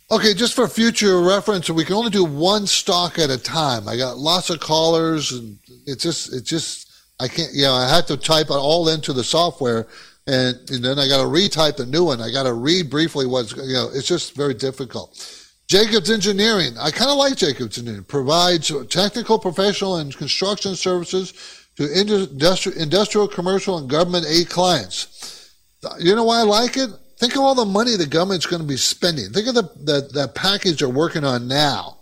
Okay, 0.09 0.33
just 0.33 0.55
for 0.55 0.67
future 0.67 1.21
reference, 1.21 1.69
we 1.69 1.85
can 1.85 1.95
only 1.95 2.09
do 2.09 2.25
one 2.25 2.67
stock 2.67 3.17
at 3.17 3.29
a 3.29 3.37
time. 3.37 3.87
I 3.87 3.95
got 3.95 4.17
lots 4.17 4.49
of 4.49 4.59
callers, 4.59 5.31
and 5.31 5.57
it's 5.85 6.03
just, 6.03 6.33
it's 6.33 6.49
just, 6.49 6.91
I 7.19 7.29
can't, 7.29 7.53
you 7.53 7.63
know, 7.63 7.73
I 7.73 7.87
had 7.87 8.07
to 8.07 8.17
type 8.17 8.47
it 8.47 8.53
all 8.53 8.89
into 8.89 9.13
the 9.13 9.23
software, 9.23 9.87
and, 10.27 10.57
and 10.69 10.83
then 10.83 10.99
I 10.99 11.07
got 11.07 11.21
to 11.21 11.29
retype 11.29 11.77
the 11.77 11.85
new 11.85 12.03
one. 12.03 12.19
I 12.19 12.29
got 12.29 12.43
to 12.43 12.53
read 12.53 12.89
briefly 12.89 13.25
what's, 13.25 13.55
you 13.55 13.73
know, 13.73 13.89
it's 13.93 14.07
just 14.07 14.35
very 14.35 14.53
difficult. 14.53 15.40
Jacobs 15.71 16.11
Engineering. 16.11 16.77
I 16.77 16.91
kind 16.91 17.09
of 17.09 17.15
like 17.15 17.37
Jacobs 17.37 17.77
Engineering. 17.77 18.03
Provides 18.03 18.73
technical, 18.89 19.39
professional, 19.39 19.95
and 19.95 20.13
construction 20.13 20.75
services 20.75 21.33
to 21.77 21.97
industrial, 21.97 22.77
industrial, 22.77 23.29
commercial, 23.29 23.77
and 23.77 23.89
government 23.89 24.25
aid 24.27 24.49
clients. 24.49 25.55
You 25.97 26.13
know 26.13 26.25
why 26.25 26.39
I 26.39 26.43
like 26.43 26.75
it? 26.75 26.89
Think 27.19 27.35
of 27.35 27.41
all 27.41 27.55
the 27.55 27.63
money 27.63 27.95
the 27.95 28.05
government's 28.05 28.45
going 28.45 28.61
to 28.61 28.67
be 28.67 28.75
spending. 28.75 29.31
Think 29.31 29.47
of 29.47 29.55
the, 29.55 29.71
the, 29.77 30.09
the 30.11 30.27
package 30.35 30.79
they're 30.79 30.89
working 30.89 31.23
on 31.23 31.47
now. 31.47 31.99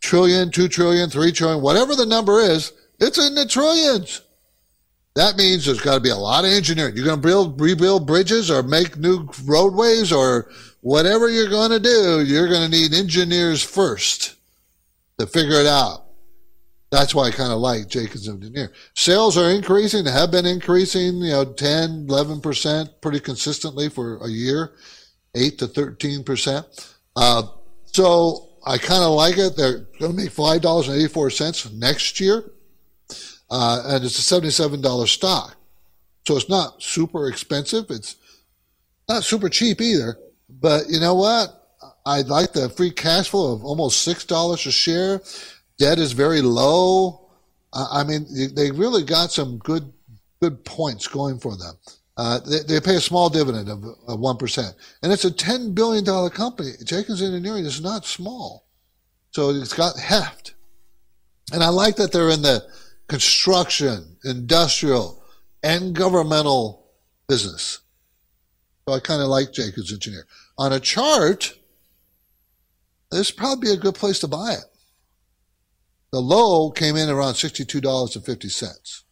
Trillion, 0.00 0.50
two 0.50 0.66
trillion, 0.66 1.10
three 1.10 1.32
trillion, 1.32 1.60
whatever 1.60 1.96
the 1.96 2.06
number 2.06 2.40
is, 2.40 2.72
it's 2.98 3.18
in 3.18 3.34
the 3.34 3.44
trillions. 3.44 4.22
That 5.16 5.38
means 5.38 5.64
there's 5.64 5.80
got 5.80 5.94
to 5.94 6.00
be 6.00 6.10
a 6.10 6.16
lot 6.16 6.44
of 6.44 6.50
engineering. 6.50 6.94
You're 6.94 7.06
going 7.06 7.20
to 7.20 7.26
build, 7.26 7.58
rebuild 7.58 8.06
bridges 8.06 8.50
or 8.50 8.62
make 8.62 8.98
new 8.98 9.26
roadways 9.46 10.12
or 10.12 10.50
whatever 10.82 11.30
you're 11.30 11.48
going 11.48 11.70
to 11.70 11.80
do, 11.80 12.22
you're 12.22 12.48
going 12.48 12.70
to 12.70 12.76
need 12.76 12.92
engineers 12.92 13.62
first 13.62 14.36
to 15.18 15.26
figure 15.26 15.58
it 15.58 15.66
out. 15.66 16.04
That's 16.90 17.14
why 17.14 17.28
I 17.28 17.30
kind 17.30 17.50
of 17.50 17.60
like 17.60 17.88
Jacobs 17.88 18.28
Engineer. 18.28 18.72
Sales 18.92 19.38
are 19.38 19.50
increasing, 19.50 20.04
they 20.04 20.12
have 20.12 20.30
been 20.30 20.44
increasing, 20.44 21.16
you 21.16 21.30
know, 21.30 21.44
10, 21.46 22.08
11% 22.08 23.00
pretty 23.00 23.18
consistently 23.18 23.88
for 23.88 24.18
a 24.18 24.28
year, 24.28 24.74
8 25.34 25.58
to 25.60 25.66
13%. 25.66 26.94
Uh, 27.16 27.42
so 27.86 28.50
I 28.66 28.76
kind 28.76 29.02
of 29.02 29.12
like 29.12 29.38
it. 29.38 29.56
They're 29.56 29.78
going 29.98 30.12
to 30.12 30.16
make 30.24 30.30
$5.84 30.30 31.72
next 31.72 32.20
year. 32.20 32.44
Uh, 33.50 33.82
and 33.86 34.04
it's 34.04 34.18
a 34.18 34.34
$77 34.34 35.08
stock. 35.08 35.56
So 36.26 36.36
it's 36.36 36.48
not 36.48 36.82
super 36.82 37.28
expensive. 37.28 37.86
It's 37.90 38.16
not 39.08 39.22
super 39.22 39.48
cheap 39.48 39.80
either. 39.80 40.18
But 40.48 40.88
you 40.88 41.00
know 41.00 41.14
what? 41.14 41.66
I 42.04 42.22
like 42.22 42.52
the 42.52 42.68
free 42.70 42.90
cash 42.90 43.30
flow 43.30 43.52
of 43.52 43.64
almost 43.64 44.02
six 44.02 44.24
dollars 44.24 44.64
a 44.66 44.72
share. 44.72 45.20
Debt 45.78 45.98
is 45.98 46.12
very 46.12 46.40
low. 46.40 47.28
I 47.72 48.04
mean, 48.04 48.26
they 48.54 48.70
really 48.70 49.02
got 49.02 49.32
some 49.32 49.58
good 49.58 49.92
good 50.40 50.64
points 50.64 51.08
going 51.08 51.38
for 51.38 51.56
them. 51.56 51.74
Uh, 52.16 52.40
they, 52.40 52.60
they, 52.60 52.80
pay 52.80 52.96
a 52.96 53.00
small 53.00 53.28
dividend 53.28 53.68
of 53.68 53.84
one 54.20 54.38
and 54.40 55.12
it's 55.12 55.24
a 55.24 55.30
ten 55.30 55.74
billion 55.74 56.02
dollar 56.02 56.30
company. 56.30 56.70
Jacobs 56.84 57.22
Engineering 57.22 57.66
is 57.66 57.82
not 57.82 58.06
small, 58.06 58.64
so 59.32 59.50
it's 59.50 59.74
got 59.74 59.98
heft. 59.98 60.54
And 61.52 61.62
I 61.62 61.68
like 61.68 61.96
that 61.96 62.12
they're 62.12 62.30
in 62.30 62.42
the 62.42 62.64
construction, 63.08 64.16
industrial, 64.24 65.22
and 65.62 65.94
governmental 65.94 66.90
business. 67.28 67.80
So 68.88 68.94
I 68.94 69.00
kind 69.00 69.22
of 69.22 69.28
like 69.28 69.52
Jacobs 69.52 69.92
Engineer. 69.92 70.26
On 70.58 70.72
a 70.72 70.80
chart, 70.80 71.52
this 73.10 73.30
would 73.30 73.36
probably 73.36 73.68
be 73.68 73.74
a 73.74 73.76
good 73.76 73.94
place 73.94 74.20
to 74.20 74.28
buy 74.28 74.52
it. 74.52 74.64
The 76.12 76.20
low 76.20 76.70
came 76.70 76.96
in 76.96 77.08
around 77.08 77.34
$62.50. 77.34 79.02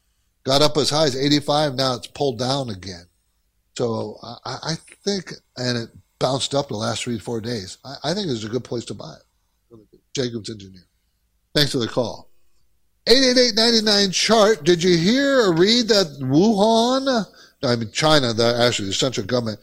Got 0.45 0.62
up 0.62 0.76
as 0.76 0.90
high 0.90 1.05
as 1.05 1.16
85. 1.16 1.74
Now 1.74 1.95
it's 1.95 2.07
pulled 2.07 2.38
down 2.38 2.70
again. 2.70 3.07
So 3.76 4.16
I, 4.22 4.57
I 4.62 4.74
think, 5.05 5.32
and 5.57 5.76
it 5.76 5.88
bounced 6.18 6.55
up 6.55 6.68
the 6.68 6.76
last 6.76 7.03
three, 7.03 7.18
four 7.18 7.40
days. 7.40 7.78
I, 7.84 7.95
I 8.05 8.14
think 8.14 8.28
it's 8.28 8.45
a 8.45 8.49
good 8.49 8.64
place 8.64 8.84
to 8.86 8.95
buy 8.95 9.14
it. 9.14 9.78
Jacobs 10.14 10.51
Engineer. 10.51 10.86
Thanks 11.55 11.72
for 11.72 11.78
the 11.78 11.88
call. 11.88 12.30
888 13.07 14.12
chart. 14.12 14.64
Did 14.64 14.82
you 14.82 14.96
hear 14.96 15.40
or 15.40 15.55
read 15.55 15.88
that 15.88 16.18
Wuhan 16.20 17.26
I 17.64 17.76
mean, 17.76 17.90
China, 17.92 18.32
the, 18.32 18.57
actually, 18.61 18.88
the 18.88 18.94
central 18.94 19.26
government 19.26 19.61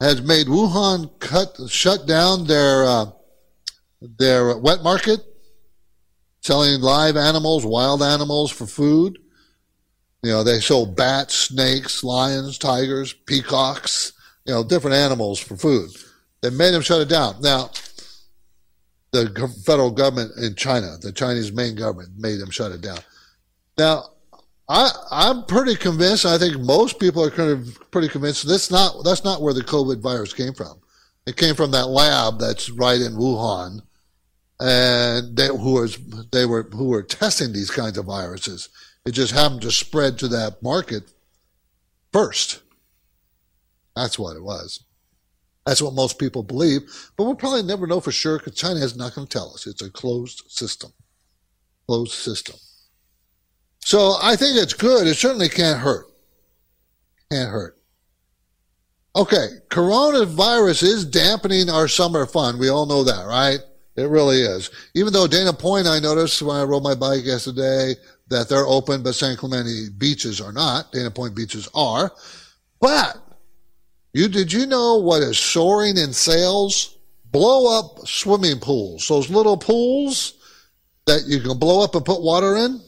has 0.00 0.22
made 0.22 0.46
Wuhan 0.46 1.18
cut, 1.20 1.56
shut 1.68 2.06
down 2.06 2.46
their, 2.46 2.84
uh, 2.84 3.06
their 4.18 4.56
wet 4.58 4.82
market, 4.82 5.20
selling 6.40 6.80
live 6.80 7.16
animals, 7.16 7.64
wild 7.64 8.02
animals 8.02 8.50
for 8.50 8.66
food. 8.66 9.18
You 10.22 10.30
know, 10.30 10.44
they 10.44 10.60
sold 10.60 10.96
bats, 10.96 11.34
snakes, 11.34 12.02
lions, 12.02 12.58
tigers, 12.58 13.12
peacocks, 13.12 14.12
you 14.44 14.54
know, 14.54 14.64
different 14.64 14.96
animals 14.96 15.38
for 15.38 15.56
food. 15.56 15.90
They 16.40 16.50
made 16.50 16.72
them 16.72 16.82
shut 16.82 17.02
it 17.02 17.08
down. 17.08 17.40
Now, 17.40 17.70
the 19.14 19.48
federal 19.64 19.90
government 19.90 20.32
in 20.36 20.54
China, 20.54 20.96
the 21.00 21.12
Chinese 21.12 21.52
main 21.52 21.74
government, 21.74 22.10
made 22.18 22.40
them 22.40 22.50
shut 22.50 22.72
it 22.72 22.80
down. 22.80 22.98
Now, 23.78 24.04
I, 24.68 24.90
I'm 25.10 25.44
pretty 25.44 25.76
convinced. 25.76 26.26
I 26.26 26.38
think 26.38 26.58
most 26.58 26.98
people 26.98 27.22
are 27.22 27.30
kind 27.30 27.50
of 27.50 27.90
pretty 27.90 28.08
convinced 28.08 28.46
that's 28.46 28.70
not 28.70 29.04
that's 29.04 29.24
not 29.24 29.42
where 29.42 29.52
the 29.52 29.60
COVID 29.62 30.00
virus 30.00 30.32
came 30.32 30.54
from. 30.54 30.80
It 31.26 31.36
came 31.36 31.54
from 31.54 31.70
that 31.72 31.86
lab 31.86 32.38
that's 32.38 32.70
right 32.70 33.00
in 33.00 33.14
Wuhan, 33.14 33.80
and 34.60 35.36
they, 35.36 35.48
who 35.48 35.74
was 35.74 35.98
they 36.32 36.46
were 36.46 36.62
who 36.62 36.88
were 36.88 37.02
testing 37.02 37.52
these 37.52 37.70
kinds 37.70 37.98
of 37.98 38.06
viruses. 38.06 38.68
It 39.04 39.12
just 39.12 39.34
happened 39.34 39.62
to 39.62 39.70
spread 39.70 40.18
to 40.18 40.28
that 40.28 40.62
market 40.62 41.12
first. 42.12 42.62
That's 43.94 44.18
what 44.18 44.36
it 44.36 44.42
was. 44.42 44.82
That's 45.66 45.80
what 45.80 45.94
most 45.94 46.18
people 46.18 46.42
believe, 46.42 46.82
but 47.16 47.24
we'll 47.24 47.34
probably 47.34 47.62
never 47.62 47.86
know 47.86 48.00
for 48.00 48.12
sure 48.12 48.38
because 48.38 48.54
China 48.54 48.80
is 48.80 48.96
not 48.96 49.14
going 49.14 49.26
to 49.26 49.32
tell 49.32 49.54
us. 49.54 49.66
It's 49.66 49.80
a 49.82 49.90
closed 49.90 50.42
system. 50.48 50.92
Closed 51.86 52.12
system. 52.12 52.56
So 53.80 54.14
I 54.22 54.36
think 54.36 54.56
it's 54.56 54.74
good. 54.74 55.06
It 55.06 55.14
certainly 55.14 55.48
can't 55.48 55.80
hurt. 55.80 56.06
Can't 57.30 57.50
hurt. 57.50 57.78
Okay, 59.16 59.46
coronavirus 59.70 60.82
is 60.82 61.04
dampening 61.04 61.70
our 61.70 61.86
summer 61.86 62.26
fun. 62.26 62.58
We 62.58 62.68
all 62.68 62.84
know 62.84 63.04
that, 63.04 63.26
right? 63.26 63.60
It 63.96 64.08
really 64.08 64.40
is. 64.40 64.70
Even 64.94 65.12
though 65.12 65.28
Dana 65.28 65.52
Point, 65.52 65.86
I 65.86 66.00
noticed 66.00 66.42
when 66.42 66.56
I 66.56 66.64
rode 66.64 66.82
my 66.82 66.96
bike 66.96 67.24
yesterday 67.24 67.94
that 68.28 68.48
they're 68.48 68.66
open, 68.66 69.04
but 69.04 69.14
San 69.14 69.36
Clemente 69.36 69.90
beaches 69.96 70.40
are 70.40 70.52
not. 70.52 70.90
Dana 70.90 71.10
Point 71.12 71.36
beaches 71.36 71.68
are. 71.74 72.10
But 72.80 73.23
you 74.14 74.28
did 74.28 74.52
you 74.52 74.64
know 74.64 74.96
what 74.96 75.22
is 75.22 75.38
soaring 75.38 75.98
in 75.98 76.12
sales? 76.12 76.96
Blow 77.32 77.78
up 77.78 78.06
swimming 78.06 78.60
pools. 78.60 79.08
Those 79.08 79.28
little 79.28 79.56
pools 79.56 80.34
that 81.06 81.24
you 81.26 81.40
can 81.40 81.58
blow 81.58 81.82
up 81.82 81.96
and 81.96 82.04
put 82.04 82.22
water 82.22 82.56
in. 82.56 82.80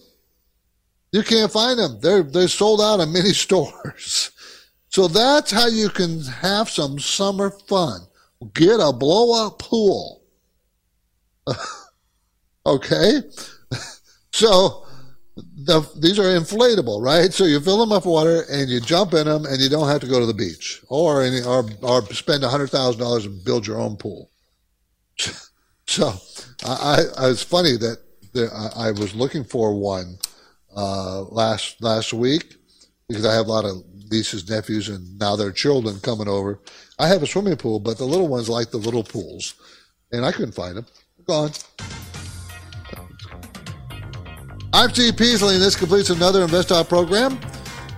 You 1.10 1.22
can't 1.22 1.50
find 1.50 1.78
them. 1.78 1.98
They're 2.00 2.22
they're 2.22 2.48
sold 2.48 2.80
out 2.80 3.00
in 3.00 3.12
many 3.12 3.32
stores. 3.32 4.30
So 4.88 5.08
that's 5.08 5.50
how 5.50 5.66
you 5.66 5.88
can 5.88 6.22
have 6.22 6.70
some 6.70 6.98
summer 7.00 7.50
fun. 7.50 8.02
Get 8.54 8.78
a 8.80 8.92
blow 8.92 9.46
up 9.46 9.58
pool. 9.58 10.22
okay? 12.66 13.20
So 14.32 14.85
the, 15.36 15.86
these 15.96 16.18
are 16.18 16.22
inflatable, 16.22 17.02
right? 17.02 17.32
So 17.32 17.44
you 17.44 17.60
fill 17.60 17.78
them 17.78 17.92
up 17.92 18.04
with 18.04 18.12
water 18.12 18.44
and 18.50 18.70
you 18.70 18.80
jump 18.80 19.12
in 19.12 19.26
them 19.26 19.44
and 19.44 19.60
you 19.60 19.68
don't 19.68 19.88
have 19.88 20.00
to 20.00 20.06
go 20.06 20.18
to 20.18 20.26
the 20.26 20.34
beach 20.34 20.82
or 20.88 21.22
any, 21.22 21.42
or, 21.42 21.64
or 21.82 22.02
spend 22.12 22.42
$100,000 22.42 23.24
and 23.26 23.44
build 23.44 23.66
your 23.66 23.78
own 23.78 23.96
pool. 23.96 24.30
So 25.88 26.12
I, 26.64 27.04
I, 27.16 27.30
it's 27.30 27.44
funny 27.44 27.76
that 27.76 27.98
there, 28.32 28.52
I, 28.52 28.88
I 28.88 28.90
was 28.90 29.14
looking 29.14 29.44
for 29.44 29.74
one 29.74 30.18
uh, 30.76 31.22
last 31.22 31.80
last 31.80 32.12
week 32.12 32.56
because 33.08 33.24
I 33.24 33.32
have 33.34 33.46
a 33.46 33.52
lot 33.52 33.64
of 33.64 33.84
nieces, 34.10 34.48
nephews, 34.48 34.88
and 34.88 35.18
now 35.18 35.36
their 35.36 35.52
children 35.52 36.00
coming 36.00 36.28
over. 36.28 36.60
I 36.98 37.08
have 37.08 37.22
a 37.22 37.26
swimming 37.26 37.56
pool, 37.56 37.80
but 37.80 37.98
the 37.98 38.04
little 38.04 38.28
ones 38.28 38.48
like 38.48 38.70
the 38.70 38.78
little 38.78 39.04
pools, 39.04 39.54
and 40.12 40.24
I 40.24 40.32
couldn't 40.32 40.54
find 40.54 40.76
them. 40.76 40.86
Gone. 41.24 41.52
I'm 44.76 44.90
Steve 44.90 45.16
Peasley, 45.16 45.54
and 45.54 45.64
this 45.64 45.74
completes 45.74 46.10
another 46.10 46.46
InvestTalk 46.46 46.86
program. 46.86 47.40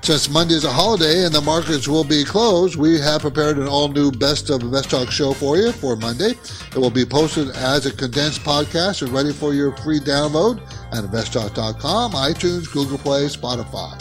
Since 0.01 0.31
Monday 0.31 0.55
is 0.55 0.65
a 0.65 0.71
holiday 0.71 1.25
and 1.25 1.35
the 1.35 1.41
markets 1.41 1.89
will 1.89 2.05
be 2.05 2.23
closed, 2.23 2.77
we 2.77 3.01
have 3.01 3.23
prepared 3.23 3.59
an 3.59 3.67
all 3.67 3.89
new 3.89 4.13
Best 4.13 4.49
of 4.49 4.61
InvestTalk 4.61 5.11
show 5.11 5.33
for 5.33 5.57
you 5.57 5.73
for 5.73 5.97
Monday. 5.97 6.35
It 6.71 6.77
will 6.77 6.89
be 6.89 7.05
posted 7.05 7.49
as 7.57 7.87
a 7.87 7.93
condensed 7.93 8.43
podcast 8.43 9.03
and 9.03 9.11
ready 9.11 9.33
for 9.33 9.55
your 9.55 9.77
free 9.79 9.99
download 9.99 10.61
at 10.93 11.03
investtalk.com, 11.03 12.13
iTunes, 12.13 12.73
Google 12.73 12.99
Play, 12.99 13.25
Spotify. 13.25 14.01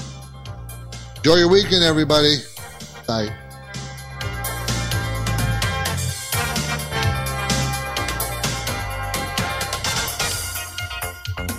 Enjoy 1.17 1.33
your 1.33 1.49
weekend, 1.49 1.83
everybody. 1.83 2.35
Bye. 3.07 3.35